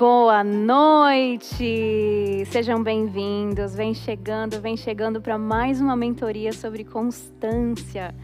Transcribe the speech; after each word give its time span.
Boa 0.00 0.42
noite! 0.42 2.44
Sejam 2.50 2.82
bem-vindos. 2.82 3.74
Vem 3.74 3.92
chegando, 3.92 4.58
vem 4.58 4.74
chegando 4.74 5.20
para 5.20 5.36
mais 5.36 5.80
uma 5.80 5.94
mentoria 5.94 6.52
sobre 6.52 6.84
constância. 6.84 8.14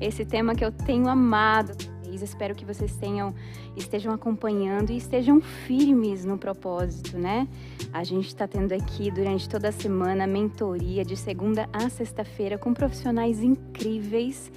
Esse 0.00 0.24
tema 0.24 0.54
que 0.54 0.64
eu 0.64 0.72
tenho 0.72 1.06
amado. 1.06 1.76
Espero 2.10 2.54
que 2.54 2.64
vocês 2.64 2.96
tenham, 2.96 3.34
estejam 3.76 4.12
acompanhando 4.12 4.90
e 4.90 4.96
estejam 4.96 5.40
firmes 5.40 6.24
no 6.24 6.38
propósito, 6.38 7.18
né? 7.18 7.46
A 7.92 8.02
gente 8.04 8.28
está 8.28 8.48
tendo 8.48 8.72
aqui 8.72 9.10
durante 9.10 9.48
toda 9.48 9.68
a 9.68 9.72
semana 9.72 10.26
mentoria 10.26 11.04
de 11.04 11.16
segunda 11.16 11.68
a 11.72 11.88
sexta-feira 11.88 12.56
com 12.56 12.72
profissionais 12.72 13.42
incríveis. 13.42 14.50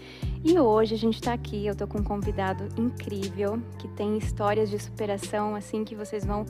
E 0.44 0.58
hoje 0.58 0.96
a 0.96 0.98
gente 0.98 1.16
está 1.16 1.34
aqui, 1.34 1.66
eu 1.66 1.74
estou 1.74 1.88
com 1.88 2.00
um 2.00 2.04
convidado 2.04 2.68
incrível 2.80 3.62
que 3.78 3.88
tem 3.90 4.18
histórias 4.18 4.70
de 4.70 4.80
superação 4.80 5.56
assim 5.56 5.84
que 5.84 5.96
vocês 5.96 6.26
vão 6.26 6.46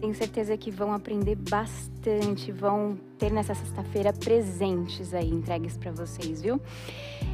tenho 0.00 0.14
certeza 0.14 0.56
que 0.56 0.70
vão 0.70 0.94
aprender 0.94 1.36
bastante, 1.36 2.50
vão 2.50 2.98
ter 3.18 3.30
nessa 3.30 3.54
sexta-feira 3.54 4.14
presentes 4.14 5.12
aí 5.12 5.28
entregues 5.28 5.76
para 5.76 5.92
vocês, 5.92 6.40
viu? 6.40 6.58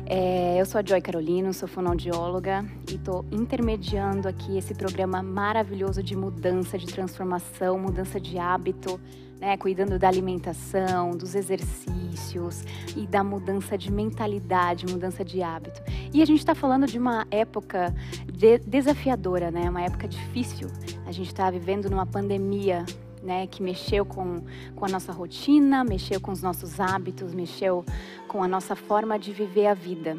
É, 0.04 0.60
eu 0.60 0.66
sou 0.66 0.80
a 0.80 0.84
Joy 0.84 1.00
Carolino, 1.00 1.54
sou 1.54 1.68
fonoaudióloga 1.68 2.64
e 2.90 2.96
estou 2.96 3.24
intermediando 3.30 4.26
aqui 4.26 4.58
esse 4.58 4.74
programa 4.74 5.22
maravilhoso 5.22 6.02
de 6.02 6.16
mudança, 6.16 6.76
de 6.76 6.86
transformação, 6.86 7.78
mudança 7.78 8.20
de 8.20 8.36
hábito, 8.36 9.00
né? 9.40 9.56
Cuidando 9.56 9.98
da 9.98 10.08
alimentação, 10.08 11.10
dos 11.10 11.34
exercícios 11.34 12.64
e 12.96 13.06
da 13.06 13.22
mudança 13.22 13.76
de 13.76 13.92
mentalidade, 13.92 14.86
mudança 14.86 15.24
de 15.24 15.42
hábito. 15.42 15.82
E 16.12 16.22
a 16.22 16.24
gente 16.24 16.38
está 16.38 16.54
falando 16.54 16.86
de 16.86 16.98
uma 16.98 17.26
época 17.30 17.94
de 18.32 18.58
desafiadora, 18.58 19.50
né? 19.50 19.68
Uma 19.68 19.82
época 19.82 20.08
difícil. 20.08 20.68
A 21.06 21.12
gente 21.12 21.28
está 21.28 21.50
vivendo 21.50 21.90
numa 21.90 22.06
pandemia 22.06 22.84
né, 23.22 23.46
que 23.46 23.62
mexeu 23.62 24.06
com, 24.06 24.42
com 24.74 24.84
a 24.84 24.88
nossa 24.88 25.12
rotina, 25.12 25.82
mexeu 25.82 26.20
com 26.20 26.30
os 26.30 26.40
nossos 26.40 26.78
hábitos, 26.78 27.34
mexeu 27.34 27.84
com 28.28 28.42
a 28.42 28.48
nossa 28.48 28.76
forma 28.76 29.18
de 29.18 29.32
viver 29.32 29.66
a 29.66 29.74
vida. 29.74 30.16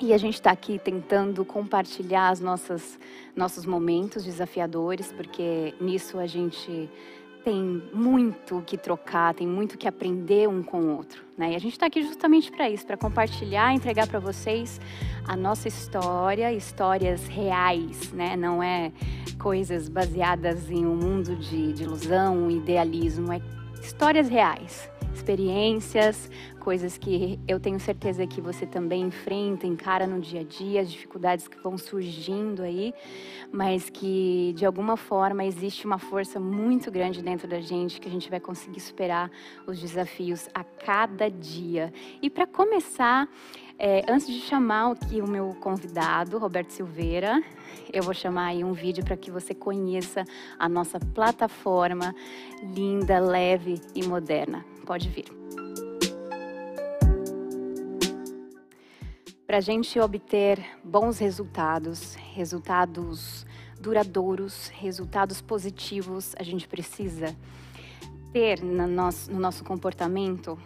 E 0.00 0.14
a 0.14 0.18
gente 0.18 0.34
está 0.34 0.50
aqui 0.50 0.78
tentando 0.78 1.44
compartilhar 1.44 2.30
as 2.30 2.40
nossas 2.40 2.98
nossos 3.36 3.66
momentos 3.66 4.24
desafiadores, 4.24 5.12
porque 5.12 5.74
nisso 5.78 6.18
a 6.18 6.26
gente 6.26 6.88
tem 7.44 7.82
muito 7.92 8.62
que 8.66 8.76
trocar, 8.76 9.34
tem 9.34 9.46
muito 9.46 9.76
que 9.76 9.88
aprender 9.88 10.48
um 10.48 10.62
com 10.62 10.80
o 10.80 10.96
outro. 10.96 11.22
Né? 11.36 11.52
E 11.52 11.56
a 11.56 11.58
gente 11.58 11.72
está 11.72 11.86
aqui 11.86 12.02
justamente 12.02 12.50
para 12.50 12.68
isso, 12.68 12.86
para 12.86 12.96
compartilhar, 12.96 13.74
entregar 13.74 14.06
para 14.06 14.18
vocês 14.18 14.80
a 15.26 15.36
nossa 15.36 15.68
história, 15.68 16.52
histórias 16.52 17.26
reais, 17.26 18.12
né? 18.12 18.36
não 18.36 18.62
é 18.62 18.92
coisas 19.38 19.88
baseadas 19.88 20.70
em 20.70 20.84
um 20.84 20.94
mundo 20.94 21.34
de, 21.36 21.72
de 21.72 21.84
ilusão, 21.84 22.50
idealismo, 22.50 23.32
é 23.32 23.40
histórias 23.82 24.28
reais 24.28 24.90
experiências, 25.14 26.30
coisas 26.60 26.96
que 26.96 27.38
eu 27.48 27.58
tenho 27.58 27.80
certeza 27.80 28.26
que 28.26 28.40
você 28.40 28.66
também 28.66 29.02
enfrenta, 29.02 29.66
encara 29.66 30.06
no 30.06 30.20
dia 30.20 30.40
a 30.40 30.44
dia, 30.44 30.80
as 30.80 30.90
dificuldades 30.90 31.48
que 31.48 31.60
vão 31.60 31.76
surgindo 31.76 32.62
aí, 32.62 32.94
mas 33.52 33.90
que 33.90 34.52
de 34.56 34.64
alguma 34.64 34.96
forma 34.96 35.44
existe 35.44 35.86
uma 35.86 35.98
força 35.98 36.38
muito 36.38 36.90
grande 36.90 37.22
dentro 37.22 37.48
da 37.48 37.60
gente 37.60 38.00
que 38.00 38.08
a 38.08 38.10
gente 38.10 38.30
vai 38.30 38.40
conseguir 38.40 38.80
superar 38.80 39.30
os 39.66 39.80
desafios 39.80 40.48
a 40.54 40.62
cada 40.62 41.30
dia. 41.30 41.92
E 42.22 42.28
para 42.28 42.46
começar, 42.46 43.28
é, 43.78 44.04
antes 44.08 44.26
de 44.26 44.40
chamar 44.40 44.92
aqui 44.92 45.20
o 45.20 45.26
meu 45.26 45.54
convidado, 45.54 46.38
Roberto 46.38 46.70
Silveira, 46.70 47.42
eu 47.92 48.02
vou 48.02 48.12
chamar 48.12 48.48
aí 48.48 48.62
um 48.62 48.72
vídeo 48.72 49.04
para 49.04 49.16
que 49.16 49.30
você 49.30 49.54
conheça 49.54 50.24
a 50.58 50.68
nossa 50.68 51.00
plataforma 51.00 52.14
linda, 52.62 53.18
leve 53.18 53.80
e 53.94 54.06
moderna 54.06 54.69
pode 54.90 55.08
vir. 55.08 55.26
Para 59.46 59.58
a 59.58 59.60
gente 59.60 60.00
obter 60.00 60.58
bons 60.82 61.20
resultados, 61.20 62.16
resultados 62.34 63.46
duradouros, 63.80 64.66
resultados 64.74 65.40
positivos, 65.40 66.34
a 66.36 66.42
gente 66.42 66.66
precisa 66.66 67.36
ter 68.32 68.64
no 68.64 68.88
nosso, 68.88 69.30
no 69.30 69.38
nosso 69.38 69.62
comportamento 69.62 70.58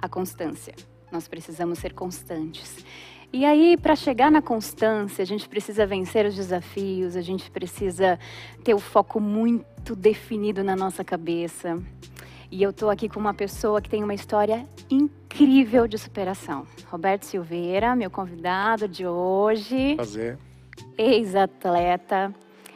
a 0.00 0.08
constância. 0.08 0.76
Nós 1.10 1.26
precisamos 1.26 1.80
ser 1.80 1.92
constantes. 1.92 2.84
E 3.32 3.44
aí, 3.44 3.76
para 3.76 3.96
chegar 3.96 4.30
na 4.30 4.40
constância, 4.40 5.22
a 5.22 5.26
gente 5.26 5.48
precisa 5.48 5.84
vencer 5.84 6.24
os 6.24 6.36
desafios, 6.36 7.16
a 7.16 7.20
gente 7.20 7.50
precisa 7.50 8.16
ter 8.62 8.74
o 8.74 8.78
foco 8.78 9.18
muito 9.18 9.96
definido 9.96 10.62
na 10.62 10.76
nossa 10.76 11.02
cabeça. 11.02 11.82
E 12.50 12.62
eu 12.62 12.70
estou 12.70 12.90
aqui 12.90 13.08
com 13.08 13.18
uma 13.18 13.34
pessoa 13.34 13.80
que 13.80 13.90
tem 13.90 14.04
uma 14.04 14.14
história 14.14 14.64
incrível 14.88 15.88
de 15.88 15.98
superação. 15.98 16.66
Roberto 16.88 17.24
Silveira, 17.24 17.96
meu 17.96 18.10
convidado 18.10 18.86
de 18.86 19.06
hoje. 19.06 19.96
Prazer. 19.96 20.38
Ex-atleta 20.96 22.32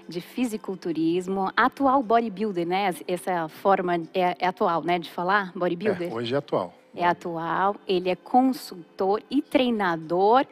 de 0.08 0.20
fisiculturismo, 0.20 1.52
atual 1.56 2.02
bodybuilder, 2.02 2.66
né? 2.66 2.92
Essa 3.06 3.48
forma 3.48 3.94
é, 4.12 4.36
é 4.40 4.46
atual, 4.46 4.82
né, 4.82 4.98
de 4.98 5.08
falar 5.08 5.52
bodybuilder? 5.54 6.10
É, 6.10 6.14
hoje 6.14 6.34
é 6.34 6.38
atual. 6.38 6.74
É 6.92 7.06
atual, 7.06 7.76
ele 7.86 8.10
é 8.10 8.16
consultor 8.16 9.22
e 9.30 9.40
treinador 9.40 10.44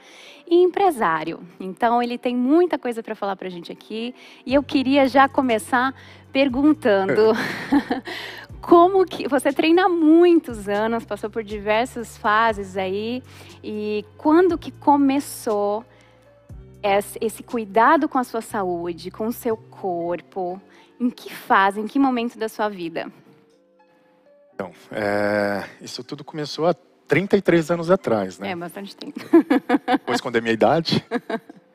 e 0.47 0.62
empresário. 0.62 1.41
Então, 1.59 2.00
ele 2.00 2.17
tem 2.17 2.37
muita 2.37 2.79
coisa 2.79 3.03
para 3.03 3.17
falar 3.17 3.35
para 3.35 3.49
a 3.49 3.50
gente 3.50 3.73
aqui. 3.73 4.15
E 4.47 4.55
eu 4.55 4.62
queria 4.62 5.09
já 5.09 5.29
começar 5.29 5.93
perguntando 6.33 7.33
como 8.61 9.05
que 9.05 9.29
você 9.29 9.53
treina 9.53 9.87
há 9.87 9.89
muitos 9.89 10.69
anos, 10.69 11.05
passou 11.05 11.31
por 11.31 11.43
diversas 11.43 12.17
fases 12.17 12.77
aí 12.77 13.23
e 13.63 14.05
quando 14.17 14.59
que 14.59 14.71
começou 14.71 15.85
esse, 16.83 17.43
cuidado 17.43 18.09
com 18.09 18.19
a 18.19 18.25
sua 18.25 18.41
saúde, 18.41 19.11
com 19.11 19.27
o 19.27 19.33
seu 19.33 19.57
corpo? 19.57 20.61
Em 21.01 21.11
que 21.11 21.33
fase, 21.33 21.81
em 21.81 21.87
que 21.87 21.99
momento 21.99 22.39
da 22.39 22.49
sua 22.49 22.69
vida? 22.69 23.11
Então, 24.55 24.73
é, 24.91 25.65
isso 25.81 26.03
tudo 26.03 26.25
começou 26.25 26.67
há 26.67 26.75
33 27.07 27.71
anos 27.71 27.91
atrás, 27.91 28.39
né? 28.39 28.51
É, 28.51 28.57
bastante 28.57 28.97
tempo. 28.97 29.21
Depois, 29.87 30.21
quando 30.21 30.37
é 30.37 30.41
minha 30.41 30.53
idade. 30.53 31.05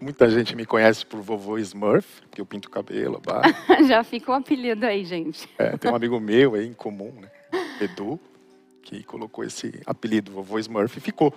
Muita 0.00 0.30
gente 0.30 0.54
me 0.54 0.64
conhece 0.64 1.04
por 1.04 1.20
vovô 1.20 1.58
Smurf, 1.58 2.22
porque 2.22 2.40
eu 2.40 2.46
pinto 2.46 2.68
o 2.68 2.70
cabelo. 2.70 3.20
Já 3.88 4.04
fica 4.04 4.30
um 4.30 4.34
apelido 4.34 4.86
aí, 4.86 5.04
gente. 5.04 5.48
É, 5.58 5.76
tem 5.76 5.90
um 5.90 5.96
amigo 5.96 6.20
meu 6.20 6.54
aí 6.54 6.66
em 6.66 6.72
comum, 6.72 7.12
né? 7.20 7.28
Edu, 7.80 8.18
que 8.82 9.02
colocou 9.02 9.44
esse 9.44 9.80
apelido, 9.84 10.30
vovô 10.30 10.58
Smurf, 10.58 10.96
e 10.96 11.00
ficou. 11.00 11.34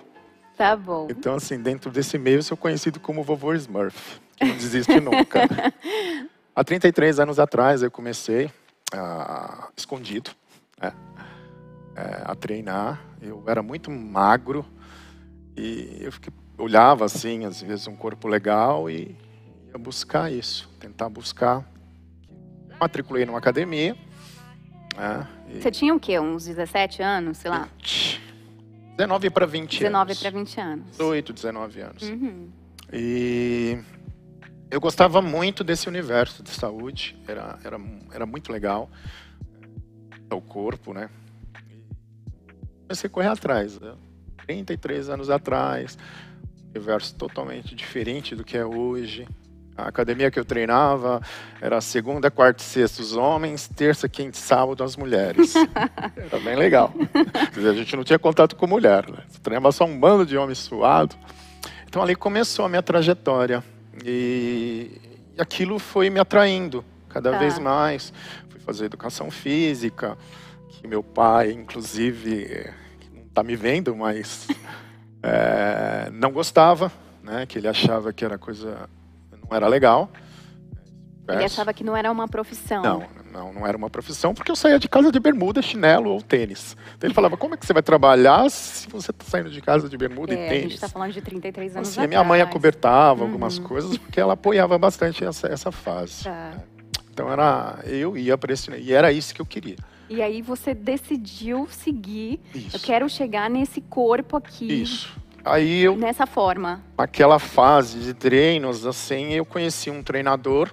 Tá 0.56 0.76
bom. 0.76 1.08
Então, 1.10 1.34
assim, 1.34 1.60
dentro 1.60 1.90
desse 1.90 2.16
meio, 2.18 2.38
eu 2.38 2.42
sou 2.42 2.56
conhecido 2.56 3.00
como 3.00 3.22
vovô 3.24 3.52
Smurf, 3.54 4.20
que 4.36 4.44
não 4.44 4.54
desiste 4.54 5.00
nunca. 5.00 5.40
Há 6.54 6.62
33 6.62 7.18
anos 7.18 7.40
atrás, 7.40 7.82
eu 7.82 7.90
comecei 7.90 8.46
uh, 8.94 9.72
escondido 9.76 10.30
né? 10.80 10.92
é, 11.96 12.22
a 12.24 12.34
treinar. 12.34 13.02
Eu 13.20 13.42
era 13.46 13.62
muito 13.62 13.90
magro 13.90 14.64
e 15.56 15.98
eu 16.00 16.12
fiquei 16.12 16.32
olhava 16.56 17.04
assim, 17.04 17.44
às 17.44 17.60
vezes, 17.60 17.86
um 17.86 17.96
corpo 17.96 18.28
legal 18.28 18.88
e 18.90 19.16
ia 19.68 19.78
buscar 19.78 20.30
isso, 20.32 20.68
tentar 20.78 21.08
buscar. 21.08 21.64
Matriculei 22.80 23.24
numa 23.24 23.38
academia. 23.38 23.96
Né, 24.96 25.28
Você 25.60 25.70
tinha 25.70 25.94
o 25.94 26.00
quê? 26.00 26.18
Uns 26.18 26.46
17 26.46 27.02
anos, 27.02 27.38
sei 27.38 27.50
lá? 27.50 27.68
19 28.96 29.30
para 29.30 29.46
20 29.46 29.78
19 29.78 29.96
anos. 29.96 30.18
19 30.18 30.20
para 30.20 30.30
20 30.30 30.60
anos. 30.60 30.90
18, 30.92 31.32
19 31.32 31.80
anos. 31.80 32.02
Uhum. 32.02 32.48
E 32.92 33.78
eu 34.70 34.80
gostava 34.80 35.22
muito 35.22 35.64
desse 35.64 35.88
universo 35.88 36.42
de 36.42 36.50
saúde, 36.50 37.16
era, 37.26 37.58
era, 37.64 37.80
era 38.12 38.26
muito 38.26 38.52
legal. 38.52 38.90
O 40.30 40.40
corpo, 40.40 40.94
né? 40.94 41.10
comecei 42.92 43.08
a 43.08 43.10
correr 43.10 43.28
atrás. 43.28 43.80
Né? 43.80 43.94
33 44.46 45.08
anos 45.08 45.30
atrás, 45.30 45.96
universo 46.74 47.14
totalmente 47.14 47.74
diferente 47.74 48.34
do 48.34 48.42
que 48.42 48.56
é 48.56 48.64
hoje. 48.64 49.26
A 49.76 49.88
academia 49.88 50.30
que 50.30 50.38
eu 50.38 50.44
treinava 50.44 51.20
era 51.60 51.80
segunda, 51.80 52.30
quarta 52.30 52.62
e 52.62 52.66
sexta 52.66 53.00
os 53.00 53.16
homens, 53.16 53.68
terça, 53.68 54.08
quinta 54.08 54.36
e 54.36 54.40
sábado 54.40 54.84
as 54.84 54.96
mulheres. 54.96 55.54
era 56.16 56.38
bem 56.40 56.56
legal. 56.56 56.92
a 57.56 57.72
gente 57.72 57.96
não 57.96 58.04
tinha 58.04 58.18
contato 58.18 58.54
com 58.56 58.66
mulher, 58.66 59.10
né? 59.10 59.18
treinava 59.42 59.72
só 59.72 59.84
um 59.84 59.98
bando 59.98 60.26
de 60.26 60.36
homens 60.36 60.58
suado. 60.58 61.16
Então 61.86 62.02
ali 62.02 62.14
começou 62.14 62.64
a 62.64 62.68
minha 62.68 62.82
trajetória 62.82 63.62
e, 64.04 65.00
e 65.36 65.40
aquilo 65.40 65.78
foi 65.78 66.10
me 66.10 66.20
atraindo 66.20 66.84
cada 67.08 67.32
tá. 67.32 67.38
vez 67.38 67.58
mais. 67.58 68.12
Fui 68.50 68.60
fazer 68.60 68.86
educação 68.86 69.30
física, 69.30 70.18
que 70.68 70.86
meu 70.86 71.02
pai, 71.02 71.52
inclusive, 71.52 72.70
não 73.14 73.22
está 73.22 73.42
me 73.42 73.56
vendo, 73.56 73.94
mas 73.96 74.46
é, 75.22 76.10
não 76.12 76.32
gostava, 76.32 76.90
né, 77.22 77.46
que 77.46 77.58
ele 77.58 77.68
achava 77.68 78.12
que 78.12 78.24
era 78.24 78.38
coisa 78.38 78.88
não 79.30 79.56
era 79.56 79.68
legal. 79.68 80.10
Ele 81.28 81.44
achava 81.44 81.72
que 81.72 81.84
não 81.84 81.96
era 81.96 82.10
uma 82.10 82.26
profissão. 82.26 82.82
Não, 82.82 83.06
não, 83.32 83.52
não 83.52 83.66
era 83.66 83.76
uma 83.76 83.88
profissão, 83.88 84.34
porque 84.34 84.50
eu 84.50 84.56
saía 84.56 84.78
de 84.78 84.88
casa 84.88 85.10
de 85.12 85.20
bermuda, 85.20 85.62
chinelo 85.62 86.10
ou 86.10 86.20
tênis. 86.20 86.76
Então 86.96 87.06
ele 87.06 87.14
falava, 87.14 87.36
como 87.36 87.54
é 87.54 87.56
que 87.56 87.64
você 87.64 87.72
vai 87.72 87.82
trabalhar 87.82 88.50
se 88.50 88.88
você 88.88 89.12
está 89.12 89.24
saindo 89.24 89.50
de 89.50 89.60
casa 89.60 89.88
de 89.88 89.96
bermuda 89.96 90.34
é, 90.34 90.34
e 90.34 90.48
tênis? 90.48 90.58
A 90.58 90.62
gente 90.62 90.74
está 90.74 90.88
falando 90.88 91.12
de 91.12 91.20
33 91.20 91.76
anos 91.76 91.88
assim, 91.88 92.00
atrás. 92.00 92.08
Minha 92.08 92.24
mãe 92.24 92.40
acobertava 92.40 93.20
uhum. 93.20 93.28
algumas 93.28 93.58
coisas, 93.58 93.96
porque 93.96 94.20
ela 94.20 94.34
apoiava 94.34 94.76
bastante 94.78 95.24
essa, 95.24 95.46
essa 95.46 95.70
fase. 95.70 96.24
Tá. 96.24 96.54
Então 97.10 97.30
era, 97.30 97.78
eu 97.84 98.16
ia 98.16 98.36
para 98.36 98.52
esse, 98.52 98.70
e 98.72 98.92
era 98.92 99.12
isso 99.12 99.34
que 99.34 99.40
eu 99.40 99.46
queria. 99.46 99.76
E 100.12 100.22
aí 100.22 100.42
você 100.42 100.74
decidiu 100.74 101.66
seguir, 101.70 102.40
isso. 102.54 102.76
eu 102.76 102.80
quero 102.80 103.08
chegar 103.08 103.48
nesse 103.48 103.80
corpo 103.80 104.36
aqui. 104.36 104.82
Isso. 104.82 105.16
Aí 105.44 105.82
eu 105.82 105.96
nessa 105.96 106.26
forma. 106.26 106.82
Aquela 106.96 107.38
fase 107.38 107.98
de 108.00 108.14
treinos 108.14 108.86
assim, 108.86 109.32
eu 109.32 109.44
conheci 109.44 109.90
um 109.90 110.02
treinador 110.02 110.70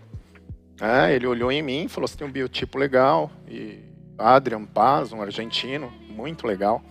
é, 0.82 1.14
ele 1.14 1.28
olhou 1.28 1.52
em 1.52 1.62
mim 1.62 1.86
e 1.86 1.90
falou: 1.90 2.08
você 2.08 2.18
tem 2.18 2.26
um 2.26 2.32
biotipo 2.32 2.78
legal. 2.78 3.30
E 3.48 3.80
Adrian 4.18 4.66
Paz, 4.66 5.12
um 5.12 5.22
argentino, 5.22 5.92
muito 6.10 6.48
legal. 6.48 6.82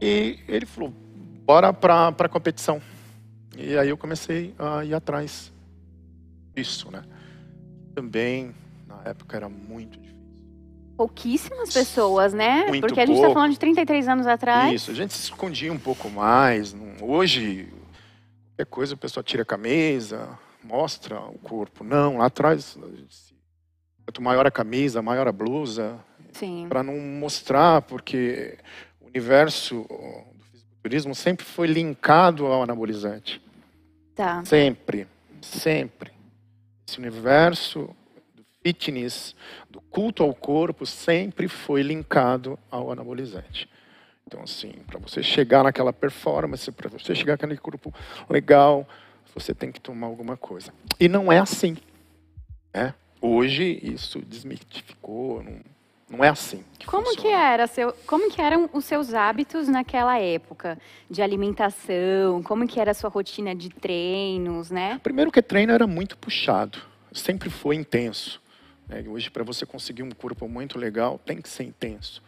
E 0.00 0.38
ele 0.46 0.66
falou: 0.66 0.92
bora 1.44 1.72
para 1.72 2.08
a 2.08 2.28
competição. 2.28 2.80
E 3.56 3.76
aí 3.76 3.88
eu 3.88 3.96
comecei 3.96 4.54
a 4.58 4.84
ir 4.84 4.94
atrás 4.94 5.52
disso, 6.54 6.90
né? 6.90 7.02
Também, 7.94 8.54
na 8.86 9.00
época, 9.04 9.36
era 9.36 9.48
muito 9.48 9.98
difícil. 9.98 10.11
Pouquíssimas 11.02 11.72
pessoas, 11.72 12.32
né? 12.32 12.66
Muito 12.68 12.80
Porque 12.80 13.00
a 13.00 13.04
gente 13.04 13.16
está 13.16 13.32
falando 13.32 13.50
de 13.50 13.58
33 13.58 14.06
anos 14.06 14.24
atrás. 14.24 14.72
Isso, 14.72 14.92
a 14.92 14.94
gente 14.94 15.12
se 15.12 15.24
escondia 15.24 15.72
um 15.72 15.78
pouco 15.78 16.08
mais. 16.08 16.76
Hoje, 17.00 17.68
qualquer 18.50 18.70
coisa, 18.70 18.94
o 18.94 18.96
pessoal 18.96 19.24
tira 19.24 19.42
a 19.42 19.44
camisa, 19.44 20.38
mostra 20.62 21.18
o 21.18 21.38
corpo. 21.40 21.82
Não, 21.82 22.18
lá 22.18 22.26
atrás, 22.26 22.78
quanto 24.04 24.22
maior 24.22 24.46
a 24.46 24.50
camisa, 24.52 25.02
maior 25.02 25.26
a 25.26 25.32
blusa. 25.32 25.98
Para 26.68 26.84
não 26.84 26.96
mostrar, 27.00 27.82
porque 27.82 28.56
o 29.00 29.08
universo 29.08 29.84
do 29.88 30.44
fisiculturismo 30.52 31.16
sempre 31.16 31.44
foi 31.44 31.66
linkado 31.66 32.46
ao 32.46 32.62
anabolizante. 32.62 33.42
Tá. 34.14 34.44
Sempre, 34.44 35.08
sempre. 35.40 36.12
Esse 36.86 37.00
universo 37.00 37.90
fitness, 38.62 39.34
do 39.70 39.80
culto 39.80 40.22
ao 40.22 40.34
corpo, 40.34 40.86
sempre 40.86 41.48
foi 41.48 41.82
linkado 41.82 42.58
ao 42.70 42.90
anabolizante. 42.90 43.68
Então, 44.26 44.42
assim, 44.42 44.72
para 44.86 44.98
você 44.98 45.22
chegar 45.22 45.64
naquela 45.64 45.92
performance, 45.92 46.70
para 46.72 46.88
você 46.88 47.14
chegar 47.14 47.34
naquele 47.34 47.56
corpo 47.58 47.92
legal, 48.30 48.88
você 49.34 49.54
tem 49.54 49.70
que 49.70 49.80
tomar 49.80 50.06
alguma 50.06 50.36
coisa. 50.36 50.72
E 50.98 51.08
não 51.08 51.30
é 51.30 51.38
assim. 51.38 51.76
Né? 52.72 52.94
Hoje 53.20 53.78
isso 53.82 54.20
desmitificou, 54.20 55.42
não, 55.42 55.60
não 56.08 56.24
é 56.24 56.28
assim. 56.28 56.64
Que 56.78 56.86
como 56.86 57.06
funciona. 57.06 57.28
que 57.28 57.34
era 57.34 57.66
seu, 57.66 57.92
como 58.06 58.30
que 58.30 58.40
eram 58.40 58.68
os 58.72 58.84
seus 58.84 59.14
hábitos 59.14 59.68
naquela 59.68 60.18
época 60.18 60.78
de 61.10 61.22
alimentação? 61.22 62.42
Como 62.42 62.66
que 62.66 62.80
era 62.80 62.90
a 62.90 62.94
sua 62.94 63.10
rotina 63.10 63.54
de 63.54 63.68
treinos, 63.68 64.70
né? 64.70 65.00
Primeiro 65.02 65.30
que 65.30 65.42
treino 65.42 65.72
era 65.72 65.86
muito 65.86 66.16
puxado, 66.18 66.78
sempre 67.12 67.48
foi 67.50 67.76
intenso. 67.76 68.41
Né? 68.92 69.04
Hoje 69.08 69.30
para 69.30 69.42
você 69.42 69.64
conseguir 69.64 70.02
um 70.02 70.10
corpo 70.10 70.46
muito 70.46 70.78
legal 70.78 71.18
tem 71.18 71.40
que 71.40 71.48
ser 71.48 71.64
intenso. 71.64 72.22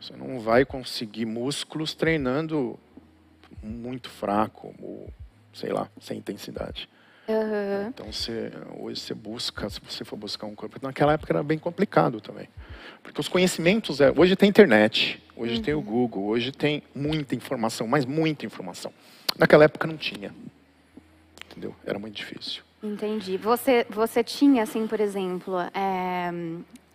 Você 0.00 0.14
não 0.14 0.40
vai 0.40 0.64
conseguir 0.64 1.24
músculos 1.24 1.94
treinando 1.94 2.78
muito 3.62 4.10
fraco 4.10 4.74
ou 4.80 5.10
sei 5.52 5.72
lá, 5.72 5.88
sem 6.00 6.18
intensidade. 6.18 6.88
Uhum. 7.28 7.88
Então 7.88 8.10
você, 8.10 8.50
hoje 8.78 9.00
você 9.00 9.14
busca, 9.14 9.68
se 9.70 9.80
você 9.80 10.04
for 10.04 10.16
buscar 10.16 10.46
um 10.46 10.54
corpo, 10.54 10.78
naquela 10.82 11.12
época 11.12 11.32
era 11.32 11.42
bem 11.42 11.58
complicado 11.58 12.20
também, 12.20 12.48
porque 13.02 13.20
os 13.20 13.28
conhecimentos, 13.28 14.00
é, 14.00 14.12
hoje 14.16 14.34
tem 14.34 14.48
internet, 14.48 15.22
hoje 15.36 15.56
uhum. 15.56 15.62
tem 15.62 15.74
o 15.74 15.78
uhum. 15.78 15.84
Google, 15.84 16.24
hoje 16.24 16.50
tem 16.50 16.82
muita 16.94 17.34
informação, 17.34 17.86
mas 17.86 18.04
muita 18.04 18.44
informação. 18.44 18.92
Naquela 19.38 19.64
época 19.64 19.86
não 19.86 19.96
tinha, 19.96 20.34
entendeu? 21.46 21.76
Era 21.86 21.98
muito 21.98 22.16
difícil. 22.16 22.62
Entendi. 22.82 23.36
Você, 23.36 23.86
você 23.88 24.24
tinha 24.24 24.64
assim, 24.64 24.86
por 24.86 24.98
exemplo, 25.00 25.56
é, 25.72 26.30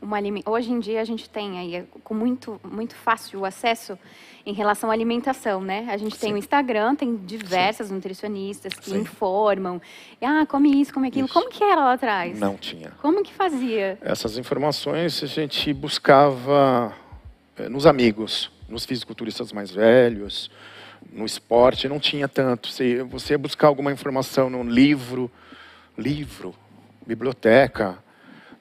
uma 0.02 0.18
hoje 0.46 0.72
em 0.72 0.80
dia 0.80 1.02
a 1.02 1.06
gente 1.06 1.30
tem 1.30 1.58
aí 1.58 1.86
com 2.04 2.14
muito 2.14 2.60
muito 2.64 2.96
fácil 2.96 3.44
acesso 3.46 3.98
em 4.46 4.54
relação 4.54 4.90
à 4.90 4.94
alimentação, 4.94 5.62
né? 5.62 5.88
A 5.90 5.98
gente 5.98 6.16
Sim. 6.16 6.28
tem 6.28 6.34
o 6.34 6.38
Instagram, 6.38 6.96
tem 6.96 7.18
diversas 7.18 7.88
Sim. 7.88 7.96
nutricionistas 7.96 8.74
que 8.74 8.92
Sim. 8.92 9.00
informam, 9.00 9.82
ah, 10.22 10.46
come 10.46 10.80
isso, 10.82 10.94
come 10.94 11.08
aquilo. 11.08 11.26
Isso. 11.26 11.34
Como 11.34 11.50
que 11.50 11.64
era 11.64 11.82
lá 11.82 11.94
atrás? 11.94 12.40
Não 12.40 12.56
tinha. 12.56 12.92
Como 13.02 13.24
que 13.24 13.34
fazia? 13.34 13.98
Essas 14.02 14.38
informações 14.38 15.22
a 15.22 15.28
gente 15.28 15.74
buscava 15.74 16.94
eh, 17.58 17.68
nos 17.68 17.86
amigos, 17.86 18.50
nos 18.70 18.86
fisiculturistas 18.86 19.52
mais 19.52 19.72
velhos, 19.72 20.50
no 21.12 21.26
esporte, 21.26 21.90
não 21.90 22.00
tinha 22.00 22.28
tanto. 22.28 22.72
Você, 22.72 23.04
você 23.04 23.34
ia 23.34 23.38
buscar 23.38 23.68
alguma 23.68 23.92
informação 23.92 24.50
no 24.50 24.64
livro, 24.64 25.30
livro, 25.98 26.54
biblioteca, 27.06 27.98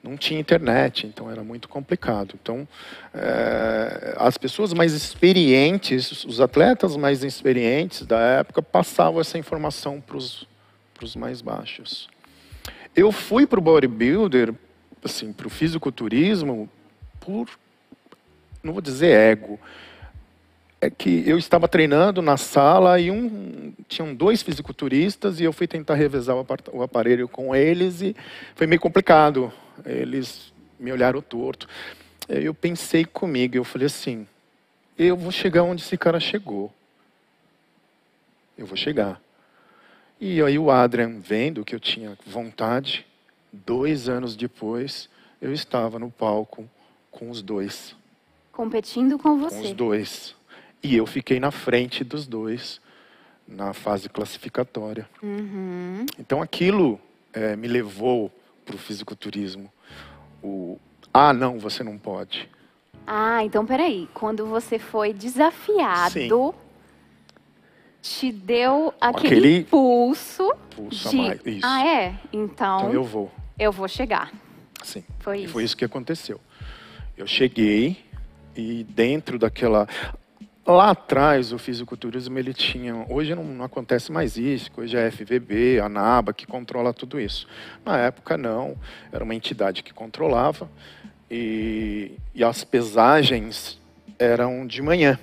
não 0.01 0.15
tinha 0.15 0.39
internet, 0.39 1.05
então 1.05 1.29
era 1.29 1.43
muito 1.43 1.67
complicado. 1.67 2.35
Então, 2.41 2.67
é, 3.13 4.15
as 4.17 4.37
pessoas 4.37 4.73
mais 4.73 4.93
experientes, 4.93 6.23
os 6.23 6.39
atletas 6.39 6.95
mais 6.95 7.23
experientes 7.23 8.05
da 8.05 8.19
época, 8.19 8.61
passavam 8.61 9.19
essa 9.19 9.37
informação 9.37 10.01
para 10.01 10.17
os 10.17 11.15
mais 11.15 11.41
baixos. 11.41 12.07
Eu 12.95 13.11
fui 13.11 13.45
para 13.45 13.59
o 13.59 13.61
bodybuilder, 13.61 14.53
assim, 15.03 15.31
para 15.31 15.47
o 15.47 15.49
fisiculturismo, 15.49 16.69
por, 17.19 17.47
não 18.63 18.73
vou 18.73 18.81
dizer 18.81 19.11
ego, 19.11 19.59
é 20.79 20.89
que 20.89 21.23
eu 21.27 21.37
estava 21.37 21.67
treinando 21.67 22.21
na 22.21 22.37
sala 22.37 22.99
e 22.99 23.09
um, 23.09 23.73
tinham 23.87 24.13
dois 24.13 24.43
fisiculturistas 24.43 25.39
e 25.39 25.43
eu 25.43 25.51
fui 25.51 25.67
tentar 25.67 25.95
revezar 25.95 26.35
o 26.71 26.83
aparelho 26.83 27.27
com 27.27 27.55
eles 27.55 28.01
e 28.01 28.15
foi 28.55 28.67
meio 28.67 28.79
complicado. 28.79 29.51
Eles 29.85 30.53
me 30.79 30.91
olharam 30.91 31.21
torto. 31.21 31.67
Eu 32.29 32.53
pensei 32.53 33.05
comigo, 33.05 33.55
eu 33.55 33.63
falei 33.63 33.87
assim, 33.87 34.27
eu 34.97 35.17
vou 35.17 35.31
chegar 35.31 35.63
onde 35.63 35.81
esse 35.81 35.97
cara 35.97 36.19
chegou. 36.19 36.71
Eu 38.57 38.65
vou 38.65 38.77
chegar. 38.77 39.21
E 40.19 40.41
aí 40.41 40.57
o 40.59 40.69
Adrian, 40.69 41.19
vendo 41.19 41.63
que 41.63 41.73
eu 41.73 41.79
tinha 41.79 42.17
vontade, 42.25 43.05
dois 43.51 44.09
anos 44.09 44.35
depois, 44.35 45.09
eu 45.41 45.53
estava 45.53 45.97
no 45.97 46.11
palco 46.11 46.69
com 47.11 47.29
os 47.29 47.41
dois. 47.41 47.95
Competindo 48.51 49.17
com 49.17 49.37
você. 49.37 49.55
Com 49.55 49.61
os 49.61 49.71
dois. 49.71 50.36
E 50.81 50.95
eu 50.95 51.05
fiquei 51.05 51.39
na 51.39 51.51
frente 51.51 52.03
dos 52.03 52.27
dois 52.27 52.79
na 53.47 53.73
fase 53.73 54.09
classificatória. 54.09 55.07
Uhum. 55.23 56.05
Então 56.19 56.41
aquilo 56.41 56.99
é, 57.31 57.55
me 57.55 57.67
levou 57.67 58.31
para 58.65 58.75
o 58.75 58.77
fisiculturismo. 58.77 59.71
O 60.43 60.77
ah, 61.13 61.33
não, 61.33 61.57
você 61.57 61.83
não 61.83 61.97
pode. 61.97 62.49
Ah, 63.05 63.43
então 63.43 63.65
peraí. 63.65 64.07
Quando 64.13 64.45
você 64.45 64.77
foi 64.77 65.13
desafiado, 65.13 66.11
Sim. 66.11 66.29
te 68.01 68.31
deu 68.31 68.93
aquele, 68.99 69.27
aquele 69.27 69.63
pulso, 69.63 70.53
pulso 70.75 71.09
de... 71.09 71.15
mais. 71.15 71.39
Isso. 71.45 71.61
Ah, 71.63 71.87
é? 71.87 72.15
Então, 72.31 72.79
então 72.79 72.93
eu 72.93 73.03
vou. 73.03 73.31
Eu 73.57 73.71
vou 73.71 73.87
chegar. 73.87 74.31
Sim. 74.83 75.03
Foi 75.19 75.39
e 75.39 75.43
isso. 75.45 75.53
foi 75.53 75.63
isso 75.63 75.75
que 75.75 75.85
aconteceu. 75.85 76.39
Eu 77.17 77.25
cheguei 77.25 78.05
e 78.55 78.83
dentro 78.83 79.39
daquela 79.39 79.87
Lá 80.67 80.89
atrás, 80.89 81.53
o 81.53 81.57
fisiculturismo, 81.57 82.37
ele 82.37 82.53
tinha... 82.53 83.05
Hoje 83.07 83.33
não, 83.33 83.41
não, 83.41 83.63
acontece 83.63 84.11
mais 84.11 84.35
isso, 84.35 84.69
hoje 84.75 84.97
é 84.97 85.07
a 85.07 85.11
FVB, 85.11 85.79
a 85.79 85.87
NABA, 85.87 86.33
que 86.33 86.45
controla 86.45 86.93
tudo 86.93 87.17
isso. 87.17 87.47
Na 87.85 87.97
época, 87.97 88.37
não. 88.37 88.75
Era 89.09 89.23
uma 89.23 89.33
entidade 89.33 89.81
que 89.81 89.93
controlava 89.93 90.69
e, 91.31 92.17
e 92.35 92.43
as 92.43 92.65
pesagens 92.65 93.79
eram 94.19 94.67
de 94.67 94.81
manhã. 94.81 95.17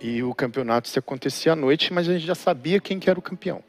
E 0.00 0.24
o 0.24 0.34
campeonato 0.34 0.88
se 0.88 0.98
acontecia 0.98 1.52
à 1.52 1.56
noite, 1.56 1.92
mas 1.92 2.08
a 2.08 2.12
gente 2.14 2.26
já 2.26 2.34
sabia 2.34 2.80
quem 2.80 2.98
que 2.98 3.08
era 3.08 3.18
o 3.18 3.22
campeão. 3.22 3.62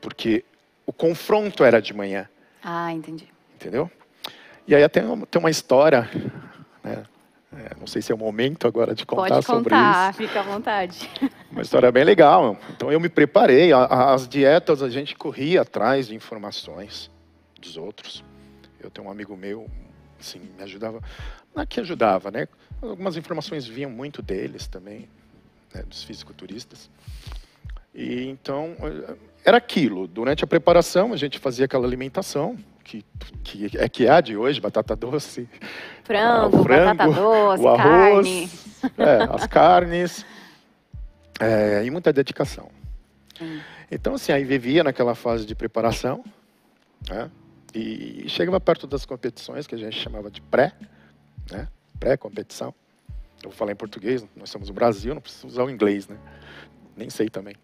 Porque 0.00 0.46
o 0.86 0.94
confronto 0.94 1.62
era 1.62 1.82
de 1.82 1.92
manhã. 1.92 2.26
Ah, 2.64 2.90
entendi. 2.90 3.28
Entendeu? 3.56 3.90
E 4.66 4.74
aí 4.74 4.88
tem 4.88 5.04
uma, 5.04 5.26
tem 5.26 5.38
uma 5.38 5.50
história... 5.50 6.08
Né? 6.82 7.04
É, 7.58 7.74
não 7.78 7.88
sei 7.88 8.00
se 8.00 8.12
é 8.12 8.14
o 8.14 8.18
momento 8.18 8.68
agora 8.68 8.94
de 8.94 9.04
contar, 9.04 9.28
Pode 9.34 9.46
sobre 9.46 9.74
contar, 9.74 10.10
isso. 10.10 10.18
fica 10.18 10.40
à 10.40 10.42
vontade. 10.44 11.10
Uma 11.50 11.62
história 11.62 11.90
bem 11.90 12.04
legal. 12.04 12.56
Então 12.70 12.92
eu 12.92 13.00
me 13.00 13.08
preparei. 13.08 13.72
As 13.72 14.28
dietas 14.28 14.80
a 14.80 14.88
gente 14.88 15.16
corria 15.16 15.62
atrás 15.62 16.06
de 16.06 16.14
informações 16.14 17.10
dos 17.60 17.76
outros. 17.76 18.24
Eu 18.80 18.90
tenho 18.90 19.08
um 19.08 19.10
amigo 19.10 19.36
meu, 19.36 19.68
assim, 20.20 20.40
me 20.56 20.62
ajudava. 20.62 21.02
Não 21.52 21.62
é 21.62 21.66
que 21.66 21.80
ajudava, 21.80 22.30
né? 22.30 22.46
Algumas 22.80 23.16
informações 23.16 23.66
vinham 23.66 23.90
muito 23.90 24.22
deles 24.22 24.68
também, 24.68 25.08
né, 25.74 25.82
dos 25.82 26.04
fisiculturistas. 26.04 26.88
E 27.92 28.26
então 28.26 28.76
era 29.44 29.56
aquilo. 29.56 30.06
Durante 30.06 30.44
a 30.44 30.46
preparação 30.46 31.12
a 31.12 31.16
gente 31.16 31.40
fazia 31.40 31.64
aquela 31.64 31.84
alimentação 31.84 32.56
que, 32.88 33.04
que 33.44 33.76
é 33.76 33.88
que 33.88 34.06
é 34.06 34.22
de 34.22 34.36
hoje, 34.36 34.60
batata 34.60 34.96
doce, 34.96 35.46
Frango, 36.04 36.60
o 36.60 36.62
frango, 36.64 36.96
batata 36.96 37.12
doce, 37.12 37.62
o 37.62 37.76
carne. 37.76 38.10
arroz, 38.10 38.66
é, 38.96 39.34
as 39.34 39.46
carnes 39.46 40.26
é, 41.38 41.84
e 41.84 41.90
muita 41.90 42.12
dedicação. 42.12 42.70
Hum. 43.40 43.60
Então 43.90 44.14
assim 44.14 44.32
aí 44.32 44.42
vivia 44.42 44.82
naquela 44.82 45.14
fase 45.14 45.44
de 45.44 45.54
preparação, 45.54 46.24
né? 47.08 47.30
E 47.74 48.24
chegava 48.28 48.58
perto 48.58 48.86
das 48.86 49.04
competições 49.04 49.66
que 49.66 49.74
a 49.74 49.78
gente 49.78 49.98
chamava 49.98 50.30
de 50.30 50.40
pré, 50.40 50.72
né? 51.50 51.68
Pré-competição. 52.00 52.74
Eu 53.42 53.50
vou 53.50 53.52
falar 53.52 53.72
em 53.72 53.76
português, 53.76 54.26
nós 54.34 54.48
somos 54.48 54.68
no 54.68 54.74
Brasil, 54.74 55.14
não 55.14 55.20
preciso 55.20 55.46
usar 55.46 55.64
o 55.64 55.70
inglês, 55.70 56.08
né? 56.08 56.16
Nem 56.96 57.10
sei 57.10 57.28
também. 57.28 57.54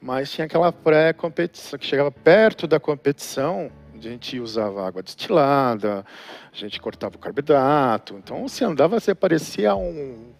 Mas 0.00 0.30
tinha 0.30 0.44
aquela 0.44 0.70
pré-competição, 0.70 1.78
que 1.78 1.86
chegava 1.86 2.10
perto 2.10 2.66
da 2.66 2.78
competição, 2.78 3.72
a 3.98 4.02
gente 4.02 4.38
usava 4.40 4.86
água 4.86 5.02
destilada, 5.02 6.04
a 6.52 6.56
gente 6.56 6.80
cortava 6.80 7.16
o 7.16 7.18
carboidrato. 7.18 8.14
Então, 8.14 8.46
se 8.48 8.64
andava, 8.64 8.98
você 9.00 9.14
parecia 9.14 9.74
um, 9.74 10.32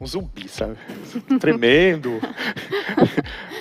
um 0.00 0.06
zumbi, 0.06 0.48
sabe? 0.48 0.76
Tremendo. 1.40 2.20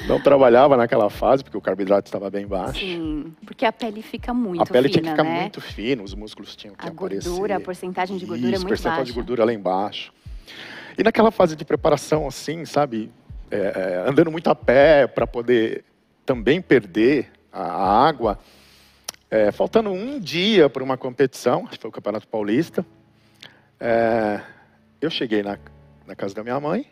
Não 0.08 0.22
trabalhava 0.22 0.78
naquela 0.78 1.10
fase, 1.10 1.44
porque 1.44 1.58
o 1.58 1.62
carboidrato 1.62 2.08
estava 2.08 2.30
bem 2.30 2.48
baixo. 2.48 2.80
Sim, 2.80 3.34
porque 3.46 3.66
a 3.66 3.72
pele 3.74 4.02
fica 4.02 4.34
muito 4.34 4.62
a 4.64 4.66
pele 4.66 4.88
fina, 4.88 5.02
tinha 5.02 5.04
que 5.04 5.10
ficar 5.10 5.24
né? 5.24 5.42
muito 5.42 5.62
fina, 5.62 6.02
os 6.04 6.14
músculos 6.14 6.56
tinham 6.56 6.76
que 6.76 6.86
A 6.86 6.90
aparecer. 6.90 7.30
gordura, 7.30 7.58
a 7.58 7.60
porcentagem 7.60 8.18
de 8.18 8.26
gordura 8.26 8.52
é 8.52 8.54
Isso, 8.54 8.62
muito 8.62 8.70
percentual 8.70 8.98
baixa. 8.98 9.06
de 9.06 9.14
gordura 9.14 9.44
lá 9.44 9.54
embaixo. 9.54 10.14
E 10.98 11.04
naquela 11.04 11.30
fase 11.30 11.56
de 11.56 11.66
preparação, 11.66 12.28
assim, 12.28 12.66
sabe, 12.66 13.12
é, 13.52 13.58
é, 14.06 14.10
andando 14.10 14.32
muito 14.32 14.50
a 14.50 14.56
pé 14.56 15.06
para 15.08 15.28
poder 15.28 15.84
também 16.26 16.62
perder 16.62 17.30
a, 17.52 17.62
a 17.62 18.08
água, 18.08 18.40
é, 19.30 19.52
faltando 19.52 19.92
um 19.92 20.20
dia 20.20 20.70
para 20.70 20.84
uma 20.84 20.98
competição, 20.98 21.66
acho 21.66 21.74
que 21.76 21.82
foi 21.82 21.90
o 21.90 21.94
Campeonato 21.94 22.28
Paulista, 22.28 22.86
é, 23.80 24.42
eu 25.02 25.10
cheguei 25.10 25.44
na, 25.44 25.58
na 26.06 26.16
casa 26.16 26.34
da 26.34 26.44
minha 26.44 26.60
mãe 26.60 26.88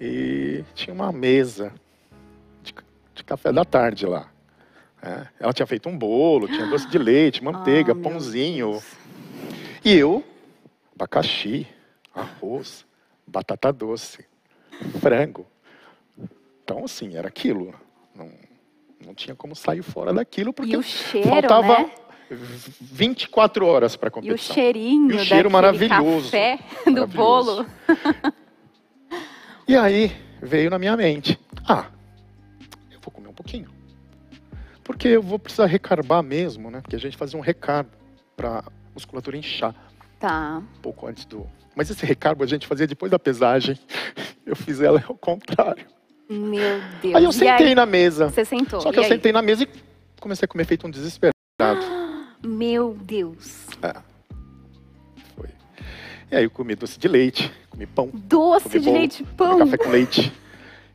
e 0.00 0.64
tinha 0.74 0.92
uma 0.92 1.12
mesa 1.12 1.72
de, 2.62 2.74
de 3.14 3.24
café 3.24 3.52
da 3.52 3.64
tarde 3.64 4.06
lá. 4.06 4.30
É, 5.00 5.28
ela 5.38 5.52
tinha 5.52 5.66
feito 5.66 5.88
um 5.88 5.96
bolo, 5.96 6.48
tinha 6.48 6.66
doce 6.66 6.88
de 6.88 6.98
leite, 6.98 7.42
manteiga, 7.42 7.94
meu 7.94 8.02
pãozinho. 8.02 8.82
E 9.84 9.94
eu, 9.94 10.24
abacaxi, 10.94 11.66
arroz, 12.12 12.84
batata 13.26 13.72
doce, 13.72 14.26
frango. 15.00 15.46
Então, 16.64 16.84
assim, 16.84 17.16
era 17.16 17.28
aquilo. 17.28 17.72
Não, 18.14 18.30
não 19.04 19.14
tinha 19.14 19.34
como 19.34 19.54
sair 19.54 19.82
fora 19.82 20.12
daquilo, 20.12 20.52
porque 20.52 20.80
cheiro, 20.82 21.28
faltava 21.28 21.78
né? 21.78 21.90
24 22.80 23.66
horas 23.66 23.96
para 23.96 24.08
a 24.08 24.10
E 24.10 24.10
o 24.10 24.14
competição. 24.14 24.54
cheirinho 24.54 25.12
E 25.12 25.16
o 25.16 25.18
cheiro 25.24 25.50
maravilhoso. 25.50 26.24
café 26.26 26.58
do 26.84 26.92
Maravilhoso. 26.92 27.16
bolo. 27.16 27.66
E 29.66 29.76
aí 29.76 30.14
veio 30.42 30.70
na 30.70 30.78
minha 30.78 30.96
mente, 30.96 31.38
ah, 31.66 31.86
eu 32.90 32.98
vou 33.02 33.10
comer 33.12 33.28
um 33.28 33.32
pouquinho. 33.34 33.68
Porque 34.82 35.08
eu 35.08 35.22
vou 35.22 35.38
precisar 35.38 35.66
recarbar 35.66 36.22
mesmo, 36.22 36.70
né? 36.70 36.80
Porque 36.80 36.96
a 36.96 37.00
gente 37.00 37.16
fazia 37.16 37.38
um 37.38 37.42
recarbo 37.42 37.90
para 38.36 38.64
musculatura 38.94 39.36
inchar. 39.36 39.74
Tá. 40.18 40.58
um 40.58 40.80
pouco 40.80 41.06
antes 41.06 41.24
do. 41.26 41.46
Mas 41.76 41.90
esse 41.90 42.04
recargo 42.04 42.42
a 42.42 42.46
gente 42.46 42.66
fazia 42.66 42.86
depois 42.88 43.08
da 43.12 43.18
pesagem. 43.20 43.78
Eu 44.44 44.56
fiz 44.56 44.80
ela 44.80 45.02
ao 45.06 45.14
contrário. 45.14 45.86
Meu 46.28 46.80
Deus. 47.00 47.14
Aí 47.14 47.24
eu 47.24 47.32
sentei 47.32 47.74
na 47.74 47.86
mesa. 47.86 48.28
Você 48.28 48.44
sentou. 48.44 48.80
Só 48.80 48.90
que 48.90 48.96
e 48.96 49.00
eu 49.00 49.02
aí? 49.04 49.08
sentei 49.08 49.32
na 49.32 49.40
mesa 49.42 49.64
e 49.64 49.68
comecei 50.20 50.44
a 50.44 50.48
comer 50.48 50.64
feito 50.64 50.86
um 50.86 50.90
desesperado. 50.90 51.34
Meu 52.44 52.96
Deus. 53.02 53.66
Foi. 55.34 55.48
E 56.30 56.36
aí 56.36 56.44
eu 56.44 56.50
comi 56.50 56.74
doce 56.74 56.98
de 56.98 57.08
leite, 57.08 57.50
comi 57.70 57.86
pão, 57.86 58.10
Doce 58.12 58.68
comi 58.68 58.78
de 58.78 58.84
bolo, 58.84 58.98
leite, 58.98 59.24
pão. 59.36 59.58
café 59.58 59.76
com 59.78 59.90
leite. 59.90 60.32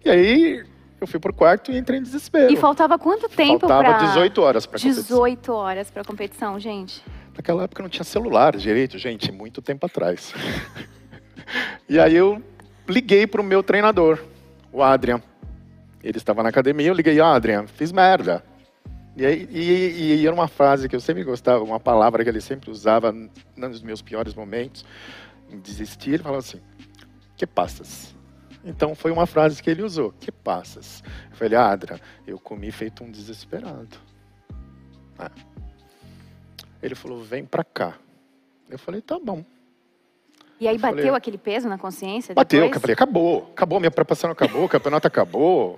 E 0.06 0.10
aí 0.10 0.64
eu 1.02 1.08
fui 1.08 1.20
pro 1.20 1.34
quarto 1.34 1.72
e 1.72 1.78
entrei 1.78 2.00
em 2.00 2.04
desespero. 2.04 2.54
E 2.54 2.56
faltava 2.56 2.98
quanto 3.00 3.28
tempo 3.28 3.68
Faltava 3.68 3.84
pra... 3.84 4.08
18 4.08 4.42
horas 4.42 4.66
para 4.66 4.80
competição. 4.80 5.04
18 5.04 5.54
horas 5.54 5.92
pra 5.92 6.04
competição, 6.04 6.60
gente. 6.60 7.04
Naquela 7.36 7.64
época 7.64 7.82
não 7.82 7.90
tinha 7.90 8.04
celular 8.04 8.56
direito, 8.56 8.98
gente, 8.98 9.32
muito 9.32 9.62
tempo 9.62 9.86
atrás. 9.86 10.34
e 11.90 12.00
aí 12.00 12.16
eu 12.16 12.42
liguei 12.88 13.26
pro 13.26 13.44
meu 13.44 13.64
treinador, 13.64 14.20
o 14.74 14.82
Adrian. 14.82 15.22
Ele 16.04 16.18
estava 16.18 16.44
na 16.44 16.50
academia, 16.50 16.88
eu 16.88 16.94
liguei, 16.94 17.22
Adrian, 17.22 17.68
fiz 17.68 17.92
merda. 17.92 18.44
E, 19.16 19.26
aí, 19.26 19.48
e, 19.52 20.16
e 20.16 20.28
era 20.28 20.36
uma 20.36 20.48
frase 20.48 20.90
que 20.90 20.96
eu 20.96 21.00
sempre 21.00 21.24
gostava, 21.24 21.64
uma 21.64 21.80
palavra 21.80 22.24
que 22.24 22.30
ele 22.30 22.42
sempre 22.42 22.72
usava 22.72 23.14
nos 23.56 23.82
meus 23.82 24.02
piores 24.02 24.34
momentos, 24.34 24.84
em 25.50 25.60
desistir, 25.60 26.16
ele 26.16 26.24
falava 26.24 26.40
assim, 26.40 26.60
que 27.38 27.46
passas? 27.46 28.14
Então 28.66 28.96
foi 28.96 29.12
uma 29.12 29.28
frase 29.28 29.62
que 29.62 29.70
ele 29.70 29.84
usou, 29.84 30.12
que 30.14 30.32
passas? 30.32 31.04
Eu 31.30 31.38
falei, 31.38 31.58
Adrian, 31.58 32.00
eu 32.26 32.40
comi 32.40 32.72
feito 32.72 33.04
um 33.04 33.12
desesperado. 33.12 33.98
Ah. 35.18 35.32
Ele 36.82 36.96
falou, 36.96 37.22
vem 37.22 37.46
pra 37.46 37.64
cá. 37.64 37.96
Eu 38.70 38.80
falei, 38.80 39.02
tá 39.02 39.20
bom. 39.20 39.46
E 40.64 40.68
aí 40.70 40.78
bateu 40.78 40.98
falei, 40.98 41.18
aquele 41.18 41.38
peso 41.38 41.68
na 41.68 41.78
consciência? 41.78 42.34
Bateu, 42.34 42.64
eu 42.64 42.80
falei, 42.80 42.94
acabou, 42.94 43.50
acabou, 43.52 43.82
minha 43.82 43.92
preparação 43.92 44.32
acabou, 44.32 44.64
o 44.64 44.70
campeonato 44.70 45.06
acabou. 45.06 45.78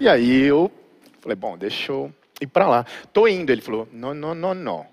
E 0.00 0.08
aí 0.08 0.44
eu 0.44 0.72
falei, 1.20 1.36
bom, 1.36 1.58
deixa 1.58 1.92
eu 1.92 2.10
ir 2.40 2.46
para 2.46 2.66
lá. 2.66 2.86
Tô 3.12 3.28
indo, 3.28 3.52
ele 3.52 3.60
falou, 3.60 3.86
não, 3.92 4.14
não, 4.14 4.34
não, 4.34 4.54
não, 4.54 4.86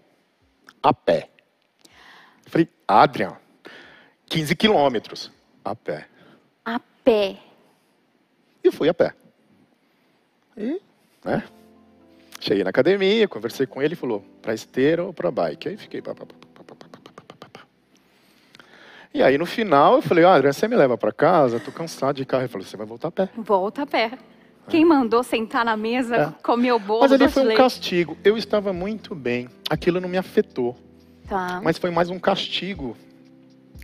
a 0.84 0.94
pé. 0.94 1.30
Eu 2.46 2.52
falei, 2.52 2.68
Adrian, 2.86 3.38
15 4.26 4.54
quilômetros, 4.58 5.32
a 5.64 5.74
pé. 5.74 6.06
A 6.66 6.78
pé. 7.02 7.38
E 8.62 8.70
fui 8.74 8.90
a 8.90 8.94
pé. 8.94 9.14
E, 10.58 10.82
né? 11.24 11.46
Cheguei 12.42 12.66
na 12.66 12.72
academia, 12.72 13.26
conversei 13.26 13.66
com 13.66 13.82
ele, 13.82 13.96
falou, 13.96 14.20
para 14.42 14.54
esteira 14.54 15.06
ou 15.06 15.14
para 15.14 15.32
bike? 15.32 15.70
Aí 15.70 15.78
fiquei, 15.78 16.02
pá, 16.02 16.14
pá, 16.14 16.26
pá. 16.26 16.49
E 19.14 19.24
aí 19.24 19.38
no 19.38 19.46
final 19.46 19.96
eu 19.96 20.02
falei, 20.02 20.24
Adrian, 20.24 20.54
você 20.54 20.68
me 20.68 20.76
leva 20.76 20.98
pra 20.98 21.12
casa? 21.12 21.60
Tô 21.60 21.72
cansado 21.72 22.16
de 22.18 22.26
carro. 22.26 22.44
Ele 22.44 22.48
falou, 22.50 22.66
você 22.66 22.78
vai 22.78 22.86
voltar 22.86 23.08
a 23.08 23.12
pé. 23.12 23.30
Volta 23.38 23.84
a 23.84 23.86
pé. 23.86 24.12
Quem 24.68 24.86
mandou 24.86 25.24
sentar 25.24 25.66
na 25.66 25.76
mesa, 25.76 26.16
É. 26.16 26.44
comer 26.44 26.74
o 26.74 26.80
bolo, 26.80 27.02
Mas 27.02 27.12
ali 27.12 27.28
foi 27.28 27.52
um 27.54 27.56
castigo. 27.56 28.16
Eu 28.24 28.38
estava 28.38 28.72
muito 28.72 29.16
bem. 29.16 29.50
Aquilo 29.68 30.00
não 30.00 30.08
me 30.08 30.18
afetou. 30.18 30.78
Tá. 31.28 31.60
Mas 31.64 31.80
foi 31.80 31.90
mais 31.90 32.10
um 32.12 32.20
castigo 32.20 32.96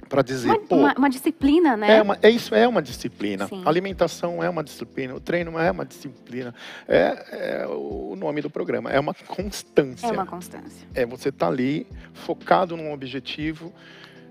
para 0.07 0.21
dizer, 0.21 0.49
Uma, 0.49 0.59
pô, 0.59 0.75
uma- 0.75 0.93
uma 0.95 1.09
disciplina, 1.09 1.75
né? 1.75 1.97
é 1.97 2.01
uma, 2.03 2.19
é 2.21 2.29
isso 2.29 2.53
é 2.53 2.67
uma 2.67 2.81
disciplina. 2.83 3.47
Sim. 3.47 3.63
A 3.65 3.69
alimentação 3.69 4.43
é 4.43 4.49
uma 4.49 4.63
disciplina. 4.63 5.15
O 5.15 5.19
treino 5.19 5.57
é 5.57 5.71
uma 5.71 5.85
disciplina. 5.85 6.53
É, 6.87 7.61
é 7.63 7.67
o 7.67 8.15
nome 8.15 8.41
do 8.41 8.49
programa. 8.49 8.91
É 8.91 8.99
uma 8.99 9.15
constância. 9.15 10.05
É 10.05 10.11
uma 10.11 10.25
constância. 10.27 10.87
É 10.93 11.03
você 11.03 11.29
estar 11.29 11.47
ali 11.47 11.87
focado 12.13 12.77
num 12.77 12.93
objetivo 12.93 13.73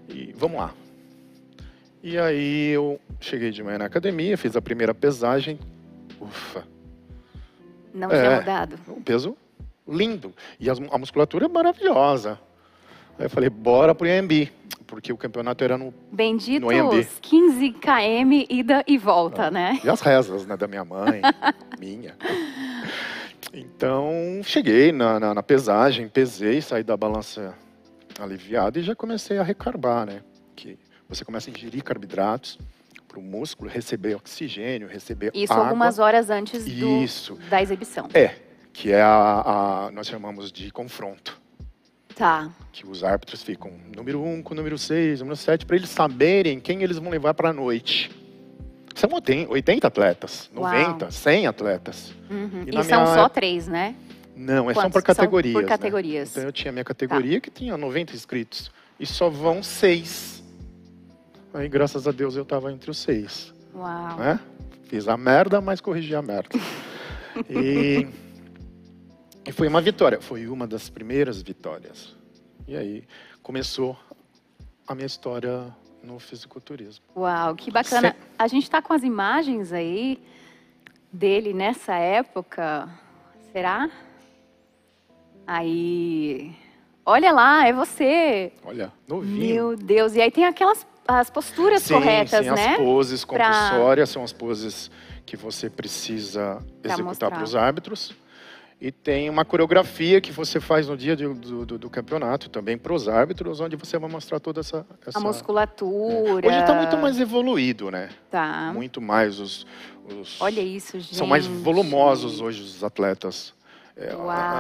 e 0.09 0.33
vamos 0.37 0.59
lá. 0.59 0.73
E 2.07 2.19
aí 2.19 2.69
eu 2.69 3.01
cheguei 3.19 3.51
de 3.51 3.63
manhã 3.63 3.79
na 3.79 3.85
academia, 3.87 4.37
fiz 4.37 4.55
a 4.57 4.61
primeira 4.61 4.93
pesagem. 4.95 5.59
Ufa, 6.21 6.63
Não 7.95 8.11
É. 8.11 8.21
tinha 8.21 8.37
mudado. 8.41 8.79
um 8.89 9.01
peso 9.01 9.35
lindo. 9.89 10.35
E 10.61 10.69
as- 10.69 10.79
a 10.91 10.99
musculatura 10.99 11.47
é 11.47 11.49
maravilhosa. 11.49 12.39
Aí 13.19 13.25
eu 13.27 13.31
falei, 13.31 13.49
bora 13.49 13.95
pro 13.95 14.07
IMB, 14.07 14.51
porque 14.87 15.13
o 15.13 15.17
campeonato 15.17 15.65
era 15.65 15.79
no. 15.79 15.95
Benditos 16.13 16.61
No 16.61 16.69
AMB. 16.71 17.07
15 17.23 17.71
km 17.73 18.45
ida 18.51 18.85
e 18.87 18.99
volta, 18.99 19.45
Ah. 19.47 19.51
né? 19.51 19.81
E 19.83 19.89
as 19.89 20.01
rezas, 20.03 20.45
né, 20.47 20.57
da 20.59 20.67
minha 20.67 20.85
mãe, 20.85 21.23
minha. 21.81 22.15
Então, 23.53 24.13
cheguei 24.43 24.91
na, 24.93 25.19
na, 25.21 25.33
na 25.35 25.43
pesagem, 25.43 26.09
pesei, 26.09 26.61
saí 26.61 26.83
da 26.83 26.97
balança 26.97 27.55
aliviado 28.21 28.79
e 28.79 28.83
já 28.83 28.95
comecei 28.95 29.39
a 29.39 29.43
recarbar, 29.43 30.05
né? 30.07 30.21
Que 30.57 30.77
você 31.09 31.25
começa 31.25 31.51
a 31.51 31.53
ingerir 31.53 31.83
carboidratos 31.83 32.59
para 33.09 33.19
o 33.19 33.23
músculo 33.23 33.71
receber 33.71 34.15
oxigênio, 34.17 34.89
receber 34.89 35.31
Isso 35.35 35.53
água. 35.53 35.67
algumas 35.67 35.99
horas 35.99 36.31
antes 36.31 36.65
do, 36.65 37.03
Isso. 37.03 37.39
da 37.49 37.63
exibição. 37.63 38.09
É, 38.13 38.35
que 38.73 38.91
é 38.93 39.01
a, 39.03 39.87
a- 39.87 39.91
nós 39.93 40.07
chamamos 40.07 40.51
de 40.53 40.71
confronto. 40.71 41.41
Tá. 42.17 42.49
que 42.71 42.87
os 42.87 43.03
árbitros 43.03 43.43
ficam 43.43 43.73
número 43.97 44.23
1 44.23 44.35
um 44.35 44.41
com 44.43 44.55
número 44.55 44.79
6, 44.79 45.19
número 45.19 45.35
7, 45.35 45.67
para 45.67 45.75
eles 45.75 45.91
saberem 45.91 46.61
quem 46.61 46.81
eles 46.81 46.97
vão 46.97 47.11
levar 47.11 47.35
para 47.35 47.49
a 47.51 47.53
noite. 47.53 48.09
São 48.95 49.11
80 49.13 49.51
80 49.51 49.87
atletas, 49.89 50.49
Uau. 50.57 50.73
90, 50.73 51.11
100 51.11 51.47
atletas. 51.49 52.15
Uhum. 52.31 52.63
E 52.67 52.71
E, 52.71 52.73
são 52.85 53.01
minha 53.01 53.07
só 53.07 53.13
época- 53.25 53.31
três, 53.31 53.67
né? 53.67 53.97
Não, 54.37 54.71
é 54.71 54.75
só 54.75 54.83
por 54.83 54.93
São 54.93 55.03
categorias. 55.03 55.53
por 55.55 55.63
né? 55.65 55.69
categorias. 55.69 56.31
Então 56.31 56.45
eu 56.45 56.53
tinha 56.53 56.71
minha 56.71 56.85
categoria 56.85 57.41
que 57.41 57.51
tinha 57.51 57.77
90 57.77 58.15
inscritos. 58.15 58.71
E 59.01 59.05
só 59.07 59.29
vão 59.29 59.61
seis. 59.61 60.44
Aí, 61.55 61.69
graças 61.69 62.09
a 62.09 62.11
Deus, 62.11 62.35
eu 62.35 62.43
estava 62.43 62.73
entre 62.73 62.91
os 62.91 62.99
seis. 62.99 63.55
Uau. 63.73 64.19
Né? 64.19 64.41
Fiz 64.89 65.07
a 65.07 65.17
merda, 65.17 65.61
mas 65.61 65.81
corrigi 65.81 66.13
a 66.13 66.21
merda. 66.21 66.49
e, 67.49 68.09
e 69.47 69.53
foi 69.53 69.69
uma 69.69 69.81
vitória. 69.81 70.21
Foi 70.21 70.49
uma 70.49 70.67
das 70.67 70.91
primeiras 70.91 71.41
vitórias. 71.43 72.17
E 72.67 72.77
aí 72.77 73.05
começou 73.41 73.97
a 74.85 74.97
minha 74.97 75.07
história 75.07 75.73
no 76.03 76.19
fisiculturismo. 76.19 77.05
Uau, 77.17 77.55
que 77.55 77.71
bacana. 77.71 78.17
A 78.37 78.49
gente 78.49 78.65
está 78.65 78.83
com 78.83 78.93
as 78.93 79.05
imagens 79.05 79.73
aí 79.73 80.21
dele 81.13 81.55
nessa 81.55 81.95
época. 81.95 82.89
Será? 83.53 83.89
Aí. 85.47 86.53
Olha 87.07 87.31
lá, 87.31 87.65
é 87.65 87.73
você. 87.73 88.53
Olha, 88.65 88.93
novinho. 89.07 89.55
Meu 89.55 89.77
Deus. 89.77 90.17
E 90.17 90.21
aí 90.21 90.33
tem 90.33 90.47
aquelas 90.47 90.85
as 91.07 91.31
posturas 91.31 91.83
sim, 91.83 91.95
corretas, 91.95 92.45
sim, 92.45 92.51
né? 92.53 92.73
As 92.73 92.77
poses 92.77 93.25
Pra- 93.25 93.51
compulsórias 93.51 94.09
são 94.11 94.23
as 94.25 94.33
poses 94.33 94.91
que 95.27 95.37
você 95.37 95.69
precisa 95.71 96.59
Pra 96.83 96.93
executar 96.93 97.31
para 97.31 97.43
os 97.43 97.55
árbitros. 97.55 98.15
E 98.81 98.91
tem 98.93 99.31
uma 99.31 99.45
coreografia 99.45 100.21
que 100.21 100.31
você 100.33 100.61
faz 100.61 100.89
no 100.89 100.97
dia 100.97 101.17
do, 101.17 101.33
do- 101.65 101.79
do 101.79 101.89
campeonato, 101.89 102.51
também 102.51 102.77
para 102.77 102.93
os 102.93 103.09
árbitros, 103.09 103.61
onde 103.61 103.77
você 103.77 103.97
vai 103.99 104.11
mostrar 104.11 104.41
toda 104.41 104.61
essa. 104.61 104.85
essa... 105.07 105.19
A 105.19 105.23
musculatura. 105.23 106.47
Hoje 106.47 106.59
está 106.59 106.75
muito 106.75 106.97
mais 106.99 107.19
evoluído, 107.19 107.91
né? 107.91 108.11
Tá. 108.31 108.73
Muito 108.75 109.01
mais 109.01 109.39
os. 109.39 109.67
os- 110.21 110.39
Olha 110.41 110.61
isso, 110.61 110.99
gente. 110.99 111.15
São 111.15 111.27
mais 111.27 111.47
volumosos 111.47 112.41
hoje 112.41 112.61
os 112.63 112.85
atletas. 112.85 113.55
É, 113.97 114.11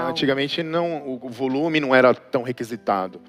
antigamente 0.08 0.62
não, 0.62 1.18
o 1.20 1.28
volume 1.28 1.80
não 1.80 1.92
era 1.94 2.14
tão 2.14 2.42
requisitado. 2.44 3.20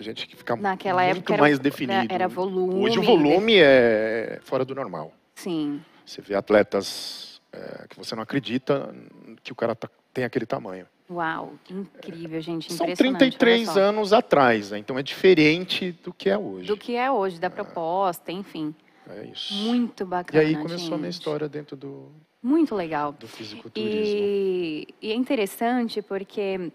A 0.00 0.02
gente 0.02 0.26
que 0.26 0.34
fica 0.34 0.56
Naquela 0.56 1.02
muito 1.04 1.18
época 1.18 1.34
era, 1.34 1.42
mais 1.42 1.58
definido. 1.58 2.06
era 2.12 2.26
volume. 2.26 2.74
Hoje 2.86 2.98
o 2.98 3.02
volume 3.02 3.56
é 3.58 4.40
fora 4.42 4.64
do 4.64 4.74
normal. 4.74 5.12
Sim. 5.34 5.80
Você 6.06 6.22
vê 6.22 6.34
atletas 6.34 7.40
é, 7.52 7.86
que 7.88 7.96
você 7.98 8.14
não 8.14 8.22
acredita 8.22 8.94
que 9.42 9.52
o 9.52 9.54
cara 9.54 9.74
tá- 9.74 9.90
tem 10.14 10.24
aquele 10.24 10.46
tamanho. 10.46 10.86
Uau, 11.10 11.52
incrível, 11.68 12.40
gente. 12.40 12.72
São 12.72 12.86
impressionante, 12.86 13.18
33 13.18 13.68
olha 13.68 13.74
só. 13.74 13.80
anos 13.80 14.12
atrás, 14.12 14.70
né? 14.70 14.78
então 14.78 14.98
é 14.98 15.02
diferente 15.02 15.92
do 16.04 16.12
que 16.14 16.30
é 16.30 16.38
hoje. 16.38 16.66
Do 16.68 16.76
que 16.76 16.94
é 16.96 17.10
hoje, 17.10 17.38
da 17.40 17.50
proposta, 17.50 18.30
enfim. 18.32 18.74
É 19.08 19.24
isso. 19.26 19.52
Muito 19.54 20.04
e 20.04 20.06
bacana. 20.06 20.42
aí 20.42 20.54
começou 20.56 20.94
a 20.94 20.98
minha 20.98 21.10
gente. 21.10 21.18
história 21.20 21.48
dentro 21.48 21.76
do, 21.76 22.12
Muito 22.42 22.74
legal. 22.76 23.12
do 23.12 23.26
fisiculturismo. 23.26 23.92
E, 23.96 24.88
e 25.02 25.10
é 25.10 25.14
interessante 25.14 26.00
porque 26.00 26.70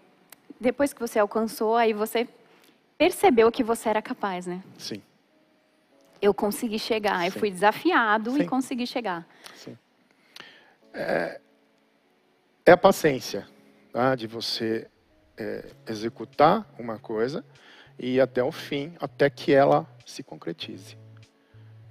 depois 0.60 0.92
que 0.92 1.00
você 1.00 1.18
alcançou, 1.18 1.76
aí 1.76 1.94
você 1.94 2.28
percebeu 2.98 3.50
que 3.52 3.62
você 3.62 3.88
era 3.88 4.02
capaz, 4.02 4.46
né? 4.46 4.62
Sim, 4.78 5.02
Eu 6.20 6.32
consegui 6.32 6.78
chegar, 6.78 7.26
eu 7.26 7.32
Sim. 7.32 7.38
fui 7.38 7.50
desafiado 7.50 8.36
e 8.36 8.42
Sim. 8.42 8.46
consegui 8.48 8.86
chegar. 8.86 9.26
sim. 9.54 9.76
É, 10.94 11.40
é 12.64 12.72
a 12.72 12.76
paciência 12.76 13.46
tá? 13.92 14.14
de 14.14 14.26
você 14.26 14.88
é, 15.36 15.64
executar 15.86 16.66
uma 16.78 16.98
coisa 16.98 17.44
e 17.98 18.14
ir 18.14 18.20
até 18.20 18.42
o 18.42 18.50
fim, 18.50 18.94
até 18.98 19.28
que 19.28 19.52
ela 19.52 19.86
se 20.06 20.22
concretize. 20.22 20.96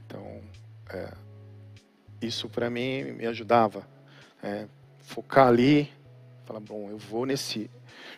Então, 0.06 0.42
é, 0.90 1.14
isso 2.22 2.50
para 2.50 2.70
mim 2.70 3.04
me 3.12 3.28
ajudava. 3.28 3.88
é, 4.44 4.68
focar 5.00 5.48
ali, 5.48 5.92
falar, 6.46 6.60
bom, 6.60 6.90
eu 6.90 6.98
vou 6.98 7.26
nesse, 7.28 7.70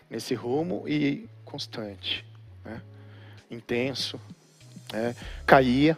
nesse 0.10 0.34
rumo 0.34 0.88
e 0.88 1.30
constante, 1.44 2.26
né? 2.68 2.82
intenso. 3.50 4.20
né? 4.92 5.16
Caía, 5.46 5.98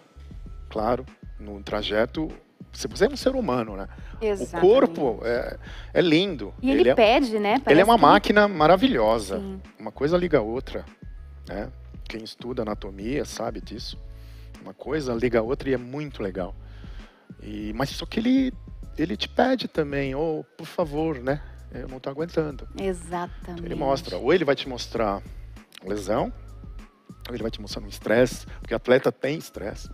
claro, 0.70 1.06
no 1.40 1.62
trajeto. 1.62 2.30
Você 2.72 2.88
você 2.88 3.06
é 3.06 3.10
um 3.10 3.18
ser 3.18 3.36
humano, 3.36 3.76
né? 3.76 3.88
Exatamente. 4.22 4.58
O 4.58 4.60
corpo 4.60 5.20
é, 5.24 5.58
é 5.94 6.02
lindo. 6.02 6.54
E 6.62 6.70
ele, 6.70 6.90
é, 6.90 6.96
pede, 6.96 7.40
né? 7.40 7.54
ele 7.54 7.58
é 7.58 7.60
Parece 7.60 7.84
uma 7.84 7.96
que 7.96 8.02
máquina 8.02 8.48
maravilhosa. 8.48 9.40
Sim. 9.40 9.62
Uma 9.80 9.92
coisa 9.92 10.18
liga 10.18 10.38
a 10.38 10.42
outra. 10.42 10.86
Né? 11.48 11.70
Quem 12.08 12.24
estuda 12.24 12.62
anatomia 12.62 13.26
sabe 13.26 13.62
disso. 13.62 13.98
Uma 14.62 14.74
coisa 14.74 15.14
liga 15.14 15.40
a 15.40 15.42
outra 15.42 15.70
e 15.70 15.74
é 15.74 15.78
muito 15.78 16.22
legal. 16.22 16.54
E, 17.42 17.72
mas 17.74 17.90
só 17.90 18.06
que 18.06 18.20
ele, 18.20 18.54
ele 18.98 19.16
te 19.16 19.30
pede 19.30 19.68
também, 19.68 20.14
ou 20.14 20.44
por 20.44 20.66
favor, 20.66 21.18
né? 21.20 21.42
Eu 21.72 21.88
não 21.88 21.98
estou 21.98 22.12
aguentando. 22.12 22.68
Exatamente. 22.78 23.64
Ele 23.64 23.76
mostra, 23.76 24.18
ou 24.18 24.34
ele 24.34 24.44
vai 24.44 24.56
te 24.56 24.68
mostrar 24.68 25.22
lesão, 25.86 26.34
ou 27.30 27.36
ele 27.36 27.44
vai 27.44 27.52
te 27.52 27.62
mostrar 27.62 27.82
um 27.82 27.88
estresse, 27.88 28.46
porque 28.60 28.74
atleta 28.74 29.12
tem 29.12 29.38
estresse. 29.38 29.90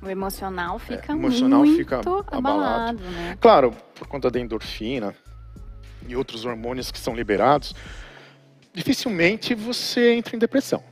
O 0.00 0.08
emocional 0.08 0.78
fica 0.78 1.12
É, 1.12 1.14
o 1.14 1.18
emocional 1.18 1.60
muito 1.60 1.76
fica 1.76 1.98
abalado, 1.98 2.32
abalado. 2.32 3.02
né? 3.02 3.36
Claro, 3.40 3.72
por 3.94 4.06
conta 4.08 4.30
da 4.30 4.40
endorfina 4.40 5.14
e 6.06 6.16
outros 6.16 6.44
hormônios 6.44 6.90
que 6.90 6.98
são 6.98 7.14
liberados, 7.14 7.74
dificilmente 8.72 9.54
você 9.54 10.14
entra 10.14 10.34
em 10.34 10.38
depressão. 10.38 10.82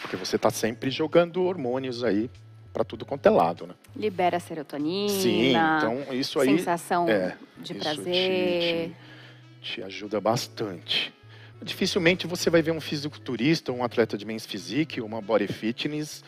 Porque 0.00 0.16
você 0.16 0.36
está 0.36 0.50
sempre 0.50 0.90
jogando 0.90 1.42
hormônios 1.42 2.02
aí 2.04 2.30
para 2.72 2.84
tudo 2.84 3.04
quanto 3.04 3.26
é 3.26 3.30
lado, 3.30 3.66
né? 3.66 3.74
Libera 3.96 4.38
serotonina, 4.38 5.08
Sim, 5.12 5.48
então 5.48 6.04
isso 6.12 6.38
aí 6.40 6.56
sensação 6.56 7.08
é, 7.08 7.36
de 7.58 7.74
prazer. 7.74 8.04
Te, 8.04 8.94
te, 9.60 9.74
te 9.74 9.82
ajuda 9.82 10.20
bastante. 10.20 11.12
Dificilmente 11.62 12.26
você 12.26 12.48
vai 12.50 12.62
ver 12.62 12.70
um 12.70 12.80
fisiculturista, 12.80 13.72
um 13.72 13.82
atleta 13.82 14.16
de 14.16 14.24
men's 14.24 14.46
physique, 14.46 15.00
uma 15.00 15.20
body 15.20 15.48
fitness 15.48 16.22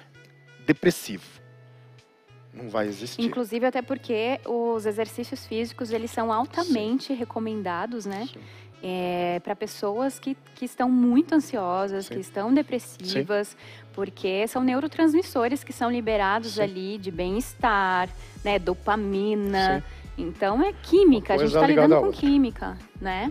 depressivo. 0.66 1.40
Não 2.52 2.68
vai 2.68 2.88
existir. 2.88 3.22
Inclusive 3.22 3.64
até 3.66 3.80
porque 3.80 4.40
os 4.44 4.84
exercícios 4.84 5.46
físicos 5.46 5.92
eles 5.92 6.10
são 6.10 6.32
altamente 6.32 7.12
recomendados, 7.12 8.06
né? 8.06 8.28
Sim. 8.32 8.40
para 9.44 9.54
pessoas 9.54 10.18
que, 10.18 10.36
que 10.56 10.64
estão 10.64 10.90
muito 10.90 11.34
ansiosas, 11.34 12.06
Sim. 12.06 12.14
que 12.14 12.20
estão 12.20 12.52
depressivas, 12.52 13.56
porque 13.92 14.48
são 14.48 14.64
neurotransmissores 14.64 15.62
que 15.62 15.72
são 15.72 15.90
liberados 15.90 16.54
Sim. 16.54 16.62
ali 16.62 16.98
de 16.98 17.10
bem-estar, 17.10 18.08
né? 18.42 18.58
Dopamina. 18.58 19.84
Então 20.18 20.62
é 20.62 20.72
química, 20.72 21.34
a 21.34 21.38
gente 21.38 21.48
está 21.48 21.66
lidando 21.66 21.96
com 21.96 22.06
outra. 22.06 22.20
química, 22.20 22.78
né? 23.00 23.28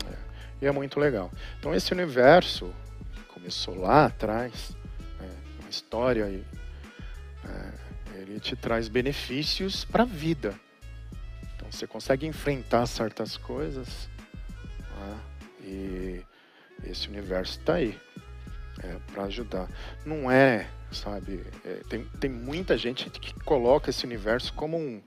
E 0.61 0.65
é 0.65 0.71
muito 0.71 0.99
legal. 0.99 1.31
Então 1.59 1.73
esse 1.73 1.93
universo 1.93 2.73
que 3.13 3.23
começou 3.33 3.75
lá 3.75 4.05
atrás, 4.05 4.75
né, 5.19 5.29
uma 5.59 5.69
história 5.69 6.25
aí, 6.25 6.45
é, 7.45 8.19
ele 8.21 8.39
te 8.39 8.55
traz 8.55 8.87
benefícios 8.87 9.85
para 9.85 10.03
a 10.03 10.05
vida. 10.05 10.53
Então 11.55 11.71
você 11.71 11.87
consegue 11.87 12.25
enfrentar 12.25 12.85
certas 12.85 13.37
coisas 13.37 14.09
né, 14.97 15.19
e 15.61 16.25
esse 16.83 17.07
universo 17.07 17.59
está 17.59 17.75
aí 17.75 17.97
para 19.13 19.23
ajudar. 19.23 19.67
Não 20.05 20.31
é, 20.31 20.69
sabe? 20.91 21.43
é, 21.65 21.81
tem, 21.89 22.05
tem 22.19 22.29
muita 22.29 22.77
gente 22.77 23.09
que 23.09 23.33
coloca 23.41 23.89
esse 23.89 24.05
universo 24.05 24.53
como 24.53 24.77
um, 24.77 25.01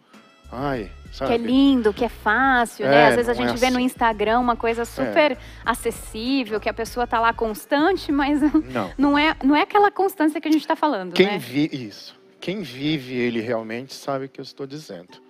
ai, 0.53 0.91
sabe? 1.11 1.31
Que 1.31 1.35
é 1.35 1.39
lindo, 1.47 1.93
que 1.93 2.05
é 2.05 2.09
fácil, 2.09 2.87
né? 2.87 2.95
É, 2.95 3.07
Às 3.09 3.17
vezes 3.17 3.29
a 3.31 3.35
não 3.35 3.45
é 3.45 3.49
gente 3.49 3.59
vê 3.61 3.71
no 3.71 3.77
assim. 3.79 3.87
Instagram 3.87 4.39
uma 4.39 4.55
coisa 4.57 4.85
super 4.85 5.37
acessível, 5.65 6.61
que 6.61 6.69
a 6.69 6.75
pessoa 6.75 7.07
tá 7.07 7.19
lá 7.19 7.33
constante, 7.33 8.13
mas 8.13 8.41
Não. 8.73 8.93
não 8.97 9.19
é, 9.19 9.35
não 9.43 9.57
é 9.57 9.63
aquela 9.63 9.91
constância 9.91 10.41
que 10.41 10.49
a 10.49 10.53
gente 10.53 10.61
está 10.63 10.77
falando, 10.77 11.13
Quem 11.15 11.27
né? 11.27 11.39
vi 11.39 11.69
isso, 11.73 12.15
quem 12.41 12.63
vive 12.63 13.15
ele 13.15 13.41
realmente 13.41 13.95
sabe 13.95 14.27
o 14.27 14.29
que 14.29 14.41
eu 14.41 14.45
estou 14.45 14.67
dizendo. 14.67 15.21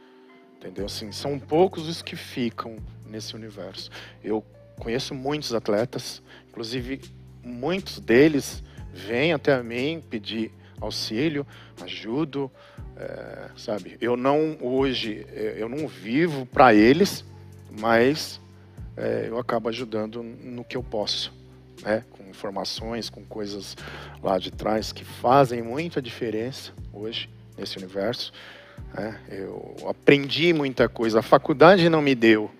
Entendeu? 0.58 0.86
Assim, 0.86 1.10
são 1.10 1.38
poucos 1.38 1.88
os 1.88 2.02
que 2.02 2.14
ficam 2.14 2.76
nesse 3.06 3.34
universo. 3.34 3.90
Eu 4.22 4.44
conheço 4.78 5.12
muitos 5.14 5.52
atletas, 5.52 6.22
inclusive 6.48 7.00
muitos 7.42 7.98
deles 7.98 8.62
vêm 8.92 9.32
até 9.32 9.60
mim 9.62 10.00
pedir 10.08 10.52
auxílio, 10.84 11.46
ajudo, 11.82 12.50
é, 12.96 13.50
sabe? 13.56 13.96
Eu 14.00 14.16
não 14.16 14.58
hoje 14.60 15.26
é, 15.32 15.56
eu 15.58 15.68
não 15.68 15.88
vivo 15.88 16.44
para 16.46 16.74
eles, 16.74 17.24
mas 17.70 18.40
é, 18.96 19.26
eu 19.28 19.38
acabo 19.38 19.68
ajudando 19.68 20.22
no 20.22 20.64
que 20.64 20.76
eu 20.76 20.82
posso, 20.82 21.32
né? 21.82 22.04
Com 22.10 22.24
informações, 22.28 23.08
com 23.08 23.24
coisas 23.24 23.76
lá 24.22 24.38
de 24.38 24.50
trás 24.50 24.92
que 24.92 25.04
fazem 25.04 25.62
muita 25.62 26.02
diferença 26.02 26.72
hoje 26.92 27.28
nesse 27.56 27.76
universo. 27.78 28.32
né? 28.94 29.20
Eu 29.28 29.76
aprendi 29.88 30.52
muita 30.52 30.88
coisa. 30.88 31.20
A 31.20 31.22
faculdade 31.22 31.88
não 31.88 32.02
me 32.02 32.14
deu 32.14 32.50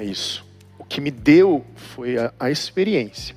isso. 0.00 0.44
O 0.78 0.84
que 0.84 1.00
me 1.00 1.10
deu 1.10 1.64
foi 1.74 2.18
a, 2.18 2.32
a 2.38 2.50
experiência. 2.50 3.34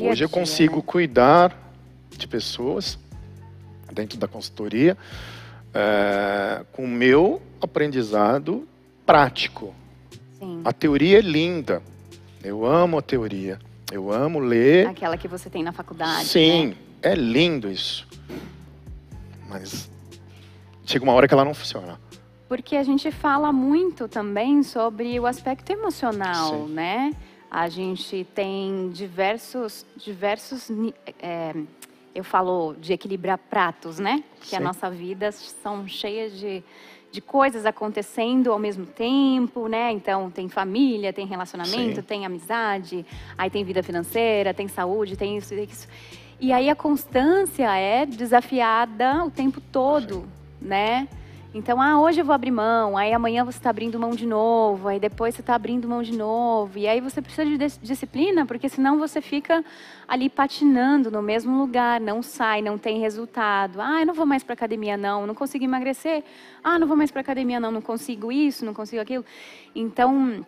Hoje 0.00 0.24
eu 0.24 0.28
consigo 0.28 0.76
né? 0.76 0.82
cuidar 0.84 1.74
de 2.16 2.26
pessoas 2.26 2.98
dentro 3.92 4.18
da 4.18 4.28
consultoria 4.28 4.96
é, 5.74 6.64
com 6.72 6.84
o 6.84 6.88
meu 6.88 7.42
aprendizado 7.60 8.66
prático. 9.04 9.74
Sim. 10.38 10.62
A 10.64 10.72
teoria 10.72 11.18
é 11.18 11.22
linda. 11.22 11.82
Eu 12.42 12.64
amo 12.64 12.98
a 12.98 13.02
teoria. 13.02 13.58
Eu 13.92 14.10
amo 14.10 14.38
ler. 14.38 14.88
Aquela 14.88 15.16
que 15.16 15.28
você 15.28 15.50
tem 15.50 15.62
na 15.62 15.72
faculdade. 15.72 16.26
Sim, 16.26 16.68
né? 16.68 16.76
é 17.02 17.14
lindo 17.14 17.70
isso. 17.70 18.06
Mas 19.48 19.88
chega 20.84 21.04
uma 21.04 21.12
hora 21.12 21.28
que 21.28 21.34
ela 21.34 21.44
não 21.44 21.54
funciona. 21.54 22.00
Porque 22.48 22.76
a 22.76 22.82
gente 22.82 23.10
fala 23.10 23.52
muito 23.52 24.08
também 24.08 24.62
sobre 24.62 25.18
o 25.18 25.26
aspecto 25.26 25.70
emocional, 25.70 26.66
Sim. 26.66 26.72
né? 26.72 27.12
A 27.50 27.68
gente 27.68 28.26
tem 28.34 28.90
diversos, 28.90 29.86
diversos, 29.96 30.68
é, 31.20 31.54
eu 32.16 32.24
falo 32.24 32.74
de 32.80 32.94
equilibrar 32.94 33.36
pratos, 33.36 33.98
né? 33.98 34.24
Que 34.40 34.56
a 34.56 34.58
Sim. 34.58 34.64
nossa 34.64 34.90
vida 34.90 35.30
são 35.30 35.86
cheias 35.86 36.32
de, 36.38 36.64
de 37.12 37.20
coisas 37.20 37.66
acontecendo 37.66 38.50
ao 38.50 38.58
mesmo 38.58 38.86
tempo, 38.86 39.68
né? 39.68 39.92
Então 39.92 40.30
tem 40.30 40.48
família, 40.48 41.12
tem 41.12 41.26
relacionamento, 41.26 41.96
Sim. 41.96 42.02
tem 42.02 42.24
amizade, 42.24 43.04
aí 43.36 43.50
tem 43.50 43.62
vida 43.64 43.82
financeira, 43.82 44.54
tem 44.54 44.66
saúde, 44.66 45.16
tem 45.16 45.36
isso, 45.36 45.50
tem 45.50 45.64
isso. 45.64 45.86
E 46.40 46.52
aí 46.52 46.70
a 46.70 46.74
constância 46.74 47.76
é 47.76 48.06
desafiada 48.06 49.24
o 49.24 49.30
tempo 49.30 49.60
todo, 49.60 50.26
né? 50.60 51.06
Então, 51.56 51.80
ah, 51.80 51.98
hoje 51.98 52.20
eu 52.20 52.24
vou 52.26 52.34
abrir 52.34 52.50
mão, 52.50 52.98
aí 52.98 53.14
amanhã 53.14 53.42
você 53.42 53.56
está 53.56 53.70
abrindo 53.70 53.98
mão 53.98 54.10
de 54.10 54.26
novo, 54.26 54.88
aí 54.88 55.00
depois 55.00 55.34
você 55.34 55.40
está 55.40 55.54
abrindo 55.54 55.88
mão 55.88 56.02
de 56.02 56.12
novo. 56.12 56.78
E 56.78 56.86
aí 56.86 57.00
você 57.00 57.22
precisa 57.22 57.46
de 57.46 57.56
dis- 57.56 57.80
disciplina, 57.82 58.44
porque 58.44 58.68
senão 58.68 58.98
você 58.98 59.22
fica 59.22 59.64
ali 60.06 60.28
patinando 60.28 61.10
no 61.10 61.22
mesmo 61.22 61.58
lugar, 61.58 61.98
não 61.98 62.22
sai, 62.22 62.60
não 62.60 62.76
tem 62.76 63.00
resultado. 63.00 63.80
Ah, 63.80 64.00
eu 64.00 64.06
não 64.06 64.12
vou 64.12 64.26
mais 64.26 64.42
para 64.42 64.52
academia, 64.52 64.98
não, 64.98 65.26
não 65.26 65.34
consigo 65.34 65.64
emagrecer. 65.64 66.24
Ah, 66.62 66.78
não 66.78 66.86
vou 66.86 66.94
mais 66.94 67.10
para 67.10 67.22
academia, 67.22 67.58
não, 67.58 67.70
não 67.70 67.80
consigo 67.80 68.30
isso, 68.30 68.62
não 68.62 68.74
consigo 68.74 69.00
aquilo. 69.00 69.24
Então, 69.74 70.44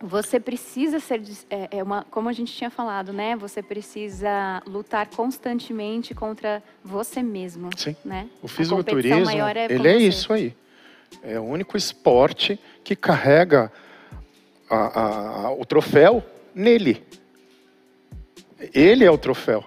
você 0.00 0.38
precisa 0.38 1.00
ser, 1.00 1.22
é, 1.48 1.78
é 1.78 1.82
uma, 1.82 2.04
como 2.10 2.28
a 2.28 2.32
gente 2.32 2.52
tinha 2.52 2.70
falado, 2.70 3.12
né? 3.12 3.34
Você 3.36 3.62
precisa 3.62 4.62
lutar 4.66 5.08
constantemente 5.08 6.14
contra 6.14 6.62
você 6.84 7.22
mesmo, 7.22 7.70
Sim. 7.76 7.96
né? 8.04 8.28
O 8.42 8.48
fisiculturismo, 8.48 9.30
é 9.30 9.72
ele 9.72 9.88
é 9.88 9.92
você. 9.94 10.06
isso 10.08 10.32
aí. 10.32 10.54
É 11.22 11.38
o 11.40 11.44
único 11.44 11.76
esporte 11.76 12.58
que 12.84 12.94
carrega 12.94 13.72
a- 14.68 14.76
a- 15.00 15.46
a- 15.46 15.52
o 15.52 15.64
troféu 15.64 16.22
nele. 16.54 17.02
Ele 18.74 19.04
é 19.04 19.10
o 19.10 19.16
troféu. 19.18 19.64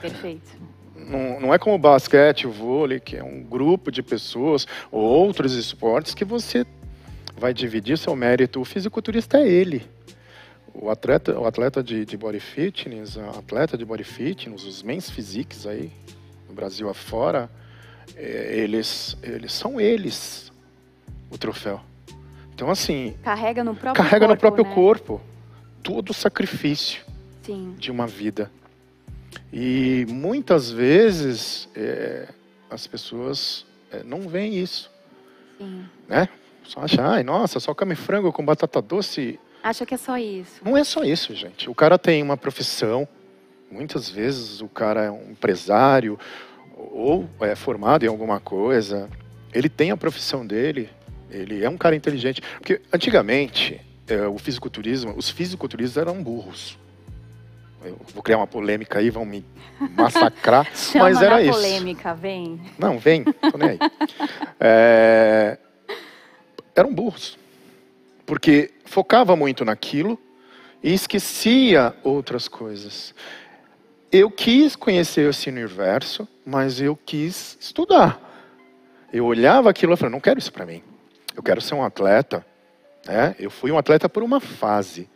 Perfeito. 0.00 0.50
Não, 0.96 1.40
não 1.40 1.54
é 1.54 1.58
como 1.58 1.76
o 1.76 1.78
basquete, 1.78 2.46
o 2.46 2.50
vôlei, 2.50 3.00
que 3.00 3.16
é 3.16 3.22
um 3.24 3.42
grupo 3.42 3.90
de 3.90 4.02
pessoas, 4.02 4.66
ou 4.90 5.02
outros 5.02 5.54
esportes 5.54 6.14
que 6.14 6.24
você 6.24 6.64
vai 7.42 7.52
dividir 7.52 7.98
seu 7.98 8.14
mérito. 8.14 8.60
O 8.60 8.64
fisiculturista 8.64 9.38
é 9.38 9.48
ele. 9.48 9.84
O 10.72 10.88
atleta, 10.88 11.36
o 11.36 11.44
atleta 11.44 11.82
de, 11.82 12.04
de 12.06 12.16
body 12.16 12.38
fitness, 12.38 13.18
a 13.18 13.30
atleta 13.30 13.76
de 13.76 13.84
body 13.84 14.04
fitness, 14.04 14.64
os 14.64 14.80
men's 14.80 15.10
physiques 15.10 15.66
aí, 15.66 15.90
no 16.48 16.54
Brasil 16.54 16.88
afora, 16.88 17.50
é, 18.14 18.56
eles, 18.56 19.18
eles 19.24 19.52
são 19.52 19.80
eles 19.80 20.52
o 21.30 21.36
troféu. 21.36 21.80
Então, 22.54 22.70
assim, 22.70 23.16
Carrega 23.24 23.64
no 23.64 23.74
próprio 23.74 24.04
carrega 24.04 24.26
corpo, 24.26 24.34
no 24.34 24.40
próprio 24.40 24.64
né? 24.64 24.74
corpo 24.74 25.20
todo 25.82 26.10
o 26.10 26.14
sacrifício 26.14 27.02
Sim, 27.42 27.74
de 27.76 27.90
uma 27.90 28.06
vida. 28.06 28.52
E 29.52 30.06
muitas 30.08 30.70
vezes 30.70 31.68
é, 31.74 32.28
as 32.70 32.86
pessoas 32.86 33.66
é, 33.90 34.04
não 34.04 34.28
veem 34.28 34.56
isso, 34.56 34.88
sim. 35.58 35.84
né? 36.08 36.28
Só 36.64 36.80
acham, 36.80 37.04
ai, 37.04 37.22
nossa, 37.22 37.60
só 37.60 37.74
come 37.74 37.94
frango 37.94 38.32
com 38.32 38.44
batata 38.44 38.80
doce. 38.80 39.38
Acha 39.62 39.86
que 39.86 39.94
é 39.94 39.96
só 39.96 40.16
isso. 40.18 40.60
Não 40.64 40.76
é 40.76 40.84
só 40.84 41.04
isso, 41.04 41.34
gente. 41.34 41.68
O 41.70 41.74
cara 41.74 41.98
tem 41.98 42.22
uma 42.22 42.36
profissão, 42.36 43.06
muitas 43.70 44.08
vezes 44.08 44.60
o 44.60 44.68
cara 44.68 45.04
é 45.04 45.10
um 45.10 45.30
empresário 45.30 46.18
ou 46.76 47.28
é 47.40 47.54
formado 47.54 48.04
em 48.04 48.08
alguma 48.08 48.40
coisa. 48.40 49.08
Ele 49.52 49.68
tem 49.68 49.90
a 49.90 49.96
profissão 49.96 50.46
dele, 50.46 50.90
ele 51.30 51.64
é 51.64 51.68
um 51.68 51.76
cara 51.76 51.94
inteligente. 51.94 52.42
Porque 52.58 52.80
antigamente, 52.92 53.80
é, 54.08 54.26
o 54.26 54.38
fisiculturismo, 54.38 55.14
os 55.16 55.30
fisiculturistas 55.30 55.96
eram 56.00 56.22
burros. 56.22 56.78
Eu 57.84 57.98
vou 58.14 58.22
criar 58.22 58.38
uma 58.38 58.46
polêmica 58.46 58.98
aí, 58.98 59.10
vão 59.10 59.24
me 59.24 59.44
massacrar. 59.96 60.68
Mas 60.94 61.20
era 61.20 61.42
isso. 61.42 61.52
polêmica, 61.52 62.14
vem. 62.14 62.60
Não, 62.78 62.98
vem, 62.98 63.24
tô 63.24 63.58
nem 63.58 63.70
aí. 63.70 63.78
É, 64.64 65.58
Eram 66.74 66.92
burros. 66.92 67.38
Porque 68.24 68.72
focava 68.84 69.34
muito 69.36 69.64
naquilo 69.64 70.18
e 70.82 70.92
esquecia 70.92 71.94
outras 72.02 72.48
coisas. 72.48 73.14
Eu 74.10 74.30
quis 74.30 74.76
conhecer 74.76 75.28
esse 75.28 75.48
universo, 75.48 76.28
mas 76.44 76.80
eu 76.80 76.96
quis 76.96 77.56
estudar. 77.60 78.20
Eu 79.12 79.24
olhava 79.26 79.70
aquilo 79.70 79.94
e 79.94 79.96
falei, 79.96 80.12
não 80.12 80.20
quero 80.20 80.38
isso 80.38 80.52
para 80.52 80.66
mim. 80.66 80.82
Eu 81.34 81.42
quero 81.42 81.60
ser 81.60 81.74
um 81.74 81.82
atleta. 81.82 82.44
né? 83.06 83.34
Eu 83.38 83.50
fui 83.50 83.70
um 83.70 83.78
atleta 83.78 84.08
por 84.08 84.22
uma 84.22 84.40
fase. 84.40 85.08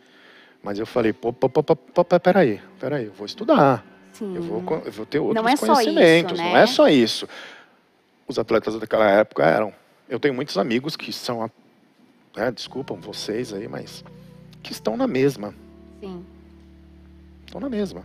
Mas 0.63 0.79
eu 0.79 0.85
falei, 0.85 1.13
pô, 1.13 1.31
pô, 1.31 1.49
pô, 1.49 1.63
pô, 1.63 1.75
pô, 1.75 2.19
peraí, 2.19 2.59
peraí, 2.79 3.05
eu 3.05 3.13
vou 3.13 3.25
estudar. 3.25 3.85
Sim. 4.13 4.35
Eu 4.35 4.41
vou, 4.41 4.81
eu 4.83 4.91
vou 4.91 5.05
ter 5.05 5.19
outros 5.19 5.35
Não 5.43 5.47
é 5.47 5.55
só 5.55 5.73
isso, 5.73 5.73
conhecimentos. 5.73 6.39
Não 6.39 6.53
né? 6.53 6.63
é 6.63 6.65
só 6.65 6.87
isso. 6.87 7.27
Os 8.27 8.39
atletas 8.39 8.79
daquela 8.79 9.09
época 9.09 9.45
eram. 9.45 9.73
Eu 10.07 10.19
tenho 10.19 10.33
muitos 10.33 10.57
amigos 10.57 10.95
que 10.95 11.11
são, 11.11 11.43
a- 11.43 11.49
né, 12.35 12.51
desculpam 12.51 12.97
vocês 12.99 13.51
aí, 13.53 13.67
mas 13.67 14.03
que 14.63 14.71
estão 14.71 14.95
na 14.95 15.07
mesma. 15.07 15.53
Sim. 15.99 16.25
Estão 17.45 17.59
na 17.61 17.69
mesma. 17.69 18.03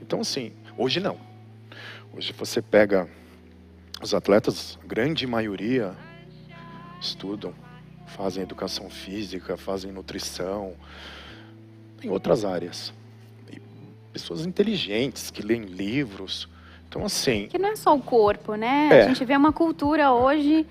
Então, 0.00 0.20
assim, 0.20 0.52
hoje 0.76 1.00
não. 1.00 1.18
Hoje 2.12 2.32
você 2.32 2.60
pega 2.60 3.08
os 4.02 4.14
atletas, 4.14 4.78
grande 4.84 5.26
maioria 5.26 5.94
estudam, 7.00 7.52
fazem 8.06 8.42
educação 8.42 8.88
física, 8.88 9.56
fazem 9.56 9.92
nutrição, 9.92 10.74
em 12.02 12.08
outras 12.08 12.44
áreas. 12.44 12.92
E 13.52 13.60
pessoas 14.12 14.46
inteligentes 14.46 15.30
que 15.30 15.42
leem 15.42 15.62
livros. 15.64 16.48
Então, 16.88 17.04
assim, 17.04 17.48
Que 17.48 17.58
não 17.58 17.70
é 17.70 17.76
só 17.76 17.94
o 17.94 18.00
corpo, 18.00 18.54
né? 18.54 18.88
É. 18.92 19.02
A 19.04 19.08
gente 19.08 19.24
vê 19.24 19.36
uma 19.36 19.52
cultura 19.52 20.12
hoje 20.12 20.64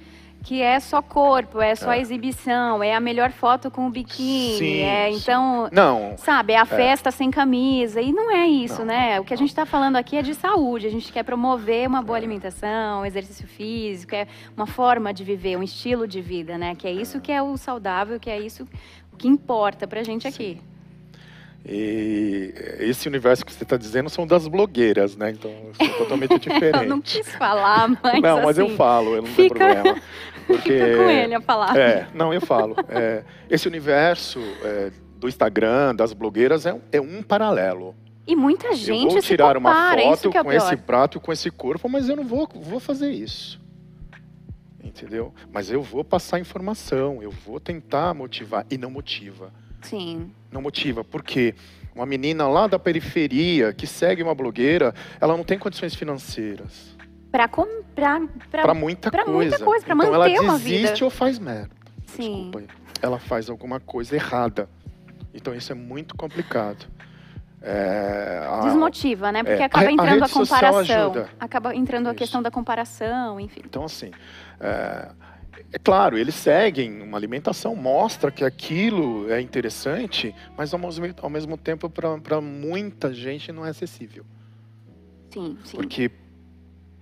que 0.43 0.61
é 0.61 0.77
só 0.79 1.01
corpo, 1.01 1.61
é 1.61 1.73
só 1.73 1.93
É. 1.93 1.99
exibição, 2.01 2.83
é 2.83 2.93
a 2.93 2.99
melhor 2.99 3.31
foto 3.31 3.71
com 3.71 3.87
o 3.87 3.89
biquíni, 3.89 4.57
Sim, 4.57 4.81
é 4.81 5.09
então, 5.09 5.69
não, 5.71 6.15
sabe, 6.17 6.51
é 6.51 6.57
a 6.57 6.65
festa 6.65 7.09
sem 7.11 7.31
camisa 7.31 8.01
e 8.01 8.11
não 8.11 8.29
é 8.29 8.45
isso, 8.45 8.79
Não, 8.79 8.85
né? 8.87 9.19
O 9.21 9.23
que 9.23 9.33
a 9.33 9.37
gente 9.37 9.47
está 9.49 9.65
falando 9.65 9.95
aqui 9.95 10.17
é 10.17 10.21
de 10.21 10.35
saúde. 10.35 10.85
A 10.85 10.89
gente 10.91 11.13
quer 11.13 11.23
promover 11.23 11.87
uma 11.87 11.99
É. 11.99 12.03
boa 12.03 12.17
alimentação, 12.17 13.05
exercício 13.05 13.47
físico, 13.47 14.13
é 14.13 14.27
uma 14.55 14.67
forma 14.67 15.13
de 15.13 15.23
viver, 15.23 15.55
um 15.57 15.63
estilo 15.63 16.05
de 16.05 16.21
vida, 16.21 16.57
né? 16.57 16.75
Que 16.75 16.87
é 16.87 16.91
isso 16.91 17.21
que 17.21 17.31
é 17.31 17.41
o 17.41 17.55
saudável, 17.55 18.19
que 18.19 18.29
é 18.29 18.37
isso 18.39 18.67
que 19.17 19.27
importa 19.29 19.87
pra 19.87 20.03
gente 20.03 20.27
aqui. 20.27 20.59
E 21.65 22.53
esse 22.79 23.07
universo 23.07 23.45
que 23.45 23.53
você 23.53 23.63
está 23.63 23.77
dizendo 23.77 24.09
são 24.09 24.27
das 24.27 24.49
blogueiras, 24.49 25.15
né? 25.15 25.29
Então, 25.31 25.49
são 25.77 25.87
totalmente 25.97 26.37
diferentes. 26.37 26.81
Eu 26.83 26.89
não 26.89 26.99
quis 26.99 27.33
falar, 27.35 27.87
mas 28.03 28.21
não, 28.21 28.43
mas 28.43 28.57
eu 28.57 28.65
assim, 28.65 28.75
falo, 28.75 29.15
eu 29.15 29.21
não 29.21 29.29
fica- 29.29 29.55
tenho 29.55 29.71
problema. 29.81 30.01
Porque, 30.47 30.73
fica 30.73 30.97
com 30.97 31.09
ele 31.09 31.33
a 31.33 31.41
palavra. 31.41 31.81
É, 31.81 32.07
não, 32.13 32.33
eu 32.33 32.41
falo. 32.41 32.75
É, 32.89 33.23
esse 33.49 33.67
universo 33.67 34.39
é, 34.63 34.91
do 35.17 35.27
Instagram, 35.27 35.95
das 35.95 36.13
blogueiras, 36.13 36.65
é, 36.65 36.73
um- 36.73 36.81
é 36.91 36.99
um 37.01 37.21
paralelo. 37.23 37.95
E 38.25 38.35
muita 38.35 38.67
eu 38.67 38.73
gente 38.73 39.11
vou 39.13 39.21
se 39.21 39.27
tirar 39.27 39.57
uma 39.57 39.69
compara, 39.73 40.01
isso 40.01 40.09
foto 40.23 40.31
que 40.31 40.37
é 40.37 40.43
com 40.43 40.51
esse 40.51 40.77
prato, 40.77 41.19
com 41.19 41.31
esse 41.33 41.51
corpo, 41.51 41.89
mas 41.89 42.07
eu 42.07 42.15
não 42.15 42.23
vou, 42.23 42.47
vou 42.53 42.79
fazer 42.79 43.11
isso. 43.11 43.61
Entendeu? 44.83 45.33
Mas 45.51 45.71
eu 45.71 45.81
vou 45.81 46.03
passar 46.03 46.39
informação, 46.39 47.21
eu 47.23 47.31
vou 47.31 47.59
tentar 47.59 48.13
motivar. 48.13 48.65
E 48.69 48.77
não 48.77 48.91
motiva. 48.91 49.51
Sim. 49.81 50.31
Não 50.51 50.61
motiva, 50.61 51.03
porque 51.03 51.55
uma 51.95 52.05
menina 52.05 52.47
lá 52.47 52.67
da 52.67 52.77
periferia 52.79 53.73
que 53.73 53.85
segue 53.87 54.21
uma 54.23 54.35
blogueira, 54.35 54.93
ela 55.19 55.35
não 55.35 55.43
tem 55.43 55.57
condições 55.59 55.93
financeiras 55.95 56.95
Pra 57.31 57.47
comprar. 57.47 57.82
Pra... 57.95 58.21
para 58.51 58.73
muita 58.73 59.11
pra 59.11 59.23
coisa. 59.25 59.39
muita 59.51 59.59
coisa, 59.65 59.85
pra 59.85 59.95
então 59.95 60.11
manter 60.11 60.33
ela 60.35 60.57
desiste 60.57 61.03
ou 61.03 61.09
faz 61.09 61.37
merda. 61.39 61.69
Sim. 62.07 62.49
Desculpa. 62.51 62.73
Ela 63.01 63.19
faz 63.19 63.49
alguma 63.49 63.79
coisa 63.79 64.15
errada. 64.15 64.69
Então 65.33 65.53
isso 65.53 65.71
é 65.71 65.75
muito 65.75 66.15
complicado. 66.15 66.85
É, 67.61 68.45
a- 68.45 68.61
Desmotiva, 68.61 69.31
né? 69.31 69.41
Porque 69.43 69.61
é, 69.61 69.65
acaba 69.65 69.85
a- 69.85 69.87
a 69.87 69.91
entrando 69.91 70.23
a, 70.23 70.27
social 70.27 70.59
comparação. 70.73 71.01
ajuda. 71.05 71.29
Acaba 71.39 71.75
entrando 71.75 72.07
a 72.07 72.11
Isso. 72.11 72.17
questão 72.17 72.41
da 72.41 72.51
comparação, 72.51 73.39
enfim. 73.39 73.61
Então, 73.63 73.85
assim, 73.85 74.11
é, 74.59 75.09
é 75.71 75.79
claro, 75.79 76.17
eles 76.17 76.35
seguem 76.35 77.01
uma 77.01 77.17
alimentação, 77.17 77.73
mostra 77.75 78.29
que 78.31 78.43
aquilo 78.43 79.31
é 79.31 79.39
interessante, 79.41 80.35
mas 80.57 80.73
ao 80.73 80.79
mesmo, 80.79 81.05
ao 81.21 81.29
mesmo 81.29 81.57
tempo, 81.57 81.89
para 81.89 82.41
muita 82.41 83.13
gente, 83.13 83.51
não 83.51 83.65
é 83.65 83.69
acessível. 83.69 84.25
Sim, 85.31 85.57
sim. 85.63 85.77
Porque, 85.77 86.11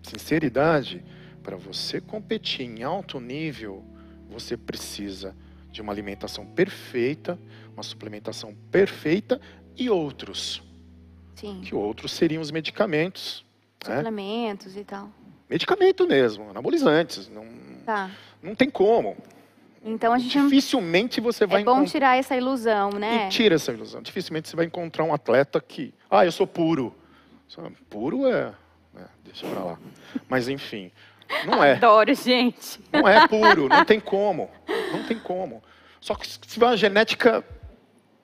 sinceridade, 0.04 1.04
para 1.44 1.56
você 1.56 2.00
competir 2.02 2.62
em 2.66 2.84
alto 2.84 3.20
nível, 3.20 3.84
você 4.30 4.56
precisa 4.56 5.36
de 5.72 5.82
uma 5.82 5.92
alimentação 5.92 6.46
perfeita, 6.46 7.40
uma 7.74 7.84
suplementação 7.84 8.56
perfeita 8.72 9.40
e 9.78 9.90
outros. 9.90 10.62
Sim. 11.36 11.62
Que 11.64 11.74
outros 11.74 12.12
seriam 12.12 12.42
os 12.42 12.52
medicamentos. 12.52 13.46
né? 13.88 13.96
Suplementos 13.98 14.78
e 14.78 14.84
tal. 14.84 15.10
medicamento 15.50 16.08
mesmo, 16.08 16.50
anabolizantes. 16.50 17.28
Não, 17.30 17.46
Tá. 17.86 18.12
não 18.44 18.54
tem 18.54 18.70
como. 18.70 19.18
Então 19.84 20.14
a 20.14 20.20
gente. 20.20 20.40
Dificilmente 20.40 21.20
você 21.20 21.48
vai 21.48 21.62
É 21.62 21.66
bom 21.66 21.84
tirar 21.84 22.16
essa 22.16 22.36
ilusão, 22.38 22.92
né? 22.92 23.26
E 23.26 23.30
tira 23.30 23.56
essa 23.56 23.72
ilusão. 23.72 24.00
Dificilmente 24.04 24.48
você 24.48 24.56
vai 24.56 24.66
encontrar 24.68 25.04
um 25.04 25.12
atleta 25.14 25.60
que. 25.60 25.92
Ah, 26.10 26.24
eu 26.24 26.32
sou 26.32 26.46
puro. 26.46 26.94
Puro 27.90 28.28
é. 28.28 28.54
É, 28.96 29.04
deixa 29.24 29.48
pra 29.48 29.64
lá. 29.64 29.80
Mas 30.28 30.48
enfim. 30.48 30.92
Não 31.46 31.64
é. 31.64 31.74
Adoro, 31.74 32.14
gente. 32.14 32.80
Não 32.92 33.08
é 33.08 33.28
puro. 33.28 33.70
Não 33.70 33.86
tem 33.86 34.00
como. 34.00 34.50
Não 34.92 35.04
tem 35.04 35.18
como. 35.18 35.64
Só 36.00 36.16
que 36.16 36.28
se 36.28 36.40
tiver 36.40 36.66
uma 36.66 36.78
genética 36.78 37.44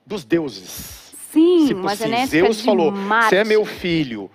dos 0.04 0.24
deuses. 0.24 1.14
Sim, 1.30 1.66
Tipo 1.66 1.80
uma 1.80 1.92
assim, 1.92 2.04
genética 2.04 2.28
Zeus 2.28 2.60
falou. 2.60 2.92
Você 2.92 3.36
é 3.36 3.44
meu 3.44 3.64
filho. 3.64 4.30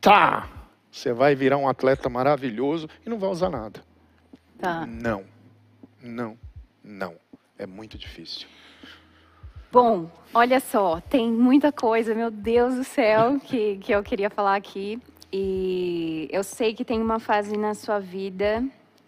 Tá. 0.00 0.48
Você 0.90 1.12
vai 1.12 1.34
virar 1.34 1.56
um 1.56 1.68
atleta 1.68 2.08
maravilhoso 2.08 2.88
e 3.04 3.10
não 3.10 3.18
vai 3.18 3.30
usar 3.30 3.50
nada. 3.50 3.82
Tá. 4.58 4.86
Não. 4.86 5.24
Não. 6.00 6.38
Não. 6.82 7.16
É 7.58 7.66
muito 7.66 7.98
difícil. 7.98 8.46
Bom, 9.72 10.08
olha 10.32 10.60
só, 10.60 11.00
tem 11.00 11.32
muita 11.32 11.72
coisa, 11.72 12.14
meu 12.14 12.30
Deus 12.30 12.76
do 12.76 12.84
céu, 12.84 13.40
que, 13.40 13.76
que 13.78 13.90
eu 13.90 14.04
queria 14.04 14.30
falar 14.30 14.54
aqui. 14.54 15.00
E 15.36 16.28
eu 16.30 16.44
sei 16.44 16.72
que 16.72 16.84
tem 16.84 17.02
uma 17.02 17.18
fase 17.18 17.56
na 17.56 17.74
sua 17.74 17.98
vida, 17.98 18.64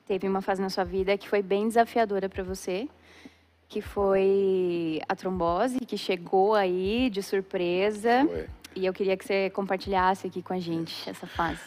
teve 0.08 0.26
uma 0.26 0.42
fase 0.42 0.60
na 0.60 0.68
sua 0.68 0.82
vida 0.82 1.16
que 1.16 1.28
foi 1.28 1.40
bem 1.40 1.68
desafiadora 1.68 2.28
para 2.28 2.42
você, 2.42 2.88
que 3.68 3.80
foi 3.80 5.00
a 5.08 5.14
trombose, 5.14 5.78
que 5.78 5.96
chegou 5.96 6.56
aí 6.56 7.08
de 7.10 7.22
surpresa. 7.22 8.24
Foi. 8.26 8.48
E 8.74 8.84
eu 8.84 8.92
queria 8.92 9.16
que 9.16 9.24
você 9.24 9.50
compartilhasse 9.50 10.26
aqui 10.26 10.42
com 10.42 10.52
a 10.52 10.58
gente 10.58 11.08
essa 11.08 11.28
fase. 11.28 11.60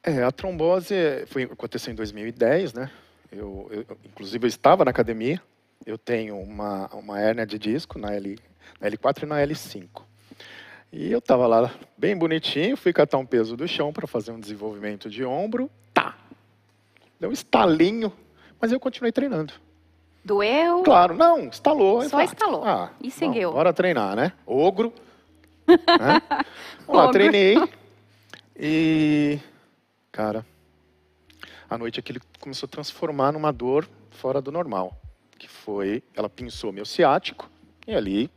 É, 0.00 0.22
a 0.22 0.30
trombose 0.30 0.94
foi, 1.26 1.42
aconteceu 1.42 1.92
em 1.92 1.96
2010, 1.96 2.74
né? 2.74 2.88
Eu, 3.32 3.66
eu- 3.72 3.84
inclusive, 4.04 4.44
eu 4.44 4.48
estava 4.48 4.84
na 4.84 4.92
academia. 4.92 5.42
Eu 5.84 5.98
tenho 5.98 6.38
uma, 6.38 6.86
uma 6.94 7.18
hérnia 7.20 7.44
de 7.44 7.58
disco 7.58 7.98
na, 7.98 8.14
L, 8.14 8.38
na 8.80 8.88
L4 8.88 9.24
e 9.24 9.26
na 9.26 9.40
L5. 9.44 9.88
E 10.92 11.10
eu 11.10 11.18
estava 11.20 11.46
lá 11.46 11.72
bem 11.96 12.14
bonitinho, 12.16 12.76
fui 12.76 12.92
catar 12.92 13.16
um 13.18 13.24
peso 13.24 13.56
do 13.56 13.66
chão 13.66 13.92
para 13.92 14.06
fazer 14.06 14.30
um 14.30 14.38
desenvolvimento 14.38 15.08
de 15.08 15.24
ombro. 15.24 15.70
Tá! 15.94 16.18
Deu 17.18 17.30
um 17.30 17.32
estalinho, 17.32 18.12
mas 18.60 18.72
eu 18.72 18.78
continuei 18.78 19.10
treinando. 19.10 19.54
Doeu? 20.24 20.82
Claro, 20.82 21.14
não, 21.14 21.48
estalou. 21.48 22.02
Só 22.02 22.10
falei, 22.10 22.26
estalou. 22.26 22.62
Ah, 22.64 22.90
E 23.00 23.10
seguiu. 23.10 23.52
bora 23.52 23.72
treinar, 23.72 24.14
né? 24.14 24.32
Ogro. 24.46 24.92
né? 25.66 26.20
Vamos 26.86 27.02
lá, 27.06 27.10
treinei. 27.10 27.56
E, 28.54 29.38
cara, 30.12 30.44
à 31.70 31.78
noite 31.78 31.98
aquilo 31.98 32.20
começou 32.38 32.66
a 32.66 32.70
transformar 32.70 33.32
numa 33.32 33.50
dor 33.52 33.88
fora 34.10 34.42
do 34.42 34.52
normal. 34.52 34.96
Que 35.38 35.48
foi, 35.48 36.02
ela 36.14 36.28
pinçou 36.28 36.70
meu 36.70 36.84
ciático 36.84 37.50
e 37.86 37.94
ali 37.94 38.30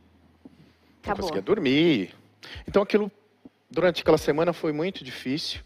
não 0.44 1.12
Acabou. 1.12 1.20
conseguia 1.22 1.42
dormir. 1.42 2.14
Então 2.66 2.82
aquilo, 2.82 3.10
durante 3.70 4.02
aquela 4.02 4.18
semana 4.18 4.52
foi 4.52 4.72
muito 4.72 5.04
difícil. 5.04 5.60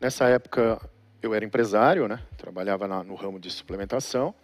Nessa 0.00 0.26
época 0.28 0.80
eu 1.22 1.34
era 1.34 1.44
empresário, 1.44 2.08
né? 2.08 2.20
Trabalhava 2.36 2.88
na- 2.88 3.04
no 3.04 3.14
ramo 3.14 3.38
de 3.38 3.50
suplementação. 3.50 4.34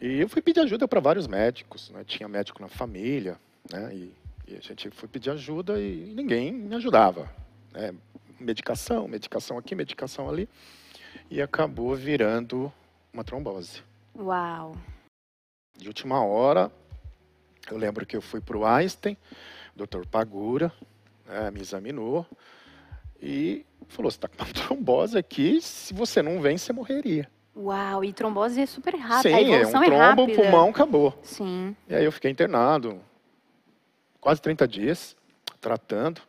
E 0.00 0.20
eu 0.20 0.28
fui 0.28 0.42
pedir 0.42 0.60
ajuda 0.60 0.86
para 0.86 1.00
vários 1.00 1.26
médicos, 1.26 1.90
né? 1.90 2.04
Tinha 2.04 2.28
médico 2.28 2.60
na 2.60 2.68
família, 2.68 3.38
né? 3.70 3.94
E, 3.94 4.12
e 4.48 4.56
a 4.56 4.60
gente 4.60 4.90
foi 4.90 5.08
pedir 5.08 5.30
ajuda 5.30 5.80
e 5.80 6.12
ninguém 6.14 6.52
me 6.52 6.74
ajudava. 6.76 7.28
né? 7.72 7.94
Medicação, 8.38 9.08
medicação 9.08 9.56
aqui, 9.58 9.74
medicação 9.74 10.28
ali. 10.28 10.48
E 11.30 11.40
acabou 11.42 11.94
virando 11.94 12.72
uma 13.12 13.24
trombose. 13.24 13.82
Uau. 14.14 14.76
De 15.76 15.88
última 15.88 16.22
hora, 16.24 16.70
eu 17.70 17.76
lembro 17.76 18.06
que 18.06 18.16
eu 18.16 18.22
fui 18.22 18.40
para 18.40 18.56
o 18.56 18.64
Einstein, 18.66 19.16
Dr. 19.76 20.06
Pagura, 20.10 20.72
né, 21.26 21.50
me 21.50 21.60
examinou 21.60 22.26
e 23.20 23.64
falou: 23.88 24.10
você 24.10 24.16
está 24.16 24.28
com 24.28 24.42
uma 24.42 24.46
trombose 24.52 25.18
aqui, 25.18 25.60
se 25.60 25.92
você 25.92 26.22
não 26.22 26.40
vem, 26.40 26.56
você 26.56 26.72
morreria. 26.72 27.28
Uau, 27.54 28.04
e 28.04 28.12
trombose 28.12 28.60
é 28.60 28.66
super 28.66 28.94
rápida. 28.96 29.36
Sim, 29.36 29.54
é 29.54 29.66
um 29.66 29.82
é, 29.82 29.86
trombo, 29.86 30.22
rápida. 30.22 30.42
pulmão, 30.42 30.68
acabou. 30.68 31.18
Sim. 31.22 31.74
E 31.88 31.94
aí 31.94 32.04
eu 32.04 32.12
fiquei 32.12 32.30
internado 32.30 33.00
quase 34.20 34.42
30 34.42 34.66
dias, 34.68 35.16
tratando. 35.60 36.20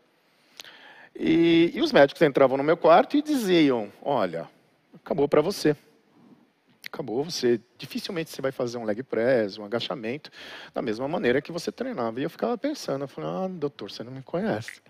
E, 1.13 1.71
e 1.73 1.81
os 1.81 1.91
médicos 1.91 2.21
entravam 2.21 2.57
no 2.57 2.63
meu 2.63 2.77
quarto 2.77 3.17
e 3.17 3.21
diziam: 3.21 3.91
Olha, 4.01 4.47
acabou 4.95 5.27
para 5.27 5.41
você. 5.41 5.75
Acabou, 6.97 7.23
você 7.23 7.61
dificilmente 7.77 8.31
você 8.31 8.41
vai 8.41 8.51
fazer 8.51 8.79
um 8.79 8.83
leg 8.83 9.03
press, 9.03 9.59
um 9.59 9.63
agachamento, 9.63 10.31
da 10.73 10.81
mesma 10.81 11.07
maneira 11.07 11.39
que 11.43 11.51
você 11.51 11.71
treinava. 11.71 12.19
E 12.19 12.23
eu 12.23 12.29
ficava 12.29 12.57
pensando, 12.57 13.03
eu 13.03 13.07
falei, 13.07 13.29
ah, 13.29 13.47
doutor, 13.47 13.91
você 13.91 14.03
não 14.03 14.11
me 14.11 14.23
conhece. 14.23 14.81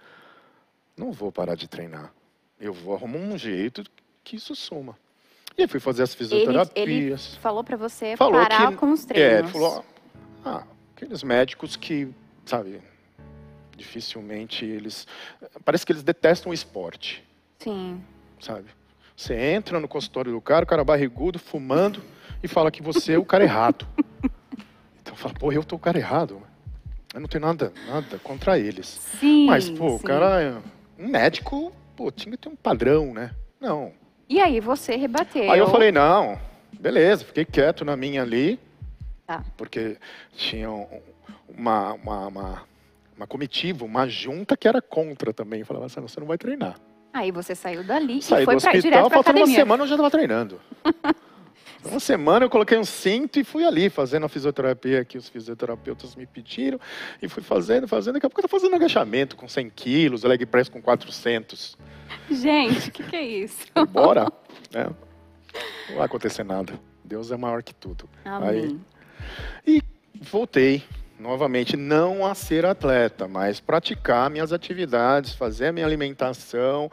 Não 0.96 1.12
vou 1.12 1.34
parar 1.34 1.56
de 1.56 1.68
treinar. 1.68 2.14
Eu 2.58 2.72
vou 2.72 2.96
arrumar 2.96 3.18
um 3.18 3.38
jeito 3.38 3.84
que 4.24 4.38
isso 4.38 4.56
suma. 4.56 4.98
E 5.58 5.64
aí 5.64 5.68
fui 5.68 5.82
fazer 5.82 6.04
as 6.04 6.12
Ele, 6.12 6.18
fisioterapias. 6.18 7.32
ele 7.34 7.42
falou 7.42 7.62
pra 7.62 7.76
você 7.76 8.16
Falou 8.16 8.40
parar 8.42 8.70
que- 8.72 8.78
com 8.78 8.94
os 8.94 9.04
É, 9.04 9.08
treinos. 9.08 9.40
ele 9.40 9.48
falou, 9.50 9.86
ah, 10.46 10.64
aqueles 10.96 11.24
médicos 11.24 11.76
que, 11.76 12.08
sabe, 12.46 12.82
dificilmente 13.76 14.64
eles. 14.64 15.06
Parece 15.66 15.86
que 15.86 15.92
eles 15.92 16.04
detestam 16.04 16.52
o 16.52 16.54
esporte, 16.54 17.22
Sim. 17.60 18.02
sabe? 18.40 18.70
Você 19.18 19.34
entra 19.34 19.80
no 19.80 19.88
consultório 19.88 20.32
do 20.32 20.40
cara, 20.40 20.64
o 20.64 20.68
cara 20.68 20.84
barrigudo, 20.84 21.40
fumando, 21.40 22.04
e 22.44 22.48
fala 22.48 22.70
que 22.70 22.84
você 22.84 23.14
é 23.14 23.18
o 23.18 23.26
cara 23.26 23.44
errado. 23.44 23.86
Então 25.02 25.16
fala, 25.16 25.34
pô, 25.34 25.54
eu 25.54 25.64
tô 25.64 25.78
o 25.78 25.80
cara 25.80 25.98
errado. 25.98 26.42
Eu 27.14 27.22
não 27.22 27.30
tenho 27.30 27.46
nada, 27.46 27.72
nada 27.88 28.20
contra 28.20 28.60
eles. 28.60 28.86
Sim. 29.20 29.46
Mas, 29.48 29.70
pô, 29.70 29.96
o 29.96 30.00
sim. 30.00 30.04
cara 30.06 30.42
é 30.44 30.58
um 31.00 31.08
médico, 31.08 31.72
pô, 31.96 32.12
tinha 32.12 32.34
que 32.34 32.38
ter 32.38 32.50
um 32.50 32.56
padrão, 32.58 33.14
né? 33.14 33.32
Não. 33.60 33.94
E 34.28 34.42
aí 34.42 34.60
você 34.60 34.98
rebateu. 34.98 35.50
Aí 35.50 35.58
eu 35.60 35.70
falei, 35.70 35.94
não, 35.94 36.38
beleza, 36.78 37.24
fiquei 37.24 37.46
quieto 37.46 37.86
na 37.86 37.96
minha 37.96 38.22
ali, 38.22 38.60
Tá. 39.26 39.46
porque 39.56 39.96
tinha 40.34 40.70
um- 40.70 40.86
uma, 41.48 41.94
uma, 41.94 42.28
uma, 42.28 42.64
uma 43.16 43.26
comitiva, 43.28 43.86
uma 43.86 44.10
junta 44.10 44.58
que 44.58 44.68
era 44.68 44.82
contra 44.82 45.32
também. 45.34 45.62
Eu 45.62 45.66
falava 45.66 45.86
assim, 45.86 46.02
você 46.02 46.20
não 46.20 46.28
vai 46.28 46.38
treinar. 46.38 46.76
Aí 47.18 47.32
você 47.32 47.56
saiu 47.56 47.84
dali 47.84 48.22
Saí 48.22 48.44
e 48.44 48.46
foi 48.46 48.56
do 48.56 48.62
pra, 48.62 48.70
hospital, 48.70 48.82
direto 48.82 49.08
pra 49.08 49.10
faltando 49.10 49.38
uma 49.40 49.44
academia. 49.46 49.56
semana 49.60 49.84
eu 49.84 49.88
já 49.88 49.96
estava 49.96 50.12
treinando. 50.12 50.62
uma 51.84 52.00
semana 52.00 52.46
eu 52.46 52.50
coloquei 52.50 52.78
um 52.78 52.84
cinto 52.84 53.40
e 53.40 53.44
fui 53.44 53.64
ali 53.64 53.90
fazendo 53.90 54.28
a 54.28 54.30
fisioterapia 54.30 55.04
que 55.04 55.18
os 55.18 55.28
fisioterapeutas 55.28 56.16
me 56.16 56.28
pediram. 56.28 56.80
E 57.20 57.28
fui 57.28 57.42
fazendo, 57.42 57.88
fazendo. 57.88 58.14
Daqui 58.14 58.28
a 58.28 58.30
pouco 58.30 58.42
eu 58.42 58.48
tô 58.48 58.56
fazendo 58.56 58.76
agachamento 58.76 59.36
com 59.36 59.48
100 59.48 59.70
quilos, 59.72 60.24
leg 60.24 60.46
press 60.46 60.70
com 60.70 60.80
400. 60.80 61.76
Gente, 62.30 62.90
o 62.90 62.92
que, 62.92 63.04
que 63.04 63.16
é 63.16 63.26
isso? 63.26 63.66
Bora, 63.90 64.32
né? 64.72 64.88
Não 65.90 65.96
vai 65.96 66.06
acontecer 66.06 66.44
nada. 66.44 66.80
Deus 67.04 67.32
é 67.32 67.38
maior 67.38 67.64
que 67.64 67.74
tudo. 67.74 68.08
Amém. 68.24 68.80
E 69.66 69.82
voltei 70.22 70.84
novamente, 71.20 71.76
não 71.76 72.26
a 72.26 72.36
ser 72.36 72.66
atleta, 72.66 73.28
mas 73.28 73.60
praticar 73.60 74.30
minhas 74.30 74.54
atividades, 74.54 75.34
fazer 75.34 75.68
a 75.68 75.72
minha 75.72 75.86
alimentação, 75.86 76.92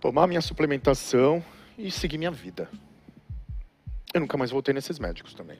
tomar 0.00 0.26
minha 0.26 0.40
suplementação 0.40 1.44
e 1.76 1.90
seguir 1.90 2.18
minha 2.18 2.30
vida. 2.30 2.68
Eu 4.12 4.20
nunca 4.20 4.36
mais 4.36 4.50
voltei 4.50 4.74
nesses 4.74 4.98
médicos 4.98 5.34
também. 5.34 5.58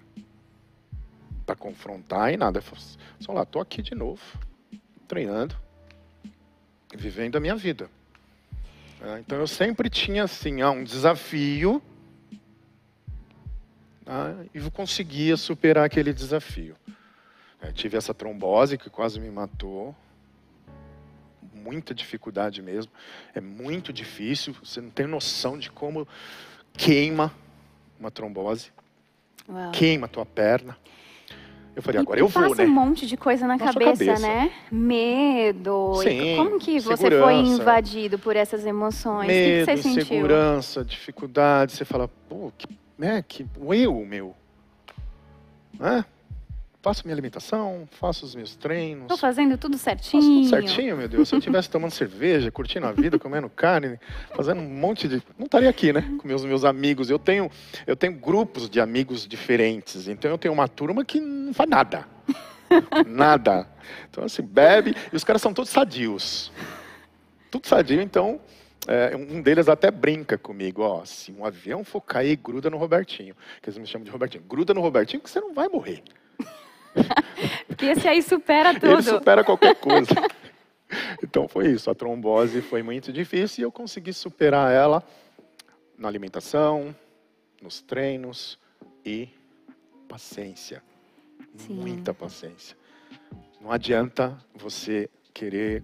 Para 1.47 1.57
confrontar 1.57 2.33
e 2.33 2.37
nada. 2.37 2.61
Falei, 2.61 2.85
Só 3.19 3.33
lá, 3.33 3.45
tô 3.45 3.61
aqui 3.61 3.83
de 3.83 3.95
novo, 3.95 4.23
treinando, 5.09 5.57
vivendo 6.95 7.37
a 7.37 7.41
minha 7.41 7.57
vida. 7.57 7.89
Ah, 9.01 9.19
Então 9.19 9.39
eu 9.39 9.47
sempre 9.47 9.91
tinha 9.91 10.25
assim, 10.25 10.61
ah, 10.61 10.71
um 10.71 10.85
desafio 10.85 11.83
ah, 14.07 14.45
e 14.55 14.61
conseguia 14.71 15.37
superar 15.37 15.85
aquele 15.85 16.13
desafio. 16.13 16.77
Eu 17.63 17.73
tive 17.73 17.97
essa 17.97 18.13
trombose 18.13 18.77
que 18.77 18.91
quase 18.91 19.21
me 19.21 19.31
matou, 19.31 19.95
muita 21.55 21.95
dificuldade 21.95 22.61
mesmo. 22.61 22.91
É 23.35 23.41
muito 23.41 23.93
difícil, 23.93 24.55
você 24.63 24.81
não 24.81 24.91
tem 24.91 25.07
noção 25.07 25.57
de 25.59 25.71
como 25.71 26.07
queima 26.73 27.33
uma 28.01 28.11
trombose, 28.11 28.73
Uau. 29.49 29.71
queima 29.71 30.07
a 30.07 30.09
tua 30.09 30.27
perna. 30.27 30.77
Eu 31.75 31.83
falei, 31.83 32.01
E 32.01 32.03
agora 32.03 32.21
eu 32.21 32.29
vou, 32.29 32.43
passa 32.51 32.63
né? 32.63 32.69
um 32.69 32.73
monte 32.75 33.07
de 33.07 33.17
coisa 33.17 33.47
na 33.47 33.57
Na 33.57 33.65
cabeça, 33.65 34.05
cabeça. 34.05 34.19
né? 34.21 34.53
Medo. 34.71 35.95
Sim, 36.03 36.37
como 36.37 36.59
que 36.59 36.79
você 36.79 37.11
foi 37.11 37.35
invadido 37.37 38.19
por 38.19 38.37
essas 38.37 38.67
emoções? 38.67 39.29
Medo, 39.29 39.63
o 39.63 39.67
que, 39.67 39.73
que 39.77 39.83
você 39.83 39.89
sentiu? 39.89 40.05
segurança, 40.05 40.85
dificuldade. 40.85 41.73
Você 41.73 41.85
fala, 41.87 42.09
pô, 42.29 42.53
que, 42.59 42.67
né, 42.99 43.25
que 43.27 43.47
eu, 43.71 43.95
meu. 44.05 44.35
Né? 45.79 46.05
Faço 46.83 47.03
minha 47.05 47.15
alimentação, 47.15 47.89
faço 47.93 48.25
os 48.25 48.35
meus 48.35 48.57
treinos. 48.57 49.07
Tô 49.07 49.17
fazendo 49.17 49.57
tudo 49.57 49.79
certinho. 49.79 50.23
Faço 50.23 50.35
tudo 50.35 50.49
certinho, 50.49 50.97
meu 50.97 51.09
Deus. 51.09 51.29
Se 51.29 51.35
eu 51.35 51.39
estivesse 51.39 51.71
tomando 51.71 51.93
cerveja, 51.93 52.51
curtindo 52.51 52.87
a 52.87 52.93
vida, 52.93 53.19
comendo 53.19 53.49
carne, 53.49 53.99
fazendo 54.35 54.61
um 54.61 54.69
monte 54.69 55.07
de. 55.07 55.23
Não 55.39 55.47
estaria 55.47 55.71
aqui, 55.71 55.93
né? 55.93 56.03
Com 56.21 56.27
meus, 56.27 56.45
meus 56.45 56.65
amigos. 56.65 57.09
Eu 57.09 57.21
tenho, 57.21 57.49
eu 57.87 57.95
tenho 57.95 58.15
grupos 58.15 58.69
de 58.69 58.81
amigos 58.81 59.27
diferentes. 59.29 60.09
Então 60.09 60.31
eu 60.31 60.37
tenho 60.37 60.53
uma 60.53 60.67
turma 60.67 61.05
que 61.05 61.21
não 61.21 61.55
faz 61.55 61.71
nada. 61.71 62.09
nada. 63.07 63.69
Então, 64.11 64.25
assim, 64.25 64.43
bebe. 64.43 64.97
E 65.13 65.17
os 65.17 65.23
caras 65.23 65.41
são 65.41 65.55
todos 65.55 65.71
sadios. 65.71 66.51
Tudo 67.51 67.67
sadio, 67.67 68.03
então. 68.03 68.41
É, 68.89 69.15
um 69.15 69.41
deles 69.41 69.69
até 69.69 69.93
brinca 69.93 70.37
comigo, 70.37 70.83
ó, 70.83 71.05
se 71.05 71.31
um 71.31 71.45
avião 71.45 71.85
for 71.85 72.01
cair, 72.01 72.35
gruda 72.35 72.69
no 72.69 72.77
Robertinho, 72.77 73.33
que 73.63 73.71
eles 73.71 73.79
me 73.79 73.87
chamam 73.87 74.05
de 74.05 74.11
Robertinho, 74.11 74.43
gruda 74.43 74.75
no 74.75 74.81
Robertinho 74.81 75.23
que 75.23 75.31
você 75.31 75.41
não 75.41 75.55
vai 75.55 75.69
morrer. 75.69 76.03
Porque 77.67 77.87
esse 77.87 78.07
aí 78.09 78.23
supera 78.23 78.75
tudo. 78.75 78.93
Ele 78.93 79.03
supera 79.03 79.45
qualquer 79.45 79.75
coisa. 79.77 80.15
Então 81.23 81.49
foi 81.49 81.69
isso. 81.69 81.91
A 81.91 81.95
trombose 81.95 82.61
foi 82.61 82.83
muito 82.83 83.11
difícil 83.11 83.63
e 83.63 83.65
eu 83.65 83.73
consegui 83.73 84.13
superar 84.13 84.71
ela 84.71 85.03
na 85.97 86.07
alimentação, 86.07 86.95
nos 87.63 87.81
treinos 87.81 88.59
e 89.03 89.31
paciência. 90.07 90.83
Sim. 91.57 91.75
Muita 91.75 92.13
paciência. 92.13 92.77
Não 93.59 93.73
adianta 93.73 94.37
você 94.55 95.09
querer 95.33 95.83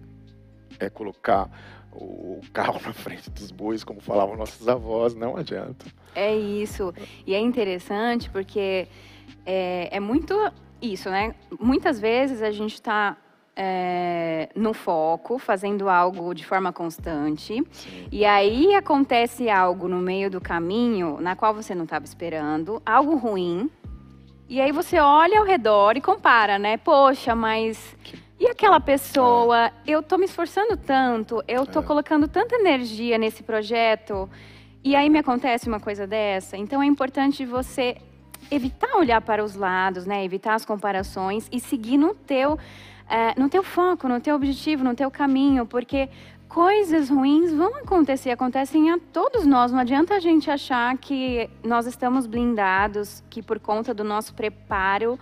é, 0.79 0.89
colocar 0.89 1.49
o 1.91 2.39
carro 2.53 2.79
na 2.85 2.93
frente 2.93 3.29
dos 3.29 3.51
bois, 3.51 3.83
como 3.83 3.99
falavam 3.99 4.35
nossos 4.35 4.67
avós, 4.67 5.15
não 5.15 5.35
adianta. 5.35 5.85
É 6.13 6.35
isso. 6.35 6.93
E 7.25 7.33
é 7.33 7.39
interessante 7.39 8.29
porque 8.29 8.87
é, 9.45 9.89
é 9.91 9.99
muito 9.99 10.35
isso, 10.81 11.09
né? 11.09 11.35
Muitas 11.59 11.99
vezes 11.99 12.41
a 12.41 12.51
gente 12.51 12.73
está 12.73 13.17
é, 13.55 14.49
no 14.55 14.73
foco, 14.73 15.37
fazendo 15.37 15.89
algo 15.89 16.33
de 16.33 16.45
forma 16.45 16.71
constante, 16.71 17.61
Sim. 17.71 18.07
e 18.09 18.23
aí 18.23 18.73
acontece 18.73 19.49
algo 19.49 19.87
no 19.89 19.97
meio 19.97 20.29
do 20.31 20.39
caminho 20.39 21.17
na 21.19 21.35
qual 21.35 21.53
você 21.53 21.75
não 21.75 21.83
estava 21.83 22.05
esperando, 22.05 22.81
algo 22.85 23.17
ruim, 23.17 23.69
e 24.47 24.61
aí 24.61 24.71
você 24.71 24.99
olha 24.99 25.39
ao 25.39 25.45
redor 25.45 25.97
e 25.97 26.01
compara, 26.01 26.57
né? 26.57 26.77
Poxa, 26.77 27.35
mas 27.35 27.95
e 28.39 28.47
aquela 28.47 28.79
pessoa? 28.79 29.65
É. 29.67 29.71
Eu 29.85 30.01
tô 30.01 30.17
me 30.17 30.23
esforçando 30.23 30.77
tanto, 30.77 31.43
eu 31.45 31.65
tô 31.65 31.81
é. 31.81 31.83
colocando 31.83 32.27
tanta 32.29 32.55
energia 32.55 33.17
nesse 33.17 33.43
projeto, 33.43 34.29
e 34.81 34.95
aí 34.95 35.09
me 35.09 35.19
acontece 35.19 35.67
uma 35.67 35.81
coisa 35.81 36.07
dessa. 36.07 36.55
Então 36.55 36.81
é 36.81 36.85
importante 36.85 37.45
você 37.45 37.97
evitar 38.51 38.95
olhar 38.97 39.21
para 39.21 39.43
os 39.43 39.55
lados, 39.55 40.05
né? 40.05 40.23
Evitar 40.23 40.55
as 40.55 40.65
comparações 40.65 41.47
e 41.51 41.59
seguir 41.59 41.97
no 41.97 42.13
teu, 42.13 42.57
é, 43.09 43.39
no 43.39 43.49
teu 43.49 43.63
foco, 43.63 44.07
no 44.07 44.19
teu 44.19 44.35
objetivo, 44.35 44.83
no 44.83 44.95
teu 44.95 45.09
caminho, 45.09 45.65
porque 45.65 46.09
coisas 46.47 47.09
ruins 47.09 47.53
vão 47.53 47.75
acontecer, 47.77 48.31
acontecem 48.31 48.91
a 48.91 48.99
todos 49.13 49.45
nós. 49.45 49.71
Não 49.71 49.79
adianta 49.79 50.15
a 50.15 50.19
gente 50.19 50.49
achar 50.49 50.97
que 50.97 51.49
nós 51.63 51.85
estamos 51.85 52.25
blindados, 52.25 53.23
que 53.29 53.41
por 53.41 53.59
conta 53.59 53.93
do 53.93 54.03
nosso 54.03 54.33
preparo 54.33 55.19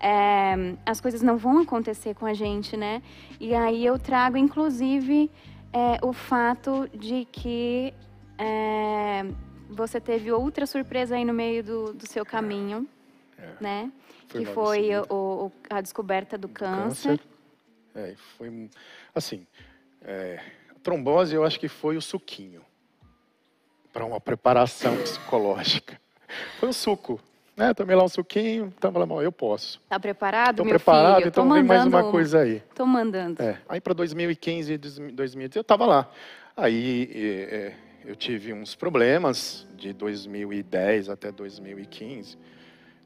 é, 0.00 0.74
as 0.86 1.00
coisas 1.00 1.20
não 1.20 1.36
vão 1.36 1.58
acontecer 1.58 2.14
com 2.14 2.24
a 2.24 2.32
gente, 2.32 2.76
né? 2.76 3.02
E 3.38 3.54
aí 3.54 3.84
eu 3.84 3.98
trago, 3.98 4.38
inclusive, 4.38 5.30
é, 5.72 5.98
o 6.02 6.12
fato 6.12 6.88
de 6.94 7.26
que 7.30 7.92
é, 8.38 9.26
você 9.70 10.00
teve 10.00 10.32
outra 10.32 10.66
surpresa 10.66 11.16
aí 11.16 11.24
no 11.24 11.32
meio 11.32 11.62
do, 11.62 11.92
do 11.92 12.06
seu 12.06 12.24
caminho, 12.26 12.86
é. 13.38 13.48
né? 13.60 13.92
Foi 14.28 14.44
que 14.44 14.52
foi 14.52 14.90
o, 14.96 15.04
o, 15.10 15.52
a 15.68 15.80
descoberta 15.80 16.36
do, 16.36 16.48
do 16.48 16.54
câncer. 16.54 17.18
câncer. 17.18 17.30
É, 17.94 18.14
foi 18.36 18.70
assim, 19.14 19.46
é, 20.02 20.40
a 20.70 20.78
trombose 20.80 21.34
eu 21.34 21.44
acho 21.44 21.58
que 21.58 21.68
foi 21.68 21.96
o 21.96 22.02
suquinho 22.02 22.62
para 23.92 24.04
uma 24.04 24.20
preparação 24.20 24.96
psicológica. 25.02 26.00
Foi 26.58 26.68
um 26.68 26.72
suco, 26.72 27.20
né? 27.56 27.74
Tomei 27.74 27.96
lá 27.96 28.04
um 28.04 28.08
suquinho, 28.08 28.72
tava 28.78 29.04
lá, 29.04 29.22
eu 29.22 29.32
posso. 29.32 29.80
Tá 29.88 29.98
preparado, 29.98 30.56
Tô 30.56 30.64
meu 30.64 30.74
preparado, 30.74 31.16
filho? 31.16 31.28
então 31.28 31.52
vem 31.52 31.62
mais 31.62 31.84
uma 31.84 32.10
coisa 32.10 32.40
aí. 32.40 32.62
Tô 32.74 32.86
mandando. 32.86 33.42
É, 33.42 33.58
aí 33.68 33.80
para 33.80 33.94
2015, 33.94 34.78
2016, 34.78 35.56
eu 35.56 35.64
tava 35.64 35.86
lá. 35.86 36.08
Aí 36.56 37.10
é, 37.50 37.74
eu 38.04 38.16
tive 38.16 38.52
uns 38.52 38.74
problemas 38.74 39.66
de 39.76 39.92
2010 39.92 41.08
até 41.08 41.30
2015, 41.30 42.36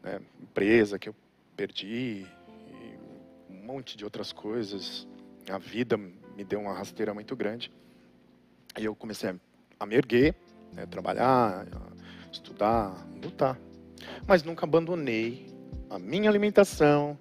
né? 0.02 0.20
empresa 0.40 0.98
que 0.98 1.08
eu 1.08 1.14
perdi, 1.56 2.26
um 3.50 3.66
monte 3.66 3.96
de 3.96 4.04
outras 4.04 4.32
coisas. 4.32 5.06
A 5.50 5.58
vida 5.58 5.96
me 5.96 6.44
deu 6.44 6.60
uma 6.60 6.74
rasteira 6.74 7.12
muito 7.12 7.34
grande. 7.34 7.70
E 8.78 8.84
eu 8.84 8.94
comecei 8.94 9.34
a 9.78 9.86
me 9.86 9.96
erguer, 9.96 10.34
né? 10.72 10.86
trabalhar, 10.86 11.66
estudar, 12.32 13.06
lutar. 13.22 13.58
Mas 14.26 14.42
nunca 14.42 14.64
abandonei 14.64 15.46
a 15.90 15.98
minha 15.98 16.28
alimentação, 16.28 17.18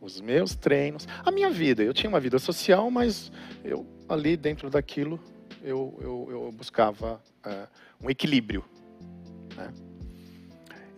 os 0.00 0.20
meus 0.20 0.54
treinos, 0.54 1.06
a 1.24 1.30
minha 1.30 1.50
vida. 1.50 1.82
Eu 1.82 1.94
tinha 1.94 2.08
uma 2.08 2.20
vida 2.20 2.38
social, 2.38 2.90
mas 2.90 3.30
eu 3.64 3.86
ali 4.08 4.36
dentro 4.36 4.68
daquilo 4.68 5.20
eu, 5.62 5.98
eu, 6.00 6.28
eu 6.30 6.52
buscava 6.52 7.22
uh, 7.46 7.68
um 8.04 8.10
equilíbrio. 8.10 8.64
Né? 9.56 9.72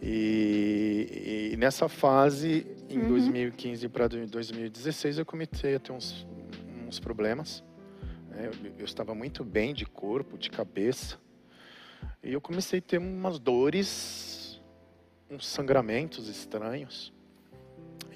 E, 0.00 1.50
e, 1.52 1.56
nessa 1.56 1.88
fase, 1.88 2.66
em 2.88 2.98
uhum. 2.98 3.08
2015 3.08 3.88
para 3.88 4.08
2016, 4.08 5.18
eu 5.18 5.26
comecei 5.26 5.74
a 5.74 5.80
ter 5.80 5.92
uns, 5.92 6.26
uns 6.86 6.98
problemas. 6.98 7.64
Né? 8.28 8.48
Eu, 8.48 8.72
eu, 8.78 8.84
estava 8.84 9.14
muito 9.14 9.44
bem 9.44 9.72
de 9.72 9.86
corpo, 9.86 10.36
de 10.36 10.50
cabeça. 10.50 11.18
E 12.22 12.32
eu 12.32 12.40
comecei 12.40 12.80
a 12.80 12.82
ter 12.82 12.98
umas 12.98 13.38
dores, 13.38 14.60
uns 15.30 15.46
sangramentos 15.46 16.28
estranhos. 16.28 17.12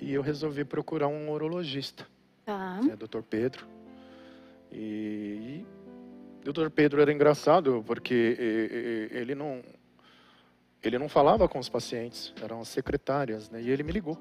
E 0.01 0.13
eu 0.13 0.23
resolvi 0.23 0.65
procurar 0.65 1.09
um 1.09 1.31
urologista, 1.31 2.07
tá. 2.45 2.81
né, 2.83 2.97
Dr. 2.97 3.23
Pedro. 3.23 3.67
E, 4.71 5.65
o 5.78 5.78
doutor 6.45 6.71
Pedro 6.71 7.01
era 7.01 7.13
engraçado 7.13 7.83
porque 7.87 9.09
ele 9.11 9.35
não 9.35 9.63
ele 10.83 10.99
não 10.99 11.09
falava 11.09 11.49
com 11.49 11.59
os 11.59 11.69
pacientes, 11.69 12.33
eram 12.41 12.61
as 12.61 12.69
secretárias, 12.69 13.51
né? 13.51 13.61
E 13.61 13.69
ele 13.69 13.83
me 13.83 13.91
ligou. 13.91 14.17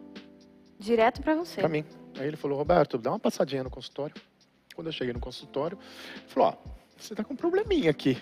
Direto 0.79 1.21
para 1.21 1.35
você. 1.35 1.59
Para 1.59 1.69
mim. 1.69 1.85
Aí 2.19 2.27
ele 2.27 2.37
falou: 2.37 2.57
"Roberto, 2.57 2.97
dá 2.97 3.11
uma 3.11 3.19
passadinha 3.19 3.63
no 3.63 3.69
consultório". 3.69 4.15
Quando 4.75 4.87
eu 4.87 4.93
cheguei 4.93 5.13
no 5.13 5.19
consultório, 5.19 5.77
ele 6.17 6.27
falou: 6.27 6.49
"Ó, 6.49 6.77
você 6.97 7.13
tá 7.13 7.23
com 7.23 7.33
um 7.33 7.37
probleminha 7.37 7.91
aqui. 7.91 8.17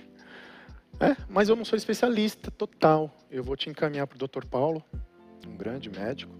É, 0.99 1.15
mas 1.27 1.49
eu 1.49 1.55
não 1.55 1.65
sou 1.65 1.77
especialista 1.77 2.49
total. 2.51 3.13
Eu 3.29 3.43
vou 3.43 3.55
te 3.55 3.69
encaminhar 3.69 4.07
para 4.07 4.15
o 4.15 4.27
Dr. 4.27 4.45
Paulo, 4.45 4.83
um 5.45 5.55
grande 5.55 5.89
médico. 5.89 6.33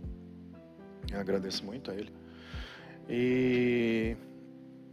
Eu 1.11 1.19
agradeço 1.19 1.63
muito 1.63 1.91
a 1.91 1.95
ele. 1.95 2.11
E, 3.09 4.15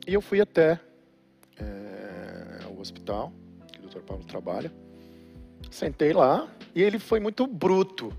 e 0.07 0.15
eu 0.15 0.21
fui 0.21 0.41
até 0.41 0.81
é, 1.57 1.92
hospital, 2.83 3.33
que 3.73 3.79
o 3.79 3.89
Dr. 3.89 4.01
Paulo 4.01 4.25
trabalha. 4.25 4.73
Sentei 5.71 6.13
lá 6.13 6.49
e 6.75 6.83
ele 6.83 6.99
foi 6.99 7.21
muito 7.21 7.47
bruto 7.47 8.13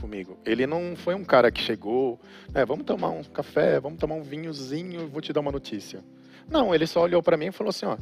comigo. 0.00 0.38
Ele 0.44 0.66
não 0.66 0.96
foi 0.96 1.14
um 1.14 1.24
cara 1.24 1.50
que 1.52 1.60
chegou, 1.60 2.18
é, 2.54 2.64
vamos 2.64 2.84
tomar 2.86 3.10
um 3.10 3.22
café, 3.22 3.78
vamos 3.78 3.98
tomar 3.98 4.14
um 4.14 4.22
vinhozinho, 4.22 5.06
vou 5.08 5.20
te 5.20 5.32
dar 5.32 5.40
uma 5.40 5.52
notícia. 5.52 6.02
Não, 6.48 6.74
ele 6.74 6.86
só 6.86 7.02
olhou 7.02 7.22
para 7.22 7.36
mim 7.36 7.46
e 7.46 7.52
falou 7.52 7.68
assim, 7.68 7.86
ó, 7.86 7.96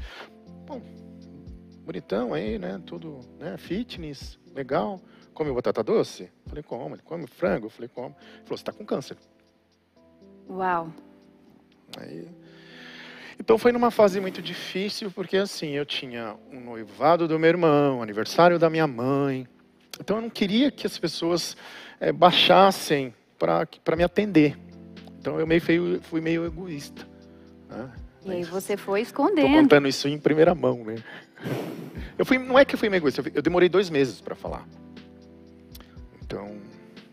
bom, 0.65 0.81
bonitão 1.85 2.33
aí, 2.33 2.59
né, 2.59 2.81
tudo, 2.87 3.21
né, 3.39 3.57
fitness, 3.57 4.39
legal. 4.55 5.01
Come 5.35 5.53
batata 5.53 5.85
doce? 5.85 6.33
Falei, 6.47 6.65
como. 6.65 6.97
Ele 6.97 7.03
come 7.03 7.27
frango? 7.29 7.69
Falei, 7.69 7.89
como. 7.89 8.09
Ele 8.09 8.45
falou, 8.45 8.47
você 8.49 8.55
está 8.55 8.73
com 8.73 8.85
câncer. 8.85 9.17
Uau. 10.49 10.93
Aí, 11.97 12.29
então 13.39 13.57
foi 13.57 13.73
numa 13.73 13.91
fase 13.91 14.21
muito 14.21 14.43
difícil, 14.43 15.11
porque 15.11 15.37
assim, 15.37 15.71
eu 15.71 15.87
tinha 15.87 16.37
um 16.53 16.61
noivado 16.61 17.29
do 17.29 17.39
meu 17.39 17.49
irmão, 17.49 18.03
aniversário 18.03 18.59
da 18.59 18.69
minha 18.69 18.87
mãe. 18.87 19.47
Então 20.01 20.17
eu 20.17 20.23
não 20.23 20.31
queria 20.31 20.71
que 20.71 20.87
as 20.87 20.99
pessoas 20.99 21.57
é, 22.01 22.13
baixassem 22.13 23.15
para 23.39 23.97
me 23.97 24.03
atender. 24.03 24.57
Então 25.21 25.39
eu 25.39 25.47
meio 25.47 25.61
fui, 25.61 26.01
fui 26.03 26.21
meio 26.21 26.45
egoísta. 26.45 27.07
Né? 27.69 27.93
E 28.25 28.31
aí 28.33 28.45
você 28.45 28.77
foi 28.77 29.01
escondendo. 29.01 29.47
Estou 29.47 29.63
contando 29.63 29.89
isso 29.89 30.09
em 30.09 30.19
primeira 30.19 30.55
mão, 30.55 30.85
né? 30.85 30.97
Eu 32.19 32.25
fui, 32.25 32.37
não 32.39 32.59
é 32.59 32.65
que 32.65 32.75
eu 32.75 32.79
fui 32.79 32.89
meio 32.89 33.01
egoísta, 33.01 33.23
eu 33.33 33.43
demorei 33.43 33.69
dois 33.69 33.89
meses 33.89 34.21
para 34.21 34.35
falar. 34.35 34.67
Então 36.23 36.59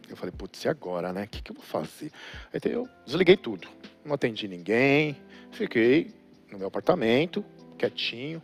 eu 0.09 0.15
falei, 0.15 0.33
putz, 0.35 0.63
e 0.63 0.67
agora, 0.67 1.13
né? 1.13 1.23
O 1.23 1.27
que, 1.27 1.41
que 1.41 1.51
eu 1.51 1.55
vou 1.55 1.63
fazer? 1.63 2.11
Aí 2.51 2.59
eu 2.71 2.87
desliguei 3.05 3.37
tudo. 3.37 3.67
Não 4.03 4.15
atendi 4.15 4.47
ninguém, 4.47 5.15
Fiquei 5.55 6.13
no 6.51 6.57
meu 6.57 6.67
apartamento, 6.67 7.43
quietinho. 7.77 8.41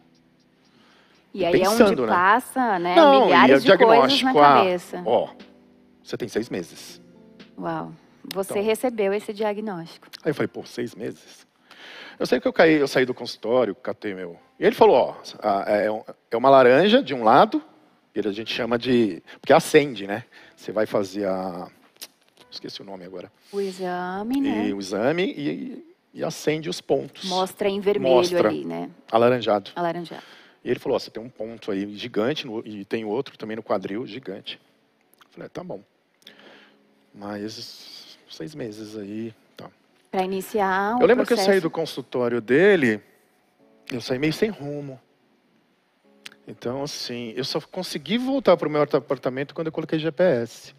E 1.33 1.45
aí 1.45 1.51
pensando, 1.51 1.81
é 1.81 1.91
onde 1.91 2.01
né? 2.01 2.07
passa, 2.07 2.79
né? 2.79 2.95
Não, 2.95 3.25
Milhares 3.25 3.63
de 3.63 3.77
coisas 3.77 4.21
na 4.21 4.33
cabeça. 4.33 5.01
ó, 5.05 5.29
você 6.03 6.17
tem 6.17 6.27
seis 6.27 6.49
meses. 6.49 7.01
Uau. 7.57 7.93
você 8.33 8.53
Então. 8.53 8.63
recebeu 8.63 9.13
esse 9.13 9.33
diagnóstico. 9.33 10.07
Aí 10.23 10.31
eu 10.31 10.35
falei, 10.35 10.47
pô, 10.47 10.63
seis 10.65 10.95
meses? 10.95 11.45
Eu 12.19 12.25
sei 12.25 12.39
que 12.39 12.47
eu 12.47 12.53
caí, 12.53 12.73
eu 12.75 12.87
saí 12.87 13.05
do 13.05 13.13
consultório, 13.13 13.73
catei 13.75 14.13
meu. 14.13 14.37
E 14.59 14.65
ele 14.65 14.75
falou, 14.75 14.95
ó, 14.95 15.15
é, 15.65 15.89
um- 15.91 16.03
é 16.29 16.37
uma 16.37 16.49
laranja 16.49 17.01
de 17.01 17.13
um 17.13 17.23
lado, 17.23 17.61
e 18.15 18.19
a 18.19 18.31
gente 18.31 18.53
chama 18.53 18.77
de. 18.77 19.23
Porque 19.39 19.53
acende, 19.53 20.05
né? 20.05 20.23
Você 20.55 20.71
vai 20.71 20.85
fazer 20.85 21.25
a. 21.27 21.67
Esqueci 22.49 22.81
o 22.81 22.85
nome 22.85 23.05
agora. 23.05 23.31
O 23.51 23.59
exame, 23.61 24.41
né? 24.41 24.67
E 24.67 24.73
o 24.73 24.79
exame 24.79 25.23
e, 25.23 25.90
e 26.13 26.23
acende 26.23 26.69
os 26.69 26.81
pontos. 26.81 27.25
Mostra 27.29 27.69
em 27.69 27.79
vermelho 27.79 28.15
Mostra. 28.15 28.49
ali, 28.49 28.65
né? 28.65 28.89
Alaranjado. 29.11 29.71
Alaranjado. 29.75 30.23
E 30.63 30.69
ele 30.69 30.79
falou, 30.79 30.95
ó, 30.95 30.99
você 30.99 31.09
tem 31.09 31.21
um 31.23 31.29
ponto 31.29 31.71
aí 31.71 31.95
gigante 31.95 32.45
no- 32.45 32.61
e 32.65 32.85
tem 32.85 33.03
outro 33.05 33.37
também 33.37 33.55
no 33.55 33.63
quadril 33.63 34.05
gigante. 34.05 34.59
Eu 35.23 35.27
falei, 35.31 35.49
tá 35.49 35.63
bom. 35.63 35.81
Mas 37.13 38.17
seis 38.29 38.53
meses 38.55 38.95
aí, 38.97 39.33
tá. 39.57 39.69
Para 40.11 40.23
iniciar 40.23 40.97
o 40.97 41.01
Eu 41.01 41.07
lembro 41.07 41.25
que 41.25 41.33
eu 41.33 41.37
processo. 41.37 41.45
saí 41.51 41.59
do 41.59 41.69
consultório 41.69 42.39
dele, 42.41 43.01
eu 43.91 44.01
saí 44.01 44.19
meio 44.19 44.33
sem 44.33 44.49
rumo. 44.49 44.99
Então, 46.47 46.83
assim, 46.83 47.33
eu 47.35 47.43
só 47.43 47.61
consegui 47.61 48.17
voltar 48.17 48.57
para 48.57 48.67
o 48.67 48.71
meu 48.71 48.81
apartamento 48.81 49.53
quando 49.53 49.67
eu 49.67 49.73
coloquei 49.73 49.99
GPS. 49.99 50.73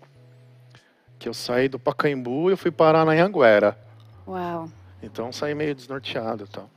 Que 1.18 1.28
eu 1.28 1.34
saí 1.34 1.68
do 1.68 1.78
Pacaembu 1.78 2.50
e 2.50 2.52
eu 2.52 2.56
fui 2.56 2.70
parar 2.70 3.04
na 3.04 3.12
Anhanguera. 3.12 3.78
Uau. 4.26 4.68
Então, 5.02 5.32
saí 5.32 5.54
meio 5.54 5.74
desnorteado 5.74 6.44
e 6.44 6.48
tal. 6.48 6.70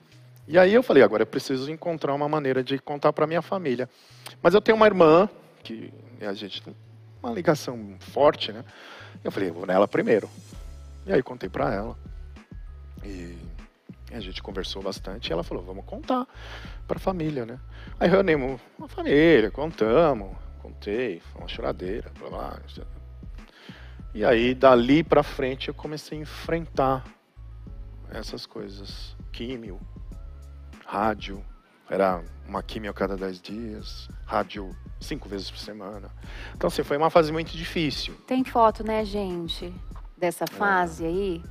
E 0.47 0.57
aí 0.59 0.73
eu 0.73 0.83
falei, 0.83 1.01
agora 1.01 1.23
eu 1.23 1.27
preciso 1.27 1.71
encontrar 1.71 2.13
uma 2.13 2.29
maneira 2.29 2.63
de 2.63 2.77
contar 2.77 3.11
para 3.13 3.25
minha 3.25 3.41
família. 3.41 3.89
Mas 4.41 4.53
eu 4.53 4.61
tenho 4.61 4.75
uma 4.75 4.85
irmã, 4.85 5.29
que 5.63 5.91
a 6.21 6.33
gente 6.33 6.61
tem 6.61 6.75
uma 7.21 7.31
ligação 7.31 7.95
forte, 7.99 8.51
né? 8.51 8.63
Eu 9.23 9.31
falei, 9.31 9.49
vou 9.49 9.65
nela 9.65 9.87
primeiro. 9.87 10.29
E 11.05 11.13
aí 11.13 11.23
contei 11.23 11.49
para 11.49 11.73
ela. 11.73 11.97
E 13.03 13.37
a 14.11 14.19
gente 14.19 14.41
conversou 14.41 14.81
bastante 14.81 15.29
e 15.29 15.33
ela 15.33 15.43
falou, 15.43 15.63
vamos 15.63 15.85
contar 15.85 16.27
para 16.87 16.97
a 16.97 16.99
família, 16.99 17.45
né? 17.45 17.59
Aí 17.99 18.07
reunimos 18.07 18.61
uma 18.77 18.87
família, 18.87 19.49
contamos, 19.49 20.35
contei, 20.61 21.19
foi 21.19 21.41
uma 21.41 21.47
choradeira, 21.47 22.11
blá 22.19 22.29
blá. 22.29 22.59
E 24.13 24.23
aí 24.23 24.53
dali 24.53 25.03
para 25.03 25.23
frente 25.23 25.67
eu 25.67 25.73
comecei 25.73 26.17
a 26.17 26.21
enfrentar 26.21 27.03
essas 28.11 28.45
coisas, 28.45 29.15
químio, 29.31 29.79
rádio, 30.85 31.43
era 31.89 32.23
uma 32.47 32.61
químio 32.63 32.89
a 32.91 32.93
cada 32.93 33.15
10 33.15 33.41
dias, 33.41 34.09
rádio 34.25 34.75
cinco 34.99 35.27
vezes 35.29 35.49
por 35.51 35.59
semana. 35.59 36.09
Então, 36.55 36.67
assim, 36.67 36.83
foi 36.83 36.97
uma 36.97 37.09
fase 37.09 37.31
muito 37.31 37.55
difícil. 37.55 38.15
Tem 38.25 38.43
foto, 38.43 38.83
né, 38.83 39.03
gente? 39.05 39.65
É. 39.67 39.95
Dessa 40.17 40.47
fase 40.47 41.05
aí? 41.05 41.43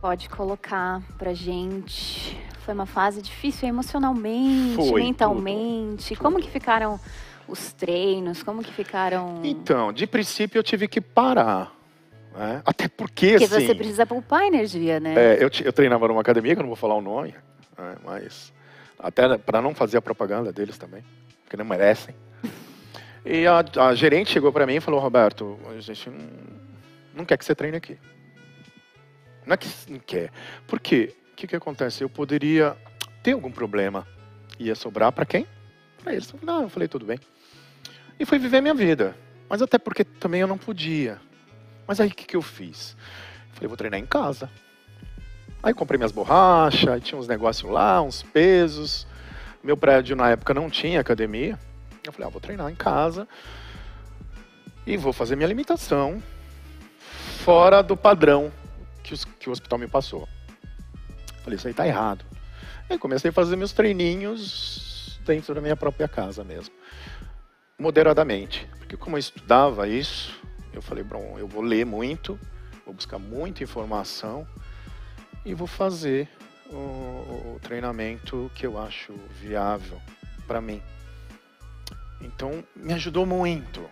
Pode 0.00 0.28
colocar 0.28 1.02
pra 1.18 1.34
gente. 1.34 2.38
Foi 2.60 2.72
uma 2.74 2.86
fase 2.86 3.20
difícil 3.20 3.68
emocionalmente, 3.68 4.76
Foi, 4.76 5.02
mentalmente. 5.02 6.10
tudo, 6.14 6.18
Como 6.22 6.36
tudo. 6.36 6.46
que 6.46 6.50
ficaram 6.52 6.98
os 7.48 7.72
treinos? 7.72 8.42
Como 8.42 8.62
que 8.62 8.72
ficaram. 8.72 9.40
Então, 9.44 9.92
de 9.92 10.06
princípio 10.06 10.58
eu 10.58 10.62
tive 10.62 10.86
que 10.88 11.00
parar. 11.00 11.75
Né? 12.36 12.62
Até 12.64 12.86
porque, 12.86 13.32
Porque 13.32 13.44
assim, 13.44 13.66
você 13.66 13.74
precisa 13.74 14.06
poupar 14.06 14.42
energia, 14.44 15.00
né? 15.00 15.14
é, 15.16 15.42
eu, 15.42 15.50
eu 15.64 15.72
treinava 15.72 16.06
numa 16.06 16.20
academia, 16.20 16.54
que 16.54 16.60
eu 16.60 16.64
não 16.64 16.68
vou 16.68 16.76
falar 16.76 16.94
o 16.94 17.00
nome, 17.00 17.34
né, 17.76 17.96
mas 18.04 18.52
até 18.98 19.36
para 19.38 19.62
não 19.62 19.74
fazer 19.74 19.96
a 19.96 20.02
propaganda 20.02 20.52
deles 20.52 20.76
também, 20.76 21.02
porque 21.42 21.56
não 21.56 21.64
merecem. 21.64 22.14
E 23.28 23.44
a, 23.44 23.64
a 23.88 23.92
gerente 23.92 24.30
chegou 24.30 24.52
para 24.52 24.64
mim 24.64 24.76
e 24.76 24.80
falou, 24.80 25.00
Roberto, 25.00 25.58
a 25.68 25.80
gente 25.80 26.08
não, 26.08 26.28
não 27.12 27.24
quer 27.24 27.36
que 27.36 27.44
você 27.44 27.56
treine 27.56 27.76
aqui. 27.76 27.98
Não 29.44 29.54
é 29.54 29.56
que 29.56 29.68
não 29.88 29.98
quer. 29.98 30.30
Por 30.64 30.78
quê? 30.78 31.12
O 31.32 31.34
que, 31.34 31.48
que 31.48 31.56
acontece? 31.56 32.04
Eu 32.04 32.08
poderia 32.08 32.76
ter 33.24 33.32
algum 33.32 33.50
problema. 33.50 34.06
Ia 34.60 34.76
sobrar 34.76 35.10
para 35.10 35.26
quem? 35.26 35.44
Para 36.00 36.12
eles. 36.12 36.32
Não, 36.40 36.62
eu 36.62 36.68
falei, 36.68 36.86
tudo 36.86 37.04
bem. 37.04 37.18
E 38.16 38.24
fui 38.24 38.38
viver 38.38 38.60
minha 38.60 38.74
vida. 38.74 39.16
Mas 39.48 39.60
até 39.60 39.76
porque 39.76 40.04
também 40.04 40.40
eu 40.40 40.46
não 40.46 40.56
podia. 40.56 41.20
Mas 41.86 42.00
aí 42.00 42.08
o 42.08 42.10
que, 42.14 42.24
que 42.26 42.36
eu 42.36 42.42
fiz? 42.42 42.96
Falei, 43.52 43.68
vou 43.68 43.76
treinar 43.76 43.98
em 44.00 44.06
casa. 44.06 44.50
Aí 45.62 45.72
comprei 45.74 45.98
minhas 45.98 46.12
borrachas, 46.12 47.02
tinha 47.02 47.18
uns 47.18 47.26
negócios 47.28 47.70
lá, 47.70 48.00
uns 48.02 48.22
pesos. 48.22 49.06
Meu 49.62 49.76
prédio 49.76 50.14
na 50.14 50.30
época 50.30 50.52
não 50.54 50.68
tinha 50.70 51.00
academia. 51.00 51.58
Eu 52.04 52.12
falei, 52.12 52.26
ah, 52.28 52.30
vou 52.30 52.40
treinar 52.40 52.70
em 52.70 52.74
casa 52.74 53.26
e 54.86 54.96
vou 54.96 55.12
fazer 55.12 55.34
minha 55.34 55.48
limitação 55.48 56.22
fora 57.44 57.82
do 57.82 57.96
padrão 57.96 58.52
que, 59.02 59.12
os- 59.14 59.24
que 59.24 59.48
o 59.48 59.52
hospital 59.52 59.78
me 59.78 59.88
passou. 59.88 60.28
Falei, 61.42 61.56
isso 61.56 61.66
aí 61.66 61.74
tá 61.74 61.86
errado. 61.86 62.24
Aí 62.88 62.98
comecei 62.98 63.30
a 63.30 63.32
fazer 63.32 63.56
meus 63.56 63.72
treininhos 63.72 65.18
dentro 65.24 65.54
da 65.54 65.60
minha 65.60 65.76
própria 65.76 66.06
casa 66.06 66.44
mesmo. 66.44 66.72
Moderadamente. 67.78 68.68
Porque 68.78 68.96
como 68.96 69.16
eu 69.16 69.20
estudava 69.20 69.88
isso, 69.88 70.40
eu 70.76 70.82
falei, 70.82 71.02
bom, 71.02 71.36
eu 71.38 71.48
vou 71.48 71.62
ler 71.62 71.86
muito, 71.86 72.38
vou 72.84 72.94
buscar 72.94 73.18
muita 73.18 73.64
informação 73.64 74.46
e 75.44 75.54
vou 75.54 75.66
fazer 75.66 76.28
o, 76.70 76.76
o 77.54 77.60
treinamento 77.62 78.50
que 78.54 78.66
eu 78.66 78.78
acho 78.78 79.14
viável 79.40 80.00
para 80.46 80.60
mim. 80.60 80.82
Então, 82.20 82.62
me 82.74 82.92
ajudou 82.92 83.24
muito, 83.24 83.88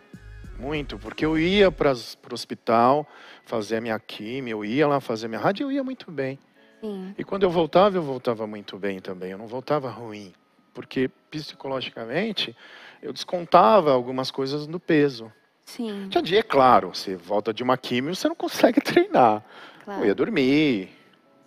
muito, 0.58 0.98
porque 0.98 1.24
eu 1.24 1.38
ia 1.38 1.70
para 1.70 1.92
o 1.92 2.34
hospital 2.34 3.08
fazer 3.44 3.76
a 3.76 3.80
minha 3.80 3.98
quimio, 3.98 4.58
eu 4.58 4.64
ia 4.64 4.86
lá 4.86 5.00
fazer 5.00 5.28
minha 5.28 5.40
rádio, 5.40 5.64
eu 5.64 5.72
ia 5.72 5.82
muito 5.82 6.10
bem. 6.10 6.38
Sim. 6.80 7.14
E 7.16 7.24
quando 7.24 7.44
eu 7.44 7.50
voltava, 7.50 7.96
eu 7.96 8.02
voltava 8.02 8.46
muito 8.46 8.78
bem 8.78 9.00
também, 9.00 9.30
eu 9.30 9.38
não 9.38 9.46
voltava 9.46 9.88
ruim, 9.88 10.34
porque 10.74 11.10
psicologicamente 11.30 12.54
eu 13.02 13.12
descontava 13.12 13.90
algumas 13.92 14.30
coisas 14.30 14.66
no 14.66 14.78
peso. 14.78 15.32
Sim. 15.64 16.08
Tinha 16.10 16.22
dia, 16.22 16.40
é 16.40 16.42
claro, 16.42 16.90
você 16.94 17.16
volta 17.16 17.52
de 17.52 17.62
uma 17.62 17.76
quimio, 17.76 18.14
você 18.14 18.28
não 18.28 18.36
consegue 18.36 18.80
treinar. 18.82 19.42
Claro. 19.84 20.02
Eu 20.02 20.06
ia 20.06 20.14
dormir, 20.14 20.90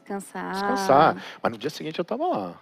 Descansar. 0.02 0.52
descansar. 0.52 1.24
Mas 1.42 1.52
no 1.52 1.58
dia 1.58 1.70
seguinte 1.70 1.98
eu 2.00 2.04
estava 2.04 2.26
lá, 2.26 2.56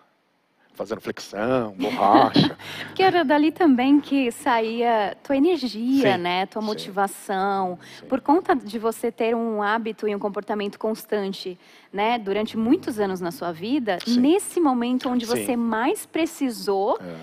fazendo 0.73 0.99
flexão, 1.01 1.73
borracha. 1.77 2.57
Porque 2.87 3.03
era 3.03 3.23
dali 3.23 3.51
também 3.51 3.99
que 3.99 4.31
saía 4.31 5.15
tua 5.23 5.37
energia, 5.37 6.15
Sim, 6.17 6.21
né? 6.21 6.45
Tua 6.45 6.61
motivação. 6.61 7.77
Sim. 7.99 8.07
Por 8.07 8.19
conta 8.21 8.55
de 8.55 8.77
você 8.79 9.11
ter 9.11 9.35
um 9.35 9.61
hábito 9.61 10.07
e 10.07 10.15
um 10.15 10.19
comportamento 10.19 10.77
constante, 10.79 11.57
né? 11.93 12.17
Durante 12.19 12.57
muitos 12.57 12.99
anos 12.99 13.21
na 13.21 13.31
sua 13.31 13.51
vida, 13.51 13.99
Sim. 14.05 14.19
nesse 14.19 14.59
momento 14.59 15.07
onde 15.09 15.25
você 15.25 15.55
mais 15.55 16.05
precisou, 16.05 16.97
É, 17.01 17.15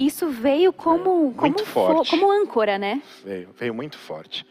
isso 0.00 0.28
veio 0.30 0.72
como, 0.72 1.34
como, 1.34 1.58
forte. 1.66 2.10
como 2.10 2.32
âncora, 2.32 2.78
né? 2.78 3.02
veio, 3.22 3.50
veio 3.58 3.74
muito 3.74 3.98
forte. 3.98 4.46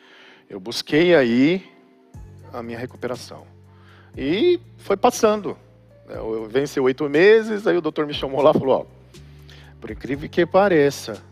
Eu 0.47 0.59
busquei 0.59 1.15
aí 1.15 1.67
a 2.53 2.61
minha 2.61 2.77
recuperação. 2.77 3.47
E 4.15 4.59
foi 4.77 4.95
passando. 4.95 5.57
Eu 6.07 6.47
venci 6.47 6.79
oito 6.79 7.09
meses, 7.09 7.65
aí 7.65 7.75
o 7.75 7.81
doutor 7.81 8.05
me 8.05 8.13
chamou 8.13 8.41
lá 8.41 8.51
e 8.51 8.59
falou, 8.59 8.81
ó, 8.81 8.85
por 9.81 9.89
incrível 9.89 10.29
que 10.29 10.45
pareça, 10.45 11.23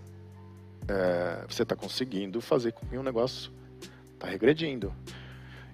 é, 0.88 1.46
você 1.48 1.64
está 1.64 1.76
conseguindo 1.76 2.42
fazer 2.42 2.72
com 2.72 2.86
que 2.86 2.98
o 2.98 3.04
negócio 3.04 3.52
está 4.14 4.28
regredindo. 4.28 4.94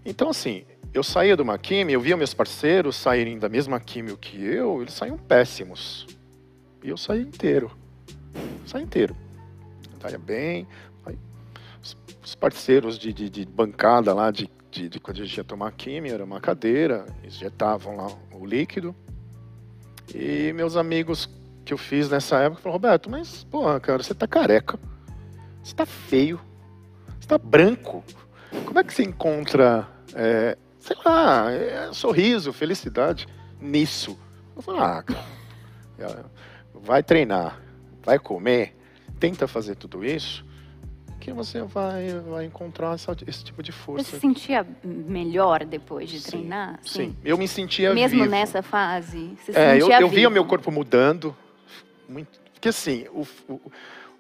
Então, 0.05 0.29
assim, 0.29 0.65
eu 0.93 1.03
saía 1.03 1.35
de 1.35 1.41
uma 1.41 1.57
químio, 1.57 1.93
eu 1.93 2.01
via 2.01 2.17
meus 2.17 2.33
parceiros 2.33 2.95
saírem 2.97 3.39
da 3.39 3.47
mesma 3.47 3.79
químio 3.79 4.17
que 4.17 4.41
eu, 4.41 4.81
eles 4.81 4.93
saíam 4.93 5.17
péssimos. 5.17 6.07
E 6.83 6.89
eu 6.89 6.97
saí 6.97 7.21
inteiro. 7.21 7.71
Saí 8.65 8.83
inteiro. 8.83 9.15
Estaria 9.93 10.19
bem. 10.19 10.67
Aí, 11.05 11.17
os, 11.81 11.97
os 12.23 12.35
parceiros 12.35 12.97
de, 12.97 13.13
de, 13.13 13.29
de 13.29 13.45
bancada 13.45 14.13
lá, 14.13 14.31
de, 14.31 14.49
de, 14.71 14.89
de 14.89 14.99
quando 14.99 15.21
a 15.21 15.25
gente 15.25 15.37
ia 15.37 15.43
tomar 15.43 15.71
químio, 15.71 16.13
era 16.13 16.23
uma 16.23 16.41
cadeira, 16.41 17.05
injetavam 17.23 17.95
lá 17.95 18.07
o 18.31 18.45
líquido. 18.45 18.95
E 20.13 20.51
meus 20.53 20.75
amigos 20.75 21.29
que 21.63 21.73
eu 21.73 21.77
fiz 21.77 22.09
nessa 22.09 22.39
época 22.39 22.61
falaram, 22.61 22.75
Roberto, 22.75 23.09
mas, 23.09 23.43
porra, 23.45 23.79
cara, 23.79 24.03
você 24.03 24.13
tá 24.13 24.27
careca. 24.27 24.77
Você 25.63 25.73
tá 25.73 25.85
feio. 25.85 26.39
Você 27.19 27.27
tá 27.27 27.37
branco. 27.37 28.03
Como 28.65 28.79
é 28.79 28.83
que 28.83 28.93
você 28.93 29.03
encontra, 29.03 29.87
é, 30.13 30.57
sei 30.79 30.95
lá, 31.05 31.51
é, 31.51 31.91
sorriso, 31.93 32.53
felicidade 32.53 33.27
nisso? 33.59 34.17
Eu 34.55 34.61
falei, 34.61 34.81
ah, 34.81 35.03
cara, 35.03 35.25
é, 35.99 36.23
vai 36.73 37.01
treinar, 37.01 37.59
vai 38.03 38.19
comer, 38.19 38.75
tenta 39.19 39.47
fazer 39.47 39.75
tudo 39.75 40.03
isso, 40.05 40.45
que 41.19 41.31
você 41.31 41.61
vai, 41.61 42.07
vai 42.29 42.45
encontrar 42.45 42.93
essa- 42.95 43.15
esse 43.25 43.43
tipo 43.45 43.63
de 43.63 43.71
Você 43.71 43.77
força. 43.77 44.03
se 44.11 44.19
sentia 44.19 44.67
melhor 44.83 45.63
depois 45.63 46.09
de 46.09 46.19
Sim, 46.19 46.29
treinar? 46.31 46.79
Sim, 46.83 47.15
eu 47.23 47.37
me 47.37 47.47
sentia 47.47 47.93
Mesmo 47.93 48.19
vivo. 48.23 48.29
nessa 48.31 48.61
fase? 48.61 49.33
Você 49.39 49.53
se 49.53 49.57
É, 49.59 49.81
eu, 49.81 49.89
eu 49.89 50.09
via 50.09 50.29
meu 50.29 50.45
corpo 50.45 50.69
mudando. 50.71 51.35
Muito, 52.09 52.37
porque 52.51 52.67
assim, 52.69 53.05
o, 53.13 53.25
o, 53.47 53.61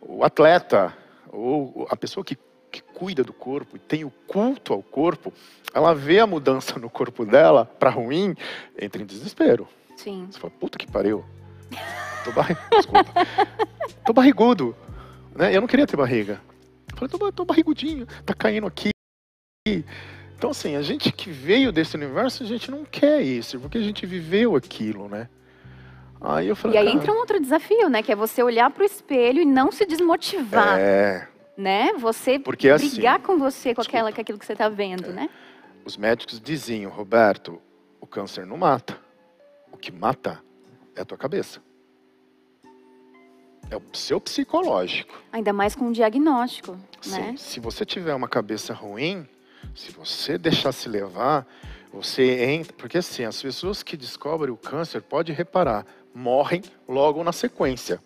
o 0.01 0.23
atleta, 0.23 0.95
ou 1.29 1.85
a 1.89 1.95
pessoa 1.95 2.23
que 2.23 2.37
que 2.71 2.81
cuida 2.81 3.23
do 3.23 3.31
corpo 3.31 3.75
e 3.75 3.79
tem 3.79 4.03
o 4.03 4.09
culto 4.25 4.73
ao 4.73 4.81
corpo, 4.81 5.31
ela 5.75 5.93
vê 5.93 6.17
a 6.19 6.25
mudança 6.25 6.79
no 6.79 6.89
corpo 6.89 7.23
dela 7.23 7.65
para 7.65 7.91
ruim, 7.91 8.33
entra 8.81 8.99
em 8.99 9.05
desespero. 9.05 9.67
Sim. 9.95 10.25
Você 10.31 10.39
fala, 10.39 10.51
puta 10.59 10.75
que 10.79 10.87
pariu. 10.87 11.23
Tô, 12.23 12.31
barri... 12.31 12.55
Desculpa. 12.71 13.11
tô 14.05 14.13
barrigudo. 14.13 14.75
Né? 15.35 15.55
Eu 15.55 15.61
não 15.61 15.67
queria 15.67 15.87
ter 15.87 15.97
barriga. 15.97 16.41
Eu 16.91 16.97
falei, 16.97 17.09
tô, 17.09 17.31
tô 17.31 17.45
barrigudinho, 17.45 18.05
tá 18.25 18.33
caindo 18.33 18.67
aqui. 18.67 18.91
Então, 20.37 20.51
assim, 20.51 20.75
a 20.75 20.81
gente 20.81 21.11
que 21.11 21.31
veio 21.31 21.71
desse 21.71 21.95
universo, 21.95 22.43
a 22.43 22.45
gente 22.45 22.69
não 22.69 22.83
quer 22.83 23.21
isso, 23.21 23.59
porque 23.59 23.77
a 23.77 23.81
gente 23.81 24.05
viveu 24.05 24.55
aquilo, 24.55 25.07
né? 25.07 25.29
Aí 26.19 26.47
eu 26.47 26.55
falei, 26.55 26.77
e 26.77 26.79
aí 26.79 26.85
cara, 26.85 26.97
entra 26.97 27.11
um 27.11 27.17
outro 27.17 27.39
desafio, 27.39 27.89
né? 27.89 28.01
Que 28.01 28.11
é 28.11 28.15
você 28.15 28.41
olhar 28.43 28.69
para 28.69 28.83
o 28.83 28.85
espelho 28.85 29.41
e 29.41 29.45
não 29.45 29.71
se 29.71 29.85
desmotivar. 29.85 30.79
É. 30.79 31.27
Né? 31.57 31.93
Você 31.97 32.39
porque, 32.39 32.69
assim, 32.69 32.89
brigar 32.89 33.15
assim, 33.15 33.25
com 33.25 33.37
você, 33.37 33.75
com, 33.75 33.81
aquela, 33.81 34.11
com 34.11 34.21
aquilo 34.21 34.39
que 34.39 34.45
você 34.45 34.53
está 34.53 34.69
vendo, 34.69 35.09
é. 35.09 35.13
né? 35.13 35.29
Os 35.85 35.97
médicos 35.97 36.39
diziam, 36.39 36.89
Roberto, 36.91 37.61
o 37.99 38.07
câncer 38.07 38.45
não 38.45 38.57
mata. 38.57 38.97
O 39.71 39.77
que 39.77 39.91
mata 39.91 40.41
é 40.95 41.01
a 41.01 41.05
tua 41.05 41.17
cabeça. 41.17 41.61
É 43.69 43.77
o 43.77 43.81
seu 43.93 44.19
psicológico. 44.21 45.21
Ainda 45.31 45.51
mais 45.51 45.75
com 45.75 45.85
um 45.85 45.91
diagnóstico, 45.91 46.77
Sim, 47.01 47.11
né? 47.11 47.35
Se 47.37 47.59
você 47.59 47.85
tiver 47.85 48.13
uma 48.13 48.27
cabeça 48.27 48.73
ruim, 48.73 49.27
se 49.75 49.91
você 49.91 50.37
deixar 50.37 50.71
se 50.71 50.87
levar, 50.87 51.47
você 51.91 52.43
entra. 52.45 52.73
Porque 52.73 52.97
assim, 52.97 53.23
as 53.23 53.41
pessoas 53.41 53.81
que 53.81 53.97
descobrem 53.97 54.53
o 54.53 54.57
câncer, 54.57 55.01
pode 55.01 55.31
reparar, 55.31 55.85
morrem 56.13 56.61
logo 56.87 57.23
na 57.23 57.31
sequência. 57.31 57.99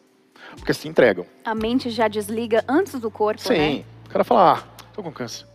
Porque 0.56 0.74
se 0.74 0.88
entregam. 0.88 1.26
A 1.44 1.54
mente 1.54 1.90
já 1.90 2.08
desliga 2.08 2.64
antes 2.68 2.94
do 3.00 3.12
corpo, 3.12 3.42
Sim. 3.42 3.80
né? 3.80 3.86
O 4.06 4.10
cara 4.10 4.24
fala, 4.24 4.60
ah, 4.60 4.64
tô 4.94 5.04
com 5.04 5.12
câncer. 5.12 5.46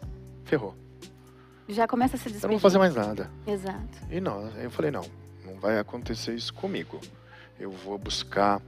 Ferrou. 0.44 0.74
Já 1.68 1.86
começa 1.88 2.16
a 2.16 2.18
se 2.18 2.24
despedir. 2.24 2.44
Eu 2.44 2.48
não 2.48 2.58
vou 2.58 2.60
fazer 2.60 2.78
mais 2.78 2.94
nada. 2.94 3.30
Exato. 3.46 3.98
E 4.10 4.20
não, 4.20 4.48
eu 4.58 4.70
falei, 4.70 4.90
não, 4.90 5.06
não 5.44 5.54
vai 5.58 5.78
acontecer 5.78 6.34
isso 6.34 6.52
comigo. 6.52 7.00
Eu 7.58 7.70
vou 7.70 7.96
buscar 7.96 8.60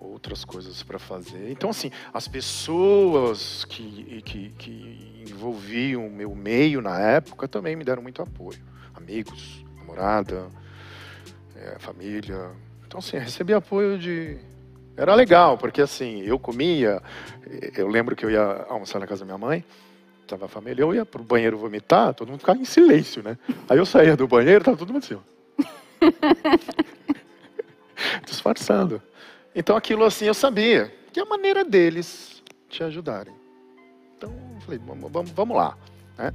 outras 0.00 0.44
coisas 0.44 0.82
para 0.82 0.98
fazer. 0.98 1.50
Então, 1.50 1.70
assim, 1.70 1.90
as 2.12 2.28
pessoas 2.28 3.64
que, 3.64 4.22
que, 4.22 4.50
que 4.50 5.24
envolviam 5.28 6.06
o 6.06 6.10
meu 6.10 6.34
meio 6.34 6.80
na 6.80 6.98
época 6.98 7.48
também 7.48 7.76
me 7.76 7.84
deram 7.84 8.02
muito 8.02 8.22
apoio. 8.22 8.58
Amigos, 8.94 9.64
namorada, 9.76 10.48
é, 11.54 11.78
família. 11.78 12.50
Então, 12.86 12.98
assim, 12.98 13.18
recebi 13.18 13.52
apoio 13.52 13.98
de. 13.98 14.38
Era 14.96 15.14
legal, 15.14 15.58
porque 15.58 15.82
assim, 15.82 16.22
eu 16.22 16.38
comia. 16.38 17.02
Eu 17.76 17.88
lembro 17.88 18.16
que 18.16 18.24
eu 18.24 18.30
ia 18.30 18.64
almoçar 18.68 18.98
na 18.98 19.06
casa 19.06 19.20
da 19.20 19.26
minha 19.26 19.38
mãe, 19.38 19.62
tava 20.26 20.46
a 20.46 20.48
família, 20.48 20.82
eu 20.82 20.94
ia 20.94 21.04
pro 21.04 21.22
banheiro 21.22 21.58
vomitar, 21.58 22.14
todo 22.14 22.28
mundo 22.28 22.40
ficava 22.40 22.58
em 22.58 22.64
silêncio, 22.64 23.22
né? 23.22 23.38
Aí 23.68 23.78
eu 23.78 23.86
saía 23.86 24.16
do 24.16 24.26
banheiro, 24.26 24.64
tava 24.64 24.76
todo 24.76 24.92
mundo 24.92 25.04
assim, 25.04 25.14
ó. 25.14 25.20
Disfarçando. 28.26 29.00
Então 29.56 29.74
aquilo 29.74 30.04
assim 30.04 30.26
eu 30.26 30.34
sabia, 30.34 30.94
que 31.10 31.18
é 31.18 31.22
a 31.22 31.26
maneira 31.26 31.64
deles 31.64 32.42
te 32.68 32.84
ajudarem. 32.84 33.34
Então 34.14 34.30
eu 34.54 34.60
falei, 34.60 34.78
vamos, 34.78 35.30
vamos, 35.30 35.56
lá. 35.56 35.78
Né? 36.18 36.30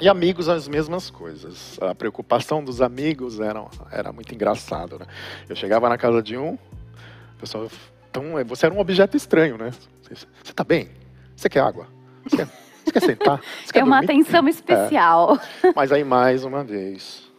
E 0.00 0.08
amigos, 0.08 0.48
as 0.48 0.66
mesmas 0.66 1.10
coisas. 1.10 1.78
A 1.80 1.94
preocupação 1.94 2.64
dos 2.64 2.82
amigos 2.82 3.38
era, 3.38 3.64
era 3.92 4.12
muito 4.12 4.34
engraçado, 4.34 4.98
né? 4.98 5.06
Eu 5.48 5.54
chegava 5.54 5.88
na 5.88 5.96
casa 5.96 6.20
de 6.20 6.36
um, 6.36 6.54
o 6.54 7.38
pessoal, 7.38 7.70
então 8.10 8.24
você 8.46 8.66
era 8.66 8.74
um 8.74 8.80
objeto 8.80 9.16
estranho, 9.16 9.56
né? 9.56 9.70
Você, 10.02 10.26
você 10.42 10.52
tá 10.52 10.64
bem? 10.64 10.90
Você 11.36 11.48
quer 11.48 11.60
água? 11.60 11.86
Você 12.24 12.36
quer, 12.36 12.46
você 12.84 12.92
quer 12.92 13.00
sentar? 13.00 13.40
Você 13.64 13.72
quer 13.72 13.78
é 13.78 13.84
uma 13.84 14.00
atenção 14.00 14.48
especial. 14.48 15.38
É. 15.62 15.70
Mas 15.76 15.92
aí, 15.92 16.02
mais 16.02 16.44
uma 16.44 16.64
vez, 16.64 17.30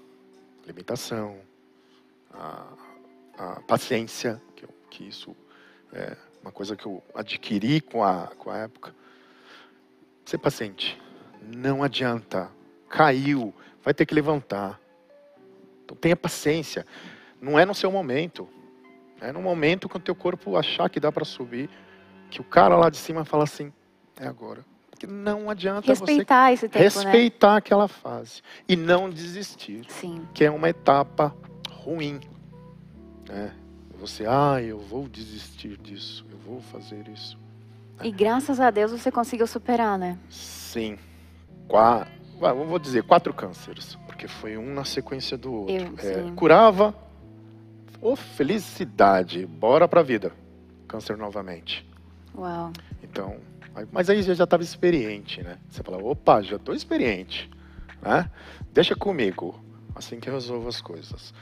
limitação, 0.66 1.36
a, 2.34 2.64
a 3.38 3.62
paciência, 3.68 4.42
que, 4.94 5.08
isso 5.08 5.36
é 5.92 6.16
uma 6.42 6.52
coisa 6.52 6.76
que 6.76 6.86
eu 6.86 7.04
adquiri 7.16 7.82
com 7.82 8.04
a, 8.04 8.28
com 8.38 8.50
a 8.50 8.58
época. 8.58 8.94
Ser 10.26 10.38
paciente 10.38 11.02
não 11.52 11.84
adianta. 11.84 12.50
Caiu, 12.90 13.54
vai 13.84 13.94
ter 13.94 14.06
que 14.06 14.14
levantar. 14.14 14.80
Então 15.84 15.98
tenha 15.98 16.16
paciência. 16.16 16.86
Não 17.42 17.58
é 17.58 17.66
no 17.66 17.74
seu 17.74 17.92
momento. 17.92 18.48
É 19.20 19.32
no 19.32 19.42
momento 19.42 19.90
que 19.90 19.98
o 19.98 20.00
teu 20.00 20.16
corpo 20.16 20.58
achar 20.58 20.90
que 20.90 21.00
dá 21.00 21.12
para 21.12 21.26
subir, 21.26 21.70
que 22.30 22.42
o 22.42 22.44
cara 22.44 22.76
lá 22.76 22.90
de 22.90 22.98
cima 22.98 23.26
fala 23.26 23.44
assim, 23.44 23.72
é 24.20 24.28
agora. 24.28 24.66
Porque 24.90 25.08
não 25.08 25.50
adianta 25.50 25.88
respeitar 25.88 26.50
você 26.50 26.54
esse 26.54 26.70
tempo, 26.70 26.80
né? 26.80 26.86
respeitar 26.86 27.52
né? 27.54 27.58
aquela 27.58 27.88
fase 27.88 28.42
e 28.68 28.76
não 28.76 29.10
desistir. 29.10 29.86
Sim. 29.88 30.28
Que 30.34 30.46
é 30.46 30.52
uma 30.52 30.70
etapa 30.70 31.36
ruim. 31.70 32.20
É, 33.30 33.52
você, 34.08 34.26
ah, 34.28 34.62
eu 34.62 34.80
vou 34.80 35.08
desistir 35.08 35.78
disso, 35.78 36.26
eu 36.32 36.38
vou 36.38 36.62
fazer 36.62 37.08
isso. 37.08 37.38
E 38.02 38.12
graças 38.12 38.60
a 38.60 38.70
Deus 38.72 38.92
você 38.92 39.12
conseguiu 39.12 39.48
superar, 39.48 39.98
né? 39.98 40.18
Sim 40.30 40.98
quatro, 41.68 42.12
vou 42.66 42.80
dizer, 42.80 43.04
quatro 43.04 43.34
cânceres, 43.34 43.96
porque 44.06 44.28
foi 44.28 44.58
um 44.58 44.74
na 44.74 44.86
sequência 44.86 45.38
do 45.38 45.54
outro. 45.54 45.76
Eu, 45.76 46.30
é, 46.30 46.32
curava, 46.36 46.96
oh, 48.02 48.16
felicidade, 48.16 49.46
bora 49.46 49.88
pra 49.88 50.02
vida. 50.02 50.32
Câncer 50.88 51.18
novamente. 51.18 51.88
Uau. 52.36 52.72
Então, 53.02 53.38
mas 53.92 54.10
aí 54.10 54.22
já 54.22 54.44
estava 54.44 54.62
experiente, 54.62 55.42
né? 55.42 55.58
Você 55.70 55.82
fala, 55.82 55.98
opa, 55.98 56.42
já 56.42 56.58
estou 56.58 56.76
experiente, 56.76 57.50
né? 58.02 58.30
Deixa 58.72 58.96
comigo, 58.96 59.60
assim 59.96 60.20
que 60.20 60.30
eu 60.30 60.34
resolvo 60.34 60.68
as 60.68 60.82
coisas. 60.82 61.34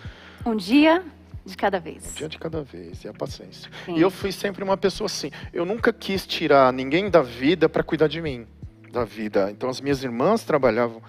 Um 0.46 0.56
dia 0.56 1.04
de 1.46 1.58
cada 1.58 1.80
vez. 1.80 2.12
Um 2.12 2.14
dia 2.14 2.30
de 2.30 2.38
cada 2.38 2.64
vez, 2.64 3.04
e 3.04 3.08
a 3.08 3.14
paciência. 3.14 3.70
Sim. 3.86 3.96
E 3.98 4.02
eu 4.02 4.10
fui 4.10 4.32
sempre 4.32 4.64
uma 4.64 4.78
pessoa 4.78 5.08
assim, 5.08 5.32
eu 5.52 5.66
nunca 5.66 5.92
quis 5.92 6.26
tirar 6.26 6.72
ninguém 6.72 7.10
da 7.10 7.22
vida 7.22 7.68
para 7.68 7.84
cuidar 7.84 8.08
de 8.08 8.22
mim 8.22 8.48
da 8.92 9.04
vida. 9.04 9.50
Então 9.52 9.70
as 9.70 9.82
minhas 9.82 10.04
irmãs 10.04 10.44
trabalhavam 10.44 11.02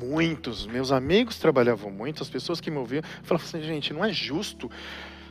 muitos, 0.00 0.66
meus 0.66 0.90
amigos 0.90 1.38
trabalhavam 1.38 1.90
muito, 1.90 2.22
as 2.22 2.30
pessoas 2.30 2.60
que 2.60 2.70
me 2.70 2.78
ouviam 2.78 3.02
falavam 3.22 3.46
assim, 3.46 3.62
gente, 3.62 3.92
não 3.92 4.04
é 4.04 4.12
justo 4.12 4.70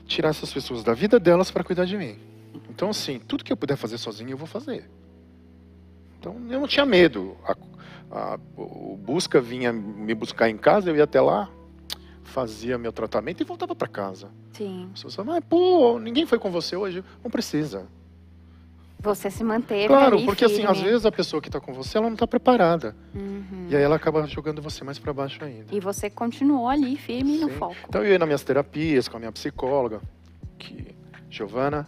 tirar 0.05 0.29
essas 0.29 0.53
pessoas 0.53 0.83
da 0.83 0.93
vida 0.93 1.19
delas 1.19 1.49
para 1.49 1.63
cuidar 1.63 1.85
de 1.85 1.97
mim. 1.97 2.19
Então 2.69 2.89
assim, 2.89 3.19
tudo 3.19 3.43
que 3.43 3.51
eu 3.51 3.57
puder 3.57 3.75
fazer 3.75 3.97
sozinho 3.97 4.31
eu 4.31 4.37
vou 4.37 4.47
fazer. 4.47 4.89
Então 6.19 6.35
eu 6.49 6.59
não 6.59 6.67
tinha 6.67 6.85
medo. 6.85 7.35
A, 7.43 7.55
a, 8.11 8.39
o 8.55 8.97
busca 8.97 9.41
vinha 9.41 9.73
me 9.73 10.13
buscar 10.13 10.49
em 10.49 10.57
casa, 10.57 10.89
eu 10.89 10.95
ia 10.95 11.03
até 11.03 11.19
lá, 11.19 11.49
fazia 12.29 12.77
meu 12.77 12.91
tratamento 12.91 13.41
e 13.41 13.43
voltava 13.43 13.75
para 13.75 13.87
casa. 13.87 14.29
Sim. 14.53 14.85
As 14.87 14.91
pessoas 15.03 15.15
falavam, 15.15 15.35
mas 15.35 15.43
pô, 15.49 15.99
ninguém 15.99 16.25
foi 16.25 16.39
com 16.39 16.49
você 16.51 16.75
hoje, 16.75 17.03
não 17.23 17.29
precisa. 17.31 17.87
Você 19.01 19.31
se 19.31 19.43
manteve 19.45 19.87
Claro, 19.87 20.17
ali, 20.17 20.25
porque 20.25 20.45
firme. 20.47 20.65
assim, 20.65 20.71
às 20.71 20.81
vezes 20.81 21.05
a 21.05 21.11
pessoa 21.11 21.41
que 21.41 21.47
está 21.47 21.59
com 21.59 21.71
você, 21.73 21.97
ela 21.97 22.07
não 22.07 22.15
está 22.15 22.27
preparada. 22.27 22.93
Uhum. 23.15 23.67
E 23.69 23.75
aí 23.75 23.81
ela 23.81 23.95
acaba 23.95 24.27
jogando 24.27 24.61
você 24.61 24.83
mais 24.83 24.99
para 24.99 25.13
baixo 25.13 25.41
ainda. 25.43 25.73
E 25.73 25.79
você 25.79 26.09
continuou 26.09 26.67
ali, 26.67 26.97
firme 26.97 27.37
Sim. 27.37 27.41
no 27.45 27.49
foco. 27.49 27.77
Então 27.87 28.03
eu 28.03 28.11
ia 28.11 28.19
nas 28.19 28.27
minhas 28.27 28.43
terapias 28.43 29.07
com 29.07 29.15
a 29.15 29.19
minha 29.21 29.31
psicóloga, 29.31 30.01
que 30.57 30.93
Giovana, 31.29 31.87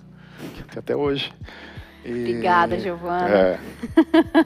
que 0.69 0.79
até 0.79 0.95
hoje. 0.95 1.33
E, 2.05 2.09
Obrigada, 2.11 2.79
Giovana. 2.79 3.27
É, 3.29 3.59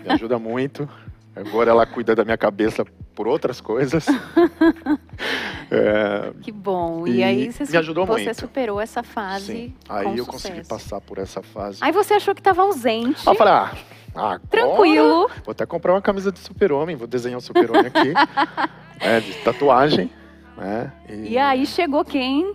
me 0.04 0.10
ajuda 0.14 0.39
muito. 0.39 0.89
Agora 1.36 1.70
ela 1.70 1.86
cuida 1.86 2.16
da 2.16 2.24
minha 2.26 2.38
cabeça 2.38 2.84
por 3.16 3.28
outras 3.28 3.61
coisas. 3.61 4.05
é, 5.72 6.34
que 6.41 6.51
bom. 6.51 7.07
E, 7.07 7.18
e 7.18 7.24
aí 7.24 7.51
você, 7.51 7.63
me 7.63 7.78
ajudou 7.78 8.05
você 8.05 8.26
muito. 8.26 8.39
superou 8.39 8.82
essa 8.82 9.01
fase. 9.01 9.45
Sim. 9.45 9.74
Aí 9.88 10.05
eu 10.18 10.26
sucesso. 10.26 10.32
consegui 10.32 10.68
passar 10.68 11.01
por 11.01 11.18
essa 11.18 11.41
fase. 11.41 11.80
Aí 11.82 11.91
você 11.91 12.16
achou 12.16 12.36
que 12.36 12.41
estava 12.41 12.61
ausente. 12.61 13.28
Aí 13.28 13.34
eu 13.34 13.38
falei, 13.38 13.53
ah, 13.53 13.72
agora, 14.13 14.41
Tranquilo. 14.49 15.30
Vou 15.45 15.51
até 15.51 15.66
comprar 15.66 15.93
uma 15.93 16.01
camisa 16.01 16.32
de 16.32 16.39
super-homem, 16.39 16.95
vou 16.95 17.07
desenhar 17.07 17.38
um 17.38 17.41
super-homem 17.41 17.88
aqui. 17.88 18.13
é, 18.99 19.22
de 19.22 19.34
tatuagem. 19.36 20.11
Né? 20.57 20.91
E... 21.09 21.34
e 21.34 21.38
aí 21.38 21.66
chegou 21.66 22.03
quem? 22.03 22.53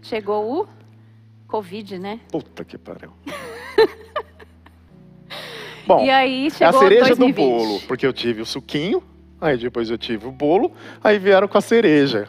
Chegou 0.00 0.62
o 0.62 0.68
Covid, 1.46 1.98
né? 1.98 2.20
Puta 2.30 2.64
que 2.64 2.78
pariu. 2.78 3.12
Bom, 5.86 6.04
e 6.04 6.10
aí 6.10 6.50
chegou 6.50 6.66
é 6.66 6.76
a 6.76 6.78
cereja 6.78 7.14
2020. 7.16 7.34
do 7.34 7.42
bolo, 7.42 7.80
porque 7.88 8.06
eu 8.06 8.12
tive 8.12 8.42
o 8.42 8.46
suquinho, 8.46 9.02
aí 9.40 9.56
depois 9.56 9.90
eu 9.90 9.98
tive 9.98 10.26
o 10.26 10.32
bolo, 10.32 10.72
aí 11.02 11.18
vieram 11.18 11.48
com 11.48 11.58
a 11.58 11.60
cereja, 11.60 12.28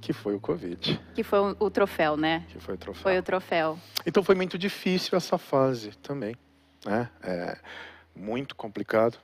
que 0.00 0.12
foi 0.12 0.34
o 0.34 0.40
Covid. 0.40 1.00
Que 1.14 1.22
foi 1.22 1.56
o, 1.58 1.70
troféu, 1.70 2.16
né? 2.16 2.44
Que 2.48 2.58
foi 2.58 2.74
o 2.74 2.78
troféu. 2.78 3.02
Foi 3.02 3.18
o 3.18 3.22
troféu. 3.22 3.78
Então 4.06 4.22
foi 4.22 4.34
muito 4.34 4.58
difícil 4.58 5.16
essa 5.16 5.38
fase 5.38 5.90
também, 6.02 6.36
né? 6.84 7.08
É 7.22 7.56
muito 8.14 8.54
complicado. 8.54 9.18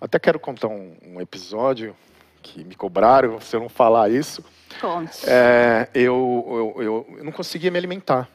Até 0.00 0.18
quero 0.18 0.38
contar 0.38 0.68
um, 0.68 0.96
um 1.02 1.20
episódio 1.20 1.96
que 2.42 2.64
me 2.64 2.74
cobraram 2.74 3.40
se 3.40 3.54
eu 3.54 3.60
não 3.60 3.68
falar 3.68 4.10
isso. 4.10 4.44
Conte. 4.80 5.28
É, 5.28 5.88
eu, 5.94 6.74
eu, 6.76 6.82
eu, 6.82 7.16
eu, 7.18 7.24
não 7.24 7.32
conseguia 7.32 7.70
me 7.70 7.78
alimentar, 7.78 8.28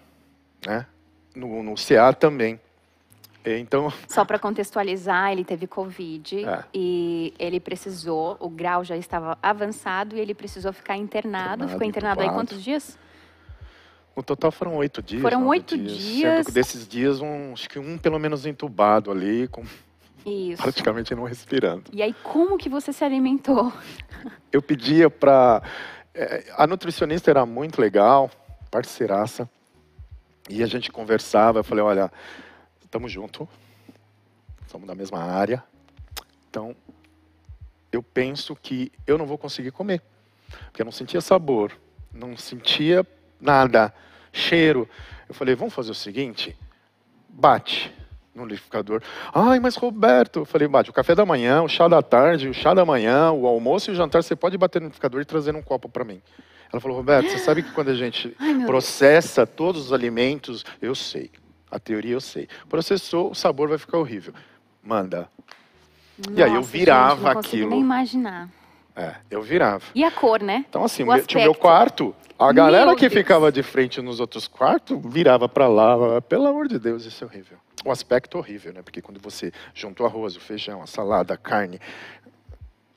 né? 0.65 0.85
No, 1.35 1.63
no 1.63 1.75
CA 1.75 2.13
também. 2.13 2.59
Então, 3.45 3.91
Só 4.07 4.25
para 4.25 4.39
contextualizar, 4.39 5.31
ele 5.31 5.43
teve 5.45 5.67
Covid 5.67 6.45
É. 6.45 6.63
e 6.73 7.33
ele 7.37 7.59
precisou, 7.59 8.35
o 8.39 8.49
grau 8.49 8.83
já 8.83 8.97
estava 8.97 9.37
avançado 9.41 10.15
e 10.15 10.19
ele 10.19 10.33
precisou 10.33 10.73
ficar 10.73 10.97
internado. 10.97 11.63
Internado, 11.65 11.71
Ficou 11.71 11.87
internado 11.87 12.21
aí 12.21 12.29
quantos 12.29 12.63
dias? 12.63 12.97
no 14.15 14.23
total 14.23 14.49
foram 14.51 14.75
oito 14.77 15.01
dias. 15.01 15.21
Foram 15.21 15.45
oito 15.47 15.75
Sendo 15.75 15.87
dias. 15.89 16.45
que 16.45 16.51
desses 16.53 16.87
dias, 16.87 17.19
um, 17.21 17.51
acho 17.53 17.69
que 17.69 17.77
um 17.77 17.97
pelo 17.97 18.17
menos 18.17 18.45
entubado 18.45 19.11
ali, 19.11 19.45
com 19.49 19.63
Isso. 20.25 20.61
praticamente 20.63 21.13
não 21.13 21.23
respirando. 21.25 21.83
E 21.91 22.01
aí, 22.01 22.15
como 22.23 22.57
que 22.57 22.69
você 22.69 22.93
se 22.93 23.03
alimentou? 23.03 23.73
Eu 24.53 24.61
pedia 24.61 25.09
para. 25.09 25.61
a 26.57 26.65
nutricionista 26.65 27.29
era 27.29 27.45
muito 27.45 27.81
legal, 27.81 28.31
parceiraça. 28.71 29.49
E 30.49 30.63
a 30.63 30.65
gente 30.67 30.91
conversava. 30.93 31.59
Eu 31.59 31.63
falei: 31.65 31.83
olha, 31.83 32.09
estamos 32.95 33.11
juntos, 33.11 33.45
somos 34.67 34.87
da 34.87 34.95
mesma 34.95 35.19
área. 35.19 35.61
Então, 36.49 36.73
eu 37.91 38.01
penso 38.01 38.55
que 38.55 38.89
eu 39.05 39.17
não 39.17 39.25
vou 39.25 39.37
conseguir 39.37 39.71
comer. 39.71 40.01
Porque 40.67 40.81
eu 40.81 40.85
não 40.85 40.93
sentia 40.93 41.19
sabor, 41.19 41.73
não 42.13 42.37
sentia 42.37 43.05
nada, 43.39 43.93
cheiro. 44.31 44.87
Eu 45.27 45.35
falei: 45.35 45.55
vamos 45.55 45.73
fazer 45.73 45.91
o 45.91 45.95
seguinte: 45.95 46.55
bate 47.27 47.93
no 48.33 48.43
liquidificador. 48.43 49.01
Ai, 49.33 49.59
mas 49.59 49.75
Roberto, 49.75 50.39
eu 50.39 50.45
falei, 50.45 50.67
bate, 50.67 50.89
o 50.89 50.93
café 50.93 51.13
da 51.13 51.25
manhã, 51.25 51.63
o 51.63 51.67
chá 51.67 51.89
da 51.89 52.01
tarde, 52.01 52.47
o 52.47 52.53
chá 52.53 52.73
da 52.73 52.85
manhã, 52.85 53.29
o 53.31 53.45
almoço 53.45 53.89
e 53.89 53.93
o 53.93 53.95
jantar, 53.95 54.23
você 54.23 54.37
pode 54.37 54.57
bater 54.57 54.79
no 54.79 54.87
liquidificador 54.87 55.21
e 55.21 55.25
trazer 55.25 55.53
um 55.53 55.61
copo 55.61 55.89
para 55.89 56.05
mim. 56.05 56.21
Ela 56.71 56.79
falou, 56.79 56.95
Roberto, 56.95 57.29
você 57.29 57.39
sabe 57.39 57.61
que 57.61 57.71
quando 57.71 57.89
a 57.89 57.95
gente 57.95 58.35
Ai, 58.39 58.65
processa 58.65 59.45
todos 59.45 59.87
os 59.87 59.93
alimentos, 59.93 60.65
eu 60.81 60.95
sei, 60.95 61.31
a 61.75 61.79
teoria 61.79 62.13
eu 62.13 62.21
sei. 62.21 62.47
Processou, 62.69 63.31
o 63.31 63.35
sabor 63.35 63.67
vai 63.69 63.77
ficar 63.77 63.97
horrível. 63.97 64.33
Manda. 64.81 65.29
E 66.31 66.41
aí 66.41 66.49
eu 66.49 66.55
Nossa, 66.61 66.71
virava 66.71 67.15
gente, 67.15 67.33
não 67.33 67.39
aquilo. 67.41 67.69
nem 67.71 67.81
imaginar. 67.81 68.49
É, 68.95 69.15
eu 69.29 69.41
virava. 69.41 69.83
E 69.93 70.03
a 70.05 70.09
cor, 70.11 70.41
né? 70.41 70.63
Então, 70.69 70.85
assim, 70.85 71.03
O 71.03 71.07
meu- 71.07 71.25
tinha 71.25 71.41
o 71.41 71.43
meu 71.43 71.53
quarto, 71.55 72.15
a 72.39 72.53
galera 72.53 72.85
Meu 72.87 72.95
que 72.95 73.01
Deus. 73.09 73.13
ficava 73.13 73.51
de 73.51 73.61
frente 73.61 74.01
nos 74.01 74.21
outros 74.21 74.47
quartos 74.47 74.97
virava 75.03 75.49
para 75.49 75.67
lá. 75.67 76.21
Pelo 76.21 76.47
amor 76.47 76.69
de 76.69 76.79
Deus, 76.79 77.03
isso 77.05 77.21
é 77.23 77.27
horrível. 77.27 77.57
O 77.83 77.91
aspecto 77.91 78.37
horrível, 78.37 78.71
né? 78.73 78.81
Porque 78.81 79.01
quando 79.01 79.19
você 79.19 79.51
junta 79.73 80.01
o 80.03 80.05
arroz, 80.05 80.37
o 80.37 80.39
feijão, 80.39 80.81
a 80.81 80.87
salada, 80.87 81.33
a 81.33 81.37
carne, 81.37 81.77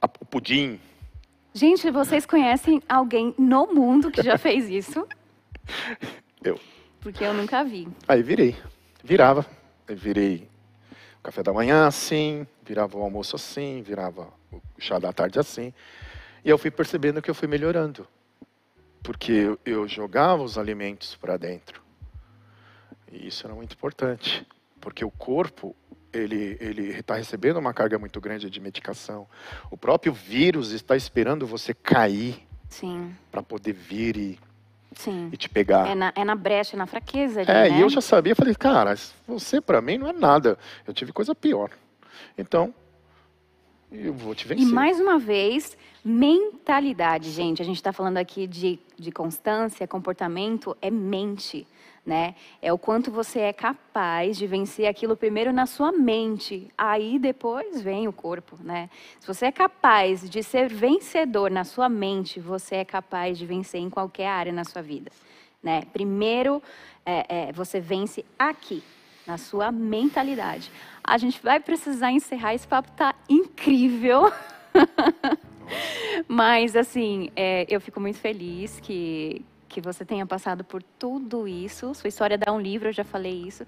a- 0.01 0.09
o 0.21 0.25
pudim. 0.25 0.79
Gente, 1.53 1.91
vocês 1.91 2.25
conhecem 2.25 2.81
alguém 2.89 3.35
no 3.37 3.67
mundo 3.67 4.13
que 4.13 4.23
já 4.23 4.39
fez 4.39 4.69
isso? 4.71 5.05
Eu. 6.45 6.61
Porque 7.01 7.25
eu 7.25 7.33
nunca 7.35 7.65
vi. 7.65 7.89
Aí 8.07 8.23
virei. 8.23 8.57
Virava. 9.03 9.47
Aí 9.87 9.95
virei 9.95 10.49
o 11.19 11.23
café 11.23 11.43
da 11.43 11.53
manhã 11.53 11.87
assim, 11.87 12.47
virava 12.65 12.97
o 12.97 13.03
almoço 13.03 13.37
assim, 13.37 13.83
virava 13.83 14.29
o 14.53 14.61
chá 14.79 14.99
da 14.99 15.13
tarde 15.13 15.39
assim. 15.39 15.73
E 16.45 16.51
eu 16.51 16.59
fui 16.59 16.71
percebendo 16.71 17.21
que 17.21 17.31
eu 17.31 17.35
fui 17.35 17.49
melhorando. 17.49 18.07
Porque 19.03 19.33
eu, 19.33 19.59
eu 19.65 19.89
jogava 19.89 20.43
os 20.43 20.57
alimentos 20.59 21.17
para 21.17 21.37
dentro. 21.37 21.83
E 23.11 23.27
isso 23.27 23.47
era 23.47 23.55
muito 23.55 23.75
importante. 23.75 24.47
Porque 24.81 25.05
o 25.05 25.11
corpo, 25.11 25.75
ele 26.13 26.57
ele 26.61 26.89
está 26.91 27.17
recebendo 27.17 27.59
uma 27.59 27.75
carga 27.75 27.99
muito 27.99 28.21
grande 28.21 28.49
de 28.49 28.61
medicação. 28.61 29.27
O 29.71 29.77
próprio 29.77 30.13
vírus 30.13 30.71
está 30.71 30.97
esperando 30.97 31.47
você 31.47 31.75
cair 31.75 32.47
para 33.31 33.43
poder 33.43 33.73
vir 33.73 34.17
e, 34.17 34.39
sim. 34.95 35.29
e 35.33 35.37
te 35.37 35.49
pegar. 35.49 35.89
É 35.89 35.95
na, 35.95 36.13
é 36.15 36.25
na 36.25 36.35
brecha, 36.35 36.77
é 36.77 36.79
na 36.79 36.87
fraqueza 36.87 37.41
ali, 37.41 37.51
É, 37.51 37.69
né? 37.71 37.79
e 37.79 37.81
eu 37.81 37.89
já 37.89 38.01
sabia, 38.01 38.35
falei, 38.35 38.55
cara, 38.55 38.95
você 39.27 39.61
pra 39.61 39.81
mim 39.81 39.99
não 39.99 40.09
é 40.09 40.13
nada. 40.13 40.59
Eu 40.87 40.93
tive 40.95 41.13
coisa 41.13 41.35
pior. 41.35 41.71
Então, 42.37 42.75
eu 43.91 44.13
vou 44.13 44.35
te 44.35 44.47
vencer. 44.47 44.67
E 44.67 44.73
mais 44.73 45.01
uma 45.01 45.19
vez, 45.19 45.77
mentalidade, 46.05 47.31
gente. 47.31 47.63
A 47.63 47.65
gente 47.65 47.77
está 47.77 47.93
falando 47.93 48.17
aqui 48.19 48.47
de, 48.47 48.79
de 48.99 49.11
constância, 49.11 49.87
comportamento, 49.87 50.77
é 50.83 50.91
mente, 50.91 51.67
né? 52.09 52.35
É 52.63 52.73
o 52.73 52.79
quanto 52.79 53.11
você 53.11 53.41
é 53.41 53.53
capaz 53.53 54.39
de 54.39 54.47
vencer 54.47 54.87
aquilo 54.87 55.15
primeiro 55.15 55.53
na 55.53 55.67
sua 55.67 55.93
mente, 55.93 56.67
aí 56.77 57.19
depois 57.19 57.83
vem 57.83 58.09
o 58.09 58.13
corpo, 58.15 58.57
né? 58.65 58.89
Se 59.21 59.27
você 59.27 59.45
é 59.45 59.53
capaz 59.53 60.29
de 60.29 60.43
ser 60.43 60.71
vencedor 60.71 61.51
na 61.51 61.65
sua 61.65 61.87
mente, 61.87 62.41
você 62.41 62.77
é 62.77 62.85
capaz 62.85 63.37
de 63.37 63.45
vencer 63.45 63.83
em 63.83 63.91
qualquer 63.91 64.29
área 64.29 64.51
na 64.51 64.65
sua 64.65 64.81
vida, 64.81 65.13
né? 65.63 65.83
Primeiro, 65.93 66.63
é, 67.05 67.49
é, 67.49 67.53
você 67.53 67.79
vence 67.79 68.25
aqui, 68.39 68.83
na 69.27 69.37
sua 69.37 69.71
mentalidade. 69.71 70.73
A 71.05 71.19
gente 71.19 71.39
vai 71.43 71.61
precisar 71.61 72.11
encerrar, 72.11 72.55
esse 72.55 72.67
papo 72.67 72.91
tá 72.93 73.15
incrível. 73.29 74.33
Mas, 76.27 76.75
assim, 76.75 77.31
é, 77.37 77.67
eu 77.69 77.83
fico 77.83 78.01
muito 78.01 78.19
feliz 78.19 78.81
que, 78.81 79.45
que 79.69 79.81
você 79.81 80.05
tenha 80.05 80.25
passado 80.27 80.65
por 80.65 80.83
tudo 80.99 81.47
isso. 81.47 81.95
Sua 81.95 82.09
história 82.09 82.39
dá 82.39 82.53
um 82.53 82.61
livro, 82.61 82.89
eu 82.89 82.93
já 82.93 83.05
falei 83.05 83.33
isso. 83.47 83.65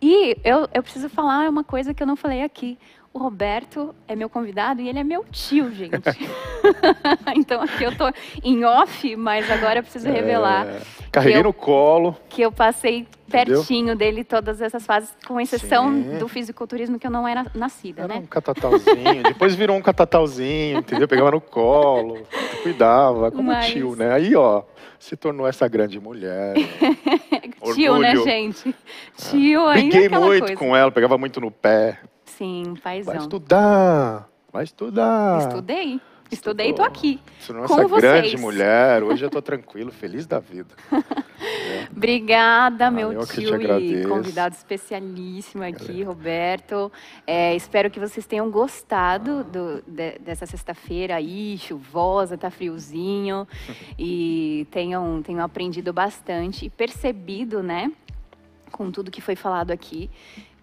E 0.00 0.36
eu, 0.44 0.68
eu 0.72 0.82
preciso 0.82 1.08
falar 1.08 1.48
uma 1.48 1.64
coisa 1.64 1.92
que 1.92 2.02
eu 2.02 2.06
não 2.06 2.16
falei 2.16 2.42
aqui. 2.42 2.78
O 3.12 3.18
Roberto 3.18 3.92
é 4.06 4.14
meu 4.14 4.30
convidado 4.30 4.80
e 4.80 4.88
ele 4.88 5.00
é 5.00 5.04
meu 5.04 5.24
tio, 5.32 5.72
gente. 5.74 6.16
então 7.36 7.60
aqui 7.62 7.82
eu 7.84 7.96
tô 7.96 8.04
em 8.44 8.64
off, 8.64 9.16
mas 9.16 9.50
agora 9.50 9.80
eu 9.80 9.82
preciso 9.82 10.08
revelar 10.08 10.66
É, 10.66 10.80
carreguei 11.10 11.38
eu- 11.40 11.44
no 11.44 11.52
colo. 11.52 12.16
que 12.28 12.40
eu 12.42 12.52
passei 12.52 13.06
Entendeu? 13.38 13.58
pertinho 13.58 13.96
dele 13.96 14.24
todas 14.24 14.60
essas 14.60 14.84
fases, 14.84 15.14
com 15.26 15.40
exceção 15.40 15.90
Sim. 15.90 16.18
do 16.18 16.26
fisiculturismo 16.28 16.98
que 16.98 17.06
eu 17.06 17.10
não 17.10 17.26
era 17.26 17.46
nascida, 17.54 18.02
Era 18.02 18.14
né? 18.14 18.20
um 18.20 18.26
catatauzinho. 18.26 19.22
Depois 19.22 19.54
virou 19.54 19.76
um 19.76 19.82
catatauzinho, 19.82 20.78
entendeu? 20.80 21.06
Pegava 21.08 21.30
no 21.30 21.40
colo, 21.40 22.18
cuidava, 22.62 23.30
como 23.30 23.44
Mas- 23.52 23.66
tio, 23.68 23.94
né? 23.96 24.12
Aí, 24.12 24.34
ó, 24.34 24.62
se 24.98 25.16
tornou 25.16 25.46
essa 25.46 25.66
grande 25.68 25.98
mulher. 26.00 26.54
Tio, 27.74 27.98
né, 27.98 28.16
gente? 28.16 28.74
Tio 29.16 29.66
ainda 29.66 29.96
é 29.96 30.00
Briguei 30.00 30.08
muito 30.08 30.40
coisa. 30.40 30.56
com 30.56 30.74
ela, 30.76 30.90
pegava 30.90 31.16
muito 31.18 31.40
no 31.40 31.50
pé. 31.50 32.00
Sim, 32.24 32.74
Vai 32.82 33.02
paizão. 33.02 33.16
estudar, 33.16 34.28
vai 34.52 34.64
estudar. 34.64 35.40
Estudei. 35.46 36.00
Estudei 36.30 36.70
e 36.70 36.72
tô 36.74 36.82
aqui. 36.82 37.20
Se 37.40 37.48
tornou 37.48 37.66
Com 37.66 37.74
essa 37.74 37.88
grande 38.00 38.28
vocês. 38.30 38.40
mulher, 38.40 39.02
hoje 39.02 39.24
eu 39.24 39.28
tô 39.30 39.42
tranquilo, 39.42 39.90
feliz 39.90 40.26
da 40.26 40.38
vida. 40.38 40.74
Obrigada, 41.94 42.90
meu 42.90 43.12
eu 43.12 43.20
que 43.26 43.34
te 43.34 43.40
tio 43.40 43.50
e 43.60 44.06
convidado 44.08 44.54
especialíssimo 44.54 45.64
aqui, 45.64 46.02
Roberto. 46.02 46.90
É, 47.26 47.54
espero 47.54 47.90
que 47.90 47.98
vocês 47.98 48.24
tenham 48.26 48.50
gostado 48.50 49.44
do- 49.44 49.82
de- 49.86 50.18
dessa 50.20 50.46
sexta-feira 50.46 51.16
aí, 51.16 51.58
chuvosa, 51.58 52.38
tá 52.38 52.50
friozinho, 52.50 53.46
e 53.98 54.66
tenham, 54.70 55.20
tenham 55.22 55.44
aprendido 55.44 55.92
bastante 55.92 56.66
e 56.66 56.70
percebido, 56.70 57.62
né, 57.62 57.90
com 58.70 58.90
tudo 58.90 59.10
que 59.10 59.20
foi 59.20 59.34
falado 59.36 59.70
aqui, 59.72 60.08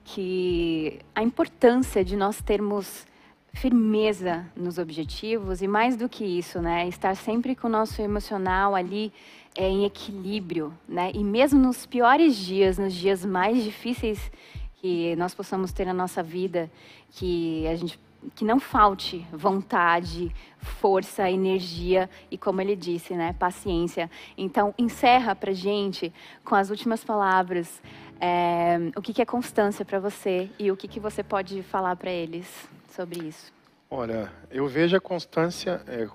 que 0.05 0.99
a 1.13 1.21
importância 1.21 2.03
de 2.05 2.15
nós 2.15 2.41
termos 2.41 3.05
firmeza 3.53 4.45
nos 4.55 4.77
objetivos 4.77 5.61
e 5.61 5.67
mais 5.67 5.95
do 5.97 6.07
que 6.07 6.23
isso, 6.23 6.61
né, 6.61 6.87
estar 6.87 7.15
sempre 7.15 7.55
com 7.55 7.67
o 7.67 7.71
nosso 7.71 8.01
emocional 8.01 8.75
ali 8.75 9.11
é, 9.57 9.67
em 9.67 9.85
equilíbrio, 9.85 10.71
né, 10.87 11.11
e 11.13 11.23
mesmo 11.23 11.59
nos 11.59 11.85
piores 11.85 12.35
dias, 12.35 12.77
nos 12.77 12.93
dias 12.93 13.25
mais 13.25 13.63
difíceis 13.63 14.31
que 14.75 15.15
nós 15.15 15.33
possamos 15.33 15.73
ter 15.73 15.85
na 15.85 15.93
nossa 15.93 16.21
vida, 16.21 16.69
que 17.11 17.67
a 17.67 17.75
gente 17.75 17.99
que 18.35 18.43
não 18.43 18.59
falte 18.59 19.25
vontade, 19.31 20.31
força, 20.57 21.29
energia 21.29 22.09
e 22.29 22.37
como 22.37 22.59
ele 22.59 22.75
disse, 22.75 23.13
né, 23.13 23.33
paciência. 23.33 24.09
Então 24.37 24.73
encerra 24.77 25.35
para 25.35 25.53
gente 25.53 26.13
com 26.43 26.55
as 26.55 26.69
últimas 26.69 27.03
palavras. 27.03 27.81
é, 28.19 28.77
o 28.95 29.01
que, 29.01 29.13
que 29.13 29.21
é 29.21 29.25
constância 29.25 29.85
para 29.85 29.99
você 29.99 30.49
e 30.57 30.71
o 30.71 30.77
que, 30.77 30.87
que 30.87 30.99
você 30.99 31.23
pode 31.23 31.61
falar 31.63 31.95
para 31.95 32.11
eles 32.11 32.47
sobre 32.89 33.27
isso? 33.27 33.53
Olha, 33.89 34.31
eu 34.49 34.67
vejo 34.67 34.97
a 34.97 34.99
constância, 34.99 35.81
é, 35.87 36.07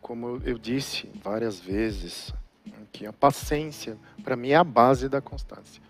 como 0.00 0.40
eu 0.44 0.58
disse 0.58 1.08
várias 1.22 1.60
vezes, 1.60 2.34
que 2.92 3.06
a 3.06 3.12
paciência, 3.12 3.96
para 4.22 4.36
mim, 4.36 4.50
é 4.50 4.56
a 4.56 4.64
base 4.64 5.08
da 5.08 5.20
constância. 5.20 5.82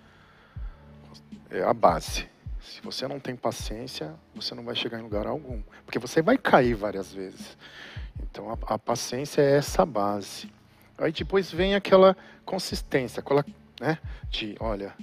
É 1.51 1.63
a 1.63 1.73
base. 1.75 2.29
Se 2.61 2.81
você 2.83 3.09
não 3.09 3.19
tem 3.19 3.35
paciência, 3.35 4.15
você 4.35 4.55
não 4.55 4.63
vai 4.65 4.75
chegar 4.77 4.99
em 4.99 5.03
lugar 5.03 5.27
algum. 5.27 5.63
Porque 5.85 5.99
você 5.99 6.23
vai 6.23 6.37
cair 6.39 6.75
várias 6.75 7.13
vezes. 7.13 7.57
Então, 8.23 8.51
a, 8.51 8.75
a 8.75 8.79
paciência 8.79 9.41
é 9.43 9.57
essa 9.57 9.85
base. 9.85 10.53
Aí 10.99 11.11
depois 11.11 11.51
vem 11.51 11.75
aquela 11.75 12.17
consistência, 12.45 13.21
aquela, 13.21 13.45
né, 13.81 13.99
de, 14.29 14.55
olha, 14.61 14.95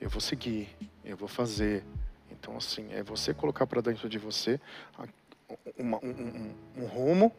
eu 0.00 0.10
vou 0.10 0.20
seguir, 0.20 0.68
eu 1.04 1.16
vou 1.16 1.28
fazer. 1.28 1.84
Então, 2.30 2.56
assim, 2.56 2.88
é 2.92 3.02
você 3.02 3.32
colocar 3.32 3.66
para 3.66 3.80
dentro 3.80 4.08
de 4.08 4.18
você 4.18 4.60
uma- 5.78 5.98
um, 6.02 6.08
um- 6.08 6.54
um 6.78 6.86
rumo 6.86 7.32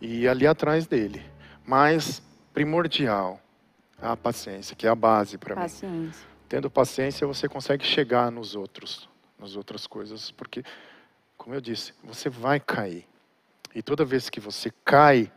e 0.00 0.20
ir 0.22 0.28
ali 0.28 0.46
atrás 0.46 0.86
dele. 0.86 1.24
Mas 1.64 2.22
primordial, 2.52 3.40
a 4.00 4.16
paciência, 4.16 4.74
que 4.76 4.86
é 4.86 4.90
a 4.90 4.94
base 4.94 5.38
para 5.38 5.54
mim. 5.54 5.62
Paciência. 5.62 6.26
Tendo 6.48 6.70
paciência, 6.70 7.26
você 7.26 7.48
consegue 7.48 7.84
chegar 7.84 8.30
nos 8.30 8.54
outros. 8.54 9.08
nas 9.38 9.54
outras 9.54 9.86
coisas, 9.86 10.30
porque, 10.32 10.64
como 11.36 11.54
eu 11.54 11.60
disse, 11.60 11.92
você 12.02 12.28
vai 12.28 12.58
cair. 12.58 13.06
E 13.74 13.82
toda 13.82 14.04
vez 14.04 14.28
que 14.28 14.40
você 14.40 14.72
cai, 14.84 15.30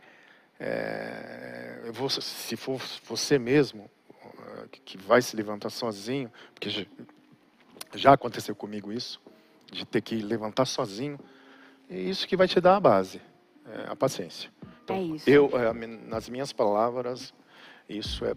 é, 0.58 1.90
se 2.20 2.56
for 2.56 2.80
você 3.04 3.38
mesmo 3.38 3.90
eh, 4.10 4.68
que 4.84 4.96
vai 4.96 5.20
se 5.22 5.36
levantar 5.36 5.70
sozinho, 5.70 6.32
porque 6.54 6.86
já 7.94 8.12
aconteceu 8.12 8.54
comigo 8.54 8.92
isso, 8.92 9.20
de 9.70 9.84
ter 9.84 10.00
que 10.00 10.16
levantar 10.16 10.64
sozinho, 10.64 11.18
é 11.88 11.96
isso 11.96 12.26
que 12.26 12.36
vai 12.36 12.48
te 12.48 12.60
dar 12.60 12.76
a 12.76 12.80
base, 12.80 13.20
é 13.66 13.90
a 13.90 13.96
paciência. 13.96 14.50
Então, 14.96 15.12
é 15.12 15.16
isso. 15.16 15.30
Eu, 15.30 15.50
é, 15.58 15.72
nas 16.08 16.28
minhas 16.28 16.52
palavras, 16.52 17.32
isso 17.88 18.24
é 18.24 18.34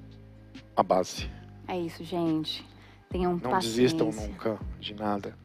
a 0.76 0.84
base. 0.84 1.30
É 1.68 1.80
isso, 1.80 2.04
gente. 2.04 2.66
Tenham 3.10 3.34
Não 3.34 3.52
paciência. 3.52 3.82
desistam 3.82 4.12
nunca 4.12 4.60
de 4.80 4.94
nada. 4.94 5.38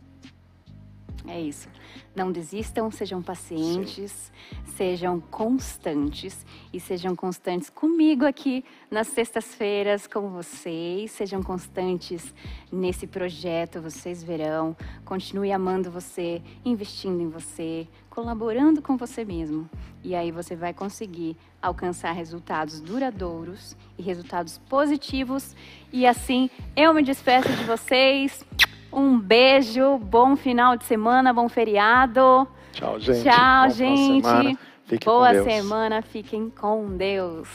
É 1.27 1.41
isso. 1.41 1.69
Não 2.15 2.33
desistam, 2.33 2.91
sejam 2.91 3.23
pacientes, 3.23 4.11
Sim. 4.11 4.73
sejam 4.77 5.21
constantes 5.21 6.47
e 6.73 6.81
sejam 6.81 7.15
constantes 7.15 7.69
comigo 7.69 8.25
aqui 8.25 8.65
nas 8.91 9.09
sextas-feiras 9.09 10.07
com 10.07 10.31
vocês. 10.31 11.11
Sejam 11.11 11.43
constantes 11.43 12.35
nesse 12.73 13.07
projeto, 13.07 13.81
vocês 13.81 14.23
verão. 14.23 14.77
Continue 15.05 15.53
amando 15.53 15.91
você, 15.91 16.43
investindo 16.65 17.21
em 17.21 17.29
você, 17.29 17.87
colaborando 18.09 18.81
com 18.81 18.97
você 18.97 19.25
mesmo. 19.25 19.69
E 20.03 20.15
aí 20.15 20.33
você 20.33 20.57
vai 20.57 20.73
conseguir 20.73 21.37
alcançar 21.61 22.13
resultados 22.13 22.81
duradouros 22.81 23.77
e 23.99 24.03
resultados 24.03 24.59
positivos. 24.69 25.55
E 25.93 26.07
assim 26.07 26.49
eu 26.75 26.95
me 26.95 27.03
despeço 27.03 27.53
de 27.53 27.65
vocês. 27.65 28.45
Um 28.93 29.19
beijo, 29.19 29.99
bom 29.99 30.37
final 30.37 30.77
de 30.77 30.85
semana, 30.85 31.33
bom 31.33 31.49
feriado. 31.49 32.47
Tchau, 32.73 32.99
gente. 32.99 33.23
Tchau, 33.23 33.71
gente. 33.71 34.23
Semana. 34.23 34.59
Boa 35.05 35.45
semana, 35.45 36.03
fiquem 36.03 36.51
com 36.51 36.97
Deus. 36.97 37.49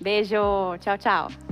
Beijo, 0.00 0.36
tchau, 0.80 0.98
tchau. 0.98 1.51